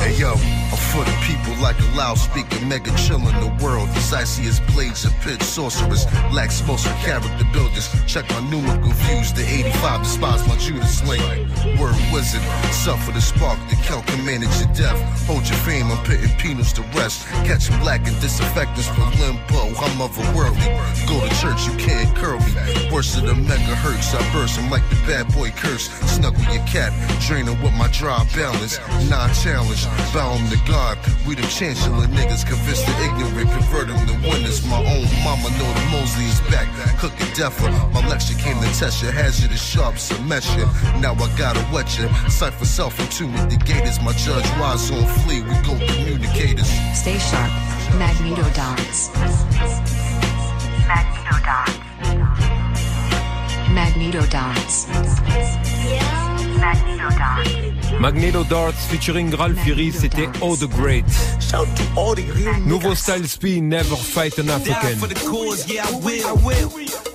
Hey 0.00 0.16
yo, 0.18 0.32
I'm 0.32 0.78
for 0.92 1.04
the 1.04 1.16
people 1.22 1.54
like 1.62 1.78
a 1.78 1.96
loudspeaker, 1.96 2.64
mega 2.64 2.90
chill 2.96 3.20
in 3.20 3.34
the 3.40 3.52
world. 3.62 3.88
As 4.16 4.60
blades 4.72 5.04
of 5.04 5.12
pitch, 5.20 5.42
sorcerers, 5.42 6.06
lacks 6.32 6.64
most 6.66 6.86
character 7.04 7.46
builders. 7.52 7.88
Check 8.06 8.28
my 8.30 8.40
numerical 8.50 8.92
views, 9.04 9.32
the 9.32 9.42
85 9.42 10.02
despise 10.02 10.46
my 10.48 10.56
Judas 10.56 11.06
link. 11.06 11.22
Word 11.78 11.96
wizard, 12.12 12.42
suffer 12.72 13.12
the 13.12 13.20
spark, 13.20 13.58
the 13.68 13.76
count 13.82 14.06
can 14.06 14.24
manage 14.24 14.54
your 14.60 14.72
death. 14.72 14.96
Hold 15.26 15.46
your 15.48 15.58
fame, 15.58 15.90
I'm 15.90 16.02
pitting 16.04 16.30
penals 16.38 16.72
to 16.74 16.82
rest. 16.98 17.26
Catch 17.44 17.68
them 17.68 17.82
lacking 17.82 18.14
disinfectants 18.20 18.88
for 18.88 19.04
limbo. 19.20 19.74
I'm 19.76 19.98
otherworldly. 19.98 21.08
Go 21.08 21.20
to 21.20 21.28
church, 21.40 21.66
you 21.66 21.76
can't 21.76 22.14
curl 22.16 22.38
me. 22.40 22.52
Worse 22.92 23.14
than 23.14 23.26
the 23.26 23.34
megahertz, 23.34 24.14
I 24.14 24.22
burst 24.32 24.56
them 24.56 24.70
like 24.70 24.88
the 24.88 24.96
bad 25.06 25.32
boy 25.34 25.50
curse. 25.50 25.90
Snuggle 26.14 26.42
your 26.54 26.64
cat, 26.66 26.92
draining 27.36 27.60
with 27.62 27.74
my 27.74 27.88
dry 27.88 28.24
balance. 28.34 28.78
Non 29.10 29.28
challenge, 29.34 29.86
'em 30.36 30.48
to 30.48 30.58
God. 30.66 30.96
We 31.26 31.34
them 31.34 31.48
chancellor 31.48 32.06
niggas, 32.06 32.44
convince 32.46 32.82
the 32.82 32.94
ignorant, 33.04 33.50
convert 33.50 33.88
them 33.88 34.06
to 34.06 34.14
winners. 34.28 34.64
My 34.64 34.78
own 34.78 35.06
mama 35.24 35.48
know 35.58 35.70
the 35.78 35.84
Mosley 35.92 36.24
is 36.24 36.40
back, 36.52 36.66
cooking 36.98 37.30
deafer. 37.34 37.70
My 37.92 38.00
lecture 38.08 38.38
came 38.44 38.58
to 38.62 38.70
test 38.78 39.02
your 39.02 39.12
hazardous 39.12 39.62
sharp 39.62 39.98
submission. 39.98 40.66
Now 41.00 41.12
I 41.12 41.28
gotta 41.36 41.62
wet 41.72 41.98
you. 41.98 42.08
Cipher 42.28 42.64
self 42.64 42.98
entombment, 42.98 43.50
the 43.50 43.58
gators. 43.70 44.00
My 44.00 44.12
judge 44.12 44.48
wise 44.58 44.90
on 44.90 45.04
flee, 45.20 45.42
we 45.42 45.54
go 45.68 45.74
communicators. 45.90 46.70
Stay 46.94 47.18
sharp. 47.18 47.50
Magneto 47.98 48.46
dots. 48.60 49.10
Magneto 50.90 51.36
dots. 51.48 51.74
Magneto 53.76 54.22
dots. 54.26 54.86
Dots. 54.86 56.15
Magneto 58.00 58.44
Darts 58.44 58.86
featuring 58.86 59.30
Ralph 59.36 59.58
Fury, 59.64 59.92
c'était 59.92 60.28
O 60.40 60.56
The 60.56 60.66
Great. 60.68 61.04
Nouveau 62.66 62.94
style 62.94 63.26
spin, 63.26 63.68
Never 63.68 63.96
Fight 63.96 64.38
an 64.38 64.46
Die 64.46 64.52
African. 64.52 64.96
for 64.98 65.08
the 65.08 65.14
cause, 65.14 65.66
yeah, 65.66 65.86
I 65.86 65.92
will. 66.04 66.26
I 66.26 66.32
will. 66.44 66.70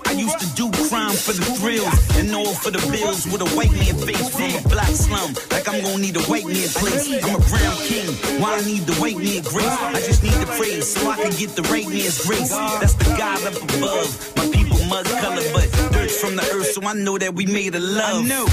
I 0.07 0.13
used 0.13 0.39
to 0.39 0.47
do 0.55 0.69
crime 0.89 1.13
for 1.13 1.31
the 1.33 1.45
thrills 1.55 2.17
and 2.17 2.35
all 2.35 2.53
for 2.53 2.71
the 2.71 2.79
bills 2.91 3.25
with 3.27 3.41
a 3.41 3.49
white 3.55 3.71
man 3.71 3.95
face 4.05 4.27
from 4.29 4.51
a 4.59 4.61
black 4.67 4.89
slum. 4.89 5.33
Like 5.51 5.69
I'm 5.69 5.81
gonna 5.81 5.99
need 5.99 6.17
a 6.17 6.21
white 6.23 6.45
man 6.45 6.67
place. 6.75 7.07
I'm 7.23 7.35
a 7.35 7.39
brown 7.47 7.75
king. 7.87 8.11
Why 8.41 8.57
I 8.57 8.61
need 8.65 8.83
the 8.85 8.95
white 8.99 9.17
man 9.17 9.41
grace? 9.43 9.77
I 9.95 10.01
just 10.03 10.23
need 10.23 10.33
the 10.33 10.47
praise 10.57 10.93
so 10.93 11.09
I 11.09 11.15
can 11.15 11.31
get 11.37 11.55
the 11.55 11.63
right 11.71 11.87
man's 11.87 12.25
grace. 12.25 12.49
That's 12.81 12.95
the 12.95 13.05
God 13.15 13.39
up 13.47 13.55
above. 13.55 14.09
My 14.35 14.47
people 14.51 14.83
mud 14.89 15.05
color, 15.05 15.43
but 15.53 15.71
dirt 15.93 16.11
from 16.11 16.35
the 16.35 16.43
earth, 16.51 16.71
so 16.73 16.81
I 16.83 16.93
know 16.93 17.17
that 17.17 17.33
we 17.33 17.45
made 17.45 17.75
a 17.75 17.79
love. 17.79 18.25
I 18.25 18.27
know. 18.27 18.45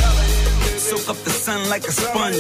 Soak 0.79 1.09
up 1.09 1.17
the 1.25 1.31
sun 1.31 1.69
like 1.69 1.85
a 1.89 1.91
sponge. 1.93 2.37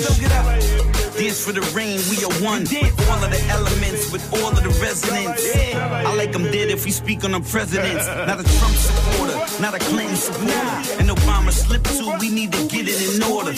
Dance 1.19 1.45
for 1.45 1.51
the 1.51 1.61
rain, 1.75 1.99
we 2.09 2.23
are 2.23 2.33
one. 2.41 2.63
All 3.11 3.25
of 3.25 3.31
the 3.33 3.45
elements, 3.51 4.13
with 4.13 4.23
all 4.33 4.57
of 4.57 4.63
the 4.63 4.71
resonance. 4.81 5.43
I 5.75 6.15
like 6.15 6.31
them 6.31 6.45
dead 6.45 6.71
if 6.71 6.85
we 6.85 6.93
speak 6.93 7.25
on 7.25 7.33
the 7.33 7.41
presidents. 7.41 8.07
Not 8.07 8.39
a 8.39 8.45
Trump 8.45 8.75
supporter, 8.77 9.61
not 9.61 9.75
a 9.75 9.79
Clinton 9.81 10.17
supporter. 10.17 10.53
And 11.01 11.11
Obama 11.11 11.51
slipped 11.51 11.91
too, 11.99 12.15
we 12.21 12.31
need 12.31 12.53
to 12.53 12.69
get 12.69 12.87
it 12.87 13.17
in 13.17 13.23
order. 13.25 13.53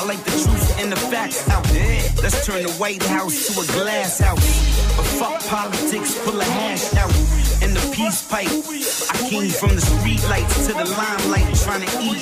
I 0.00 0.04
like 0.04 0.24
the 0.24 0.30
truth 0.30 0.80
and 0.80 0.90
the 0.90 0.96
facts 0.96 1.46
out. 1.50 1.62
Let's 2.22 2.46
turn 2.46 2.62
the 2.62 2.72
White 2.78 3.02
House 3.02 3.48
to 3.48 3.60
a 3.60 3.66
glass 3.66 4.18
house. 4.18 4.96
But 4.96 5.04
fuck 5.04 5.46
politics, 5.46 6.18
pull 6.24 6.40
a 6.40 6.44
hash 6.44 6.94
out. 6.94 7.12
And 7.60 7.76
the 7.76 7.92
peace 7.94 8.26
pipe. 8.26 8.48
I 8.48 9.28
came 9.28 9.50
from 9.50 9.74
the 9.74 9.82
street 9.82 10.22
lights 10.30 10.68
to 10.68 10.72
the 10.72 10.86
limelight, 10.86 11.54
trying 11.54 11.82
to 11.82 12.00
eat 12.00 12.16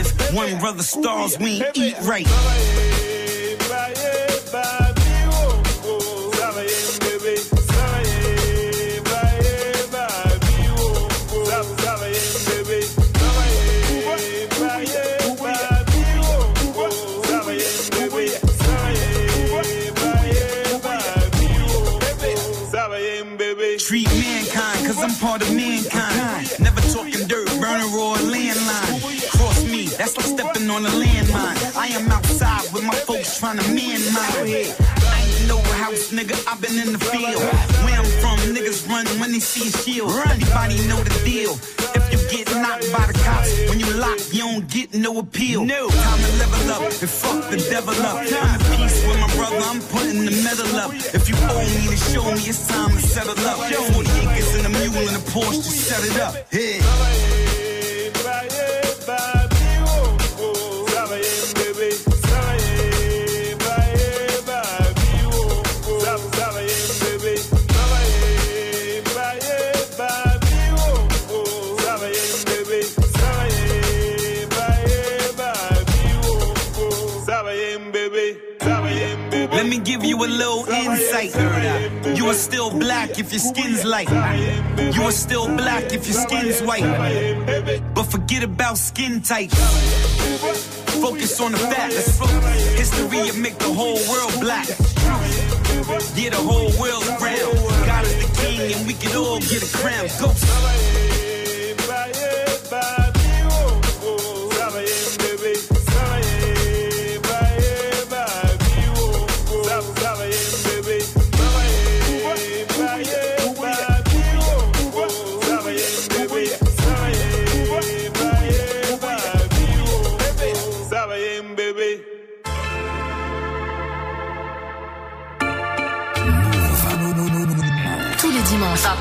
if 0.00 0.34
one 0.34 0.58
brother 0.58 0.82
stars, 0.82 1.38
we 1.38 1.62
eat 1.74 1.96
right. 2.00 3.05
On 30.76 30.84
a 30.84 30.90
landmine. 30.90 31.56
I 31.74 31.86
am 31.96 32.06
outside 32.12 32.70
with 32.74 32.84
my 32.84 32.94
folks 33.08 33.38
trying 33.40 33.58
to 33.58 33.66
man 33.72 34.00
mine. 34.12 34.68
I 35.08 35.24
ain't 35.24 35.48
no 35.48 35.58
house, 35.80 36.12
nigga, 36.12 36.36
I've 36.46 36.60
been 36.60 36.76
in 36.76 36.92
the 36.92 37.00
field. 37.00 37.40
Where 37.84 37.96
I'm 37.96 38.10
from, 38.20 38.36
niggas 38.52 38.86
run 38.86 39.06
when 39.18 39.32
they 39.32 39.40
see 39.40 39.68
a 39.68 39.72
shield. 39.72 40.10
Everybody 40.10 40.76
know 40.86 41.00
the 41.00 41.16
deal. 41.24 41.52
If 41.96 42.04
you 42.12 42.20
get 42.28 42.52
knocked 42.60 42.92
by 42.92 43.08
the 43.08 43.16
cops, 43.24 43.48
when 43.70 43.80
you 43.80 43.88
lock, 43.94 44.20
you 44.32 44.44
don't 44.44 44.68
get 44.68 44.92
no 44.92 45.18
appeal. 45.18 45.64
No. 45.64 45.88
Time 45.88 46.20
to 46.20 46.32
level 46.44 46.72
up 46.76 46.82
and 46.82 47.10
fuck 47.20 47.50
the 47.50 47.56
devil 47.72 47.96
up. 48.04 48.16
I'm 48.20 48.34
at 48.36 48.60
peace 48.76 49.00
with 49.06 49.18
my 49.18 49.32
brother, 49.32 49.56
I'm 49.56 49.80
putting 49.80 50.26
the 50.28 50.34
medal 50.44 50.76
up. 50.76 50.92
If 50.92 51.24
you 51.30 51.36
owe 51.40 51.68
me 51.76 51.88
to 51.88 51.96
show 51.96 52.24
me, 52.36 52.52
it's 52.52 52.68
time 52.68 52.90
to 52.90 53.00
settle 53.00 53.38
up. 53.48 53.70
Yo, 53.70 53.80
niggas 53.80 54.52
and 54.58 54.66
a 54.68 54.72
mule 54.76 55.08
and 55.08 55.16
a 55.16 55.24
Porsche 55.32 55.56
to 55.56 55.72
set 55.88 56.04
it 56.04 56.20
up. 56.20 56.34
Hey. 56.52 57.65
A 80.26 80.28
little 80.28 80.66
insight. 80.68 81.34
You 82.16 82.26
are 82.26 82.34
still 82.34 82.70
black 82.70 83.18
if 83.18 83.32
your 83.32 83.40
skin's 83.40 83.84
light. 83.84 84.10
You 84.94 85.02
are 85.02 85.12
still 85.12 85.46
black 85.56 85.92
if 85.92 86.06
your 86.06 86.18
skin's 86.24 86.60
white. 86.62 86.84
But 87.94 88.04
forget 88.04 88.42
about 88.42 88.78
skin 88.78 89.22
type. 89.22 89.50
Focus 91.00 91.40
on 91.40 91.52
the 91.52 91.58
facts. 91.58 92.18
History 92.76 93.06
will 93.06 93.36
make 93.36 93.58
the 93.58 93.72
whole 93.72 94.00
world 94.10 94.34
black. 94.40 94.68
Yeah, 96.16 96.30
the 96.30 96.42
whole 96.48 96.70
world's 96.80 97.08
round. 97.22 97.56
God 97.86 98.04
is 98.04 98.16
the 98.16 98.28
king, 98.40 98.72
and 98.72 98.86
we 98.86 98.94
can 98.94 99.16
all 99.16 99.38
get 99.40 99.62
a 99.62 99.76
crown. 99.76 100.06
Go. 100.18 101.05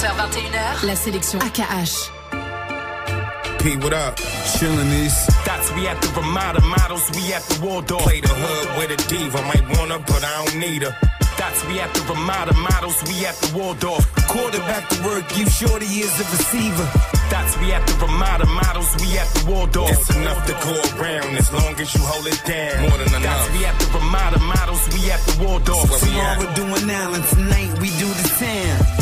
20h21h, 0.05 0.85
la 0.85 0.95
sélection 0.95 1.39
AKH. 1.39 2.11
P, 3.57 3.75
what 3.77 3.91
up? 3.93 4.15
Chillin' 4.53 4.89
these. 4.91 5.25
That's 5.45 5.73
we 5.73 5.87
at 5.87 5.99
the 5.99 6.09
Ramada 6.09 6.61
models, 6.61 7.09
we 7.15 7.33
at 7.33 7.41
the 7.41 7.65
Waldorf. 7.65 8.03
Play 8.03 8.21
the 8.21 8.29
hood 8.29 8.77
with 8.77 8.91
a 8.91 9.09
diva, 9.09 9.41
might 9.41 9.65
want 9.75 9.89
her, 9.89 9.97
but 9.97 10.23
I 10.23 10.45
don't 10.45 10.59
need 10.59 10.83
her. 10.83 10.93
That's 11.39 11.65
we 11.65 11.79
at 11.79 11.91
the 11.95 12.01
Ramada 12.01 12.53
models, 12.53 13.01
we 13.07 13.25
at 13.25 13.33
the 13.41 13.57
Waldorf. 13.57 14.05
Quarterback 14.29 14.87
to 14.89 15.03
work, 15.05 15.25
you 15.37 15.49
shorty 15.49 15.87
is 15.87 16.13
a 16.21 16.25
receiver. 16.29 16.87
That's 17.31 17.57
we 17.57 17.73
at 17.73 17.81
the 17.87 17.93
Ramada 18.05 18.45
models, 18.45 18.93
we 19.01 19.17
at 19.17 19.27
the 19.33 19.49
Waldorf. 19.49 19.89
It's 19.89 20.15
enough 20.15 20.45
to 20.45 20.53
go 20.53 21.01
around 21.01 21.35
as 21.35 21.51
long 21.51 21.73
as 21.81 21.89
you 21.95 22.01
hold 22.05 22.27
it 22.27 22.39
down. 22.45 22.89
More 22.89 22.97
than 23.01 23.09
enough. 23.09 23.23
That's 23.25 23.49
we 23.57 23.65
at 23.65 23.79
the 23.81 23.89
Ramada 23.97 24.37
models, 24.37 24.85
we 24.93 25.09
at 25.09 25.21
the 25.25 25.43
Waldorf. 25.43 25.89
That's 25.89 26.05
where 26.05 26.13
we 26.13 26.19
at. 26.21 26.37
Tomorrow 26.37 26.77
doing 26.77 26.91
Allen, 26.93 27.23
tonight 27.33 27.73
we 27.81 27.89
do 27.97 28.05
the 28.05 28.29
town. 28.37 28.95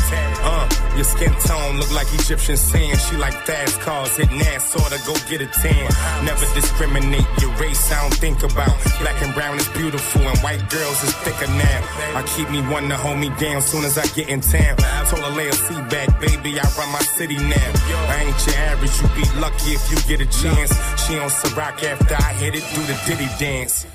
Your 0.96 1.06
skin 1.06 1.34
tone 1.42 1.78
look 1.80 1.92
like 1.92 2.08
Egyptian 2.14 2.56
sand. 2.56 3.00
She 3.00 3.18
like 3.18 3.34
fast 3.46 3.82
cars, 3.82 4.16
hit 4.16 4.32
Nassau 4.32 4.88
to 4.90 5.00
go 5.08 5.14
get 5.28 5.42
a 5.42 5.48
tan. 5.48 5.90
Never 6.24 6.46
discriminate 6.54 7.26
your 7.42 7.50
race, 7.58 7.92
I 7.92 8.02
don't 8.02 8.14
think 8.14 8.44
about. 8.44 8.78
Black 9.02 9.20
and 9.24 9.34
brown 9.34 9.58
is 9.58 9.68
beautiful, 9.70 10.22
and 10.22 10.38
white 10.40 10.70
girls 10.70 11.04
is 11.04 11.14
thicker 11.26 11.48
now. 11.48 11.80
I 12.14 12.22
keep 12.36 12.50
me 12.52 12.62
one 12.70 12.90
to 12.90 12.96
hold 12.96 13.18
me 13.18 13.30
down 13.40 13.64
soon 13.64 13.86
as 13.86 13.98
I 13.98 14.06
get 14.14 14.30
in 14.30 14.42
town. 14.42 14.78
Told 15.10 15.24
her 15.24 15.32
lay 15.36 15.50
a 15.50 15.54
seat 15.54 15.90
back, 15.90 16.20
baby, 16.20 16.60
I 16.60 16.66
run 16.78 16.92
my 16.92 17.02
city 17.02 17.38
now. 17.38 17.70
I 18.14 18.30
ain't 18.30 18.46
your 18.46 18.56
average, 18.70 18.94
you 19.02 19.08
be 19.18 19.26
lucky 19.42 19.72
if 19.74 19.90
you 19.90 19.98
get 20.06 20.22
a 20.22 20.30
chance. 20.30 20.72
She 21.08 21.18
on 21.18 21.30
Ciroc 21.30 21.84
after 21.84 22.16
I 22.16 22.34
hit 22.34 22.54
it, 22.54 22.64
do 22.76 22.82
the 22.86 22.98
Diddy 23.08 23.30
dance. 23.40 23.88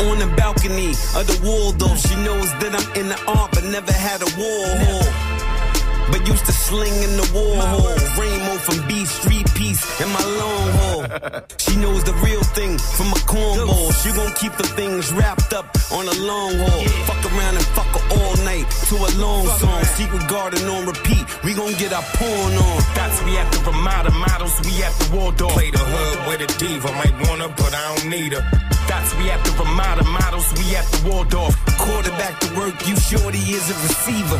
On 0.00 0.18
the 0.18 0.26
balcony 0.36 0.90
of 0.90 1.24
the 1.30 1.38
Waldorf, 1.44 1.98
she 2.00 2.16
knows 2.16 2.50
that 2.58 2.74
I'm 2.74 3.00
in 3.00 3.08
the 3.08 3.20
art, 3.28 3.52
but 3.52 3.62
never 3.62 3.92
had 3.92 4.20
a 4.20 4.30
war 4.36 4.66
hall. 4.82 5.33
But 6.10 6.26
used 6.28 6.46
to 6.46 6.52
sling 6.52 6.94
in 7.02 7.16
the 7.16 7.28
war 7.34 7.56
hole. 7.56 7.96
Rainbow 8.20 8.56
from 8.58 8.86
B 8.88 9.04
Street 9.04 9.46
Piece 9.54 9.82
and 10.00 10.10
my 10.12 10.24
long 10.40 10.66
haul. 10.78 11.40
She 11.74 11.80
knows 11.80 12.04
the 12.04 12.14
real 12.22 12.42
thing 12.54 12.78
from 12.78 13.08
a 13.08 13.20
cornball. 13.26 13.90
She 14.02 14.12
gon' 14.12 14.32
keep 14.34 14.54
the 14.56 14.68
things 14.78 15.12
wrapped 15.12 15.52
up 15.52 15.66
on 15.90 16.06
a 16.06 16.16
long 16.22 16.54
haul. 16.54 16.84
Fuck 17.08 17.22
around 17.32 17.56
and 17.56 17.66
fuck 17.74 17.90
her 17.98 18.04
all 18.14 18.36
night 18.44 18.66
to 18.88 18.94
a 18.94 19.10
long 19.18 19.46
song. 19.58 19.82
Secret 19.98 20.28
garden 20.28 20.62
on 20.68 20.86
repeat. 20.86 21.24
We 21.42 21.52
gon' 21.54 21.74
get 21.74 21.92
our 21.92 22.06
porn 22.14 22.52
on. 22.54 22.78
That's 22.94 23.18
we 23.24 23.36
at 23.38 23.50
the 23.50 23.58
Ramada 23.66 24.12
models, 24.12 24.54
we 24.62 24.82
at 24.84 24.94
the 25.00 25.16
Waldorf. 25.16 25.52
Play 25.52 25.70
the 25.70 25.78
hood 25.82 26.18
with 26.28 26.46
a 26.46 26.50
diva, 26.58 26.92
might 26.92 27.16
want 27.26 27.40
her, 27.42 27.52
but 27.56 27.74
I 27.74 27.82
don't 27.96 28.08
need 28.08 28.32
her. 28.32 28.44
That's 28.86 29.10
we 29.18 29.30
at 29.30 29.42
the 29.44 29.52
Ramada 29.58 30.04
models, 30.04 30.46
we 30.54 30.76
at 30.76 30.86
the 30.94 31.08
Waldorf. 31.08 31.56
Quarterback 31.78 32.38
to 32.40 32.48
work, 32.56 32.76
you 32.86 32.94
shorty 32.96 33.42
is 33.50 33.66
a 33.70 33.76
receiver. 33.82 34.38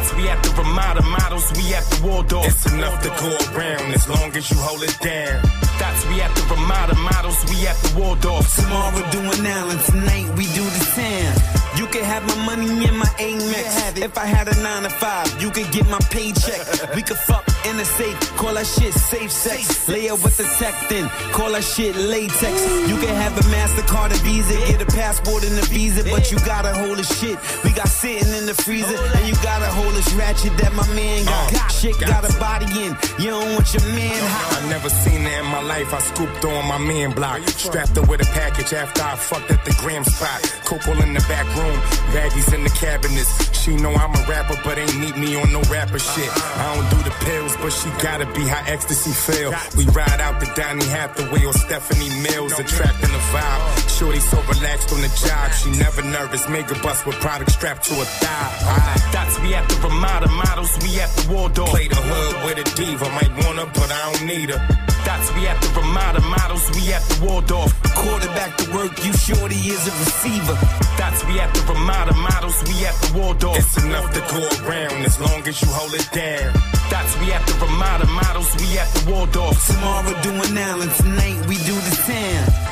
That's 0.00 0.14
we 0.14 0.28
at 0.30 0.42
the 0.42 0.48
Ramada 0.56 1.02
models, 1.02 1.52
we 1.58 1.74
at 1.74 1.84
the 1.84 2.06
Waldorf. 2.06 2.46
It's 2.46 2.72
enough 2.72 3.02
to 3.02 3.10
go 3.20 3.36
around 3.52 3.92
as 3.92 4.08
long 4.08 4.34
as 4.34 4.50
you 4.50 4.56
hold 4.56 4.82
it 4.82 4.96
down. 5.02 5.42
That's 5.78 6.06
we 6.08 6.22
at 6.22 6.34
the 6.34 6.42
Ramada 6.48 6.94
models, 6.94 7.44
we 7.50 7.66
at 7.66 7.76
the 7.76 8.00
Waldorf. 8.00 8.48
Tomorrow 8.56 8.96
we're 8.96 9.10
doing 9.10 9.46
Allen, 9.46 9.78
tonight 9.84 10.26
we 10.38 10.44
do 10.56 10.64
the 10.64 10.84
town. 10.96 11.60
You 11.76 11.86
can 11.86 12.04
have 12.04 12.26
my 12.26 12.46
money 12.46 12.68
and 12.88 12.98
my 12.98 13.12
Amex. 13.20 13.98
If 13.98 14.16
I 14.18 14.24
had 14.24 14.48
a 14.48 14.56
nine 14.62 14.82
to 14.82 14.90
five, 14.90 15.28
you 15.40 15.50
could 15.50 15.70
get 15.70 15.86
my 15.88 16.00
paycheck. 16.10 16.60
We 16.96 17.02
could 17.02 17.16
fuck 17.18 17.46
in 17.68 17.76
the 17.76 17.84
safe, 17.84 18.18
call 18.36 18.54
that 18.54 18.66
shit 18.66 18.92
safe 18.92 19.30
sex. 19.30 19.88
Lay 19.88 20.08
up 20.08 20.24
with 20.24 20.36
the 20.36 20.44
tech 20.58 20.74
then, 20.88 21.08
call 21.32 21.52
that 21.52 21.62
shit 21.62 21.94
latex. 21.94 22.56
You 22.88 22.96
can 22.96 23.14
have 23.14 23.36
a 23.38 23.44
MasterCard, 23.52 24.10
a 24.10 24.18
Visa, 24.24 24.56
get 24.66 24.82
a 24.82 24.86
passport 24.86 25.44
and 25.44 25.56
a 25.58 25.66
visa, 25.66 26.02
but 26.04 26.32
you 26.32 26.38
gotta 26.40 26.74
hold 26.74 26.98
the 26.98 27.04
shit. 27.04 27.38
We 27.64 27.70
got 27.72 27.88
sitting 27.88 28.32
in 28.34 28.46
the 28.46 28.54
freezer, 28.54 28.96
and 29.16 29.28
you 29.28 29.34
gotta 29.42 29.66
hold 29.66 29.89
ratchet 30.16 30.56
that 30.58 30.72
my 30.74 30.86
man 30.94 31.24
got. 31.24 31.54
Uh, 31.54 31.68
shit 31.68 31.98
got 31.98 32.24
a 32.24 32.32
body 32.38 32.66
in, 32.84 32.96
you 33.18 33.30
don't 33.30 33.54
want 33.54 33.72
your 33.74 33.84
man 33.94 34.20
hot. 34.30 34.62
I 34.62 34.68
never 34.68 34.90
seen 34.90 35.24
that 35.24 35.40
in 35.40 35.46
my 35.46 35.62
life. 35.62 35.92
I 35.92 36.00
scooped 36.00 36.44
on 36.44 36.66
my 36.66 36.78
man 36.78 37.12
block. 37.12 37.40
Strapped 37.48 37.96
her 37.96 38.02
with 38.02 38.20
a 38.20 38.30
package 38.32 38.72
after 38.72 39.02
I 39.02 39.16
fucked 39.16 39.50
at 39.50 39.64
the 39.64 39.74
gram 39.80 40.04
spot. 40.04 40.40
Copal 40.64 41.00
in 41.02 41.14
the 41.14 41.24
back 41.28 41.46
room, 41.56 41.76
baggies 42.14 42.52
in 42.54 42.64
the 42.64 42.70
cabinets. 42.70 43.30
She 43.60 43.76
know 43.76 43.92
I'm 43.92 44.14
a 44.14 44.22
rapper, 44.28 44.58
but 44.64 44.78
ain't 44.78 44.98
meet 44.98 45.16
me 45.16 45.36
on 45.36 45.52
no 45.52 45.60
rapper 45.70 45.98
shit. 45.98 46.30
I 46.30 46.74
don't 46.74 46.88
do 46.90 46.98
the 47.04 47.14
pills, 47.24 47.56
but 47.56 47.70
she 47.70 47.90
gotta 48.02 48.26
be 48.32 48.46
how 48.46 48.62
ecstasy 48.66 49.12
feel. 49.12 49.52
We 49.76 49.84
ride 49.92 50.20
out 50.20 50.40
the 50.40 50.46
Donny 50.54 50.86
Hathaway 50.86 51.44
or 51.44 51.52
Stephanie 51.52 52.10
Mills, 52.22 52.58
attracting 52.58 53.10
the 53.10 53.22
vibe. 53.32 53.98
Shorty 53.98 54.20
so 54.20 54.40
relaxed 54.42 54.92
on 54.92 55.00
the 55.00 55.12
job, 55.26 55.52
she 55.52 55.70
never 55.78 56.02
nervous. 56.02 56.48
Mega 56.48 56.74
bus 56.80 57.04
with 57.04 57.16
product 57.20 57.50
strapped 57.52 57.84
to 57.84 57.94
her 57.94 58.04
thigh. 58.04 59.10
That's 59.12 59.38
we 59.40 59.54
at 59.54 59.68
the 59.68 59.79
Ramada 59.82 60.28
models, 60.28 60.76
we 60.82 61.00
at 61.00 61.10
the 61.16 61.32
Waldorf. 61.32 61.70
Play 61.70 61.88
the 61.88 61.96
hood 61.96 62.34
with 62.44 62.58
a 62.64 62.66
diva, 62.76 63.08
might 63.10 63.32
her, 63.32 63.66
but 63.74 63.90
I 63.90 64.12
don't 64.12 64.26
need 64.26 64.50
her. 64.50 64.60
That's 65.04 65.32
we 65.34 65.46
at 65.46 65.60
the 65.60 65.68
Ramada 65.80 66.20
models, 66.20 66.68
we 66.76 66.92
at 66.92 67.02
the 67.02 67.24
Waldorf. 67.24 67.70
Quarterback 67.94 68.56
to 68.58 68.72
work, 68.72 68.92
you 69.04 69.12
shorty 69.14 69.56
is 69.56 69.82
a 69.88 69.94
receiver. 70.04 70.56
That's 70.98 71.24
we 71.26 71.40
at 71.40 71.52
the 71.54 71.62
Ramada 71.72 72.14
models, 72.14 72.62
we 72.68 72.84
at 72.84 72.94
the 73.02 73.18
Waldorf. 73.18 73.58
It's 73.58 73.82
enough 73.82 74.12
to 74.12 74.20
go 74.32 74.40
around 74.64 75.04
as 75.04 75.18
long 75.18 75.40
as 75.48 75.60
you 75.62 75.68
hold 75.68 75.94
it 75.94 76.08
down. 76.12 76.52
That's 76.90 77.12
we 77.20 77.32
at 77.32 77.46
the 77.46 77.54
Ramada 77.64 78.06
models, 78.06 78.50
we 78.60 78.78
at 78.78 78.88
the 78.94 79.10
Waldorf. 79.10 79.56
Tomorrow 79.66 80.14
doing 80.22 80.58
Allen, 80.58 80.90
tonight 81.00 81.38
we 81.48 81.56
do 81.64 81.74
the 81.74 81.96
town. 82.06 82.70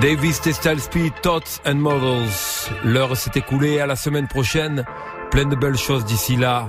Davis, 0.00 0.38
Testal 0.38 0.78
Speed, 0.78 1.12
Tots 1.22 1.60
and 1.64 1.74
Models. 1.82 2.70
L'heure 2.84 3.16
s'est 3.16 3.32
écoulée 3.34 3.80
à 3.80 3.86
la 3.86 3.96
semaine 3.96 4.28
prochaine. 4.28 4.84
Plein 5.30 5.44
de 5.44 5.56
belles 5.56 5.76
choses 5.76 6.04
d'ici 6.04 6.36
là. 6.36 6.68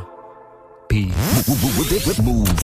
Peace. 0.89 1.07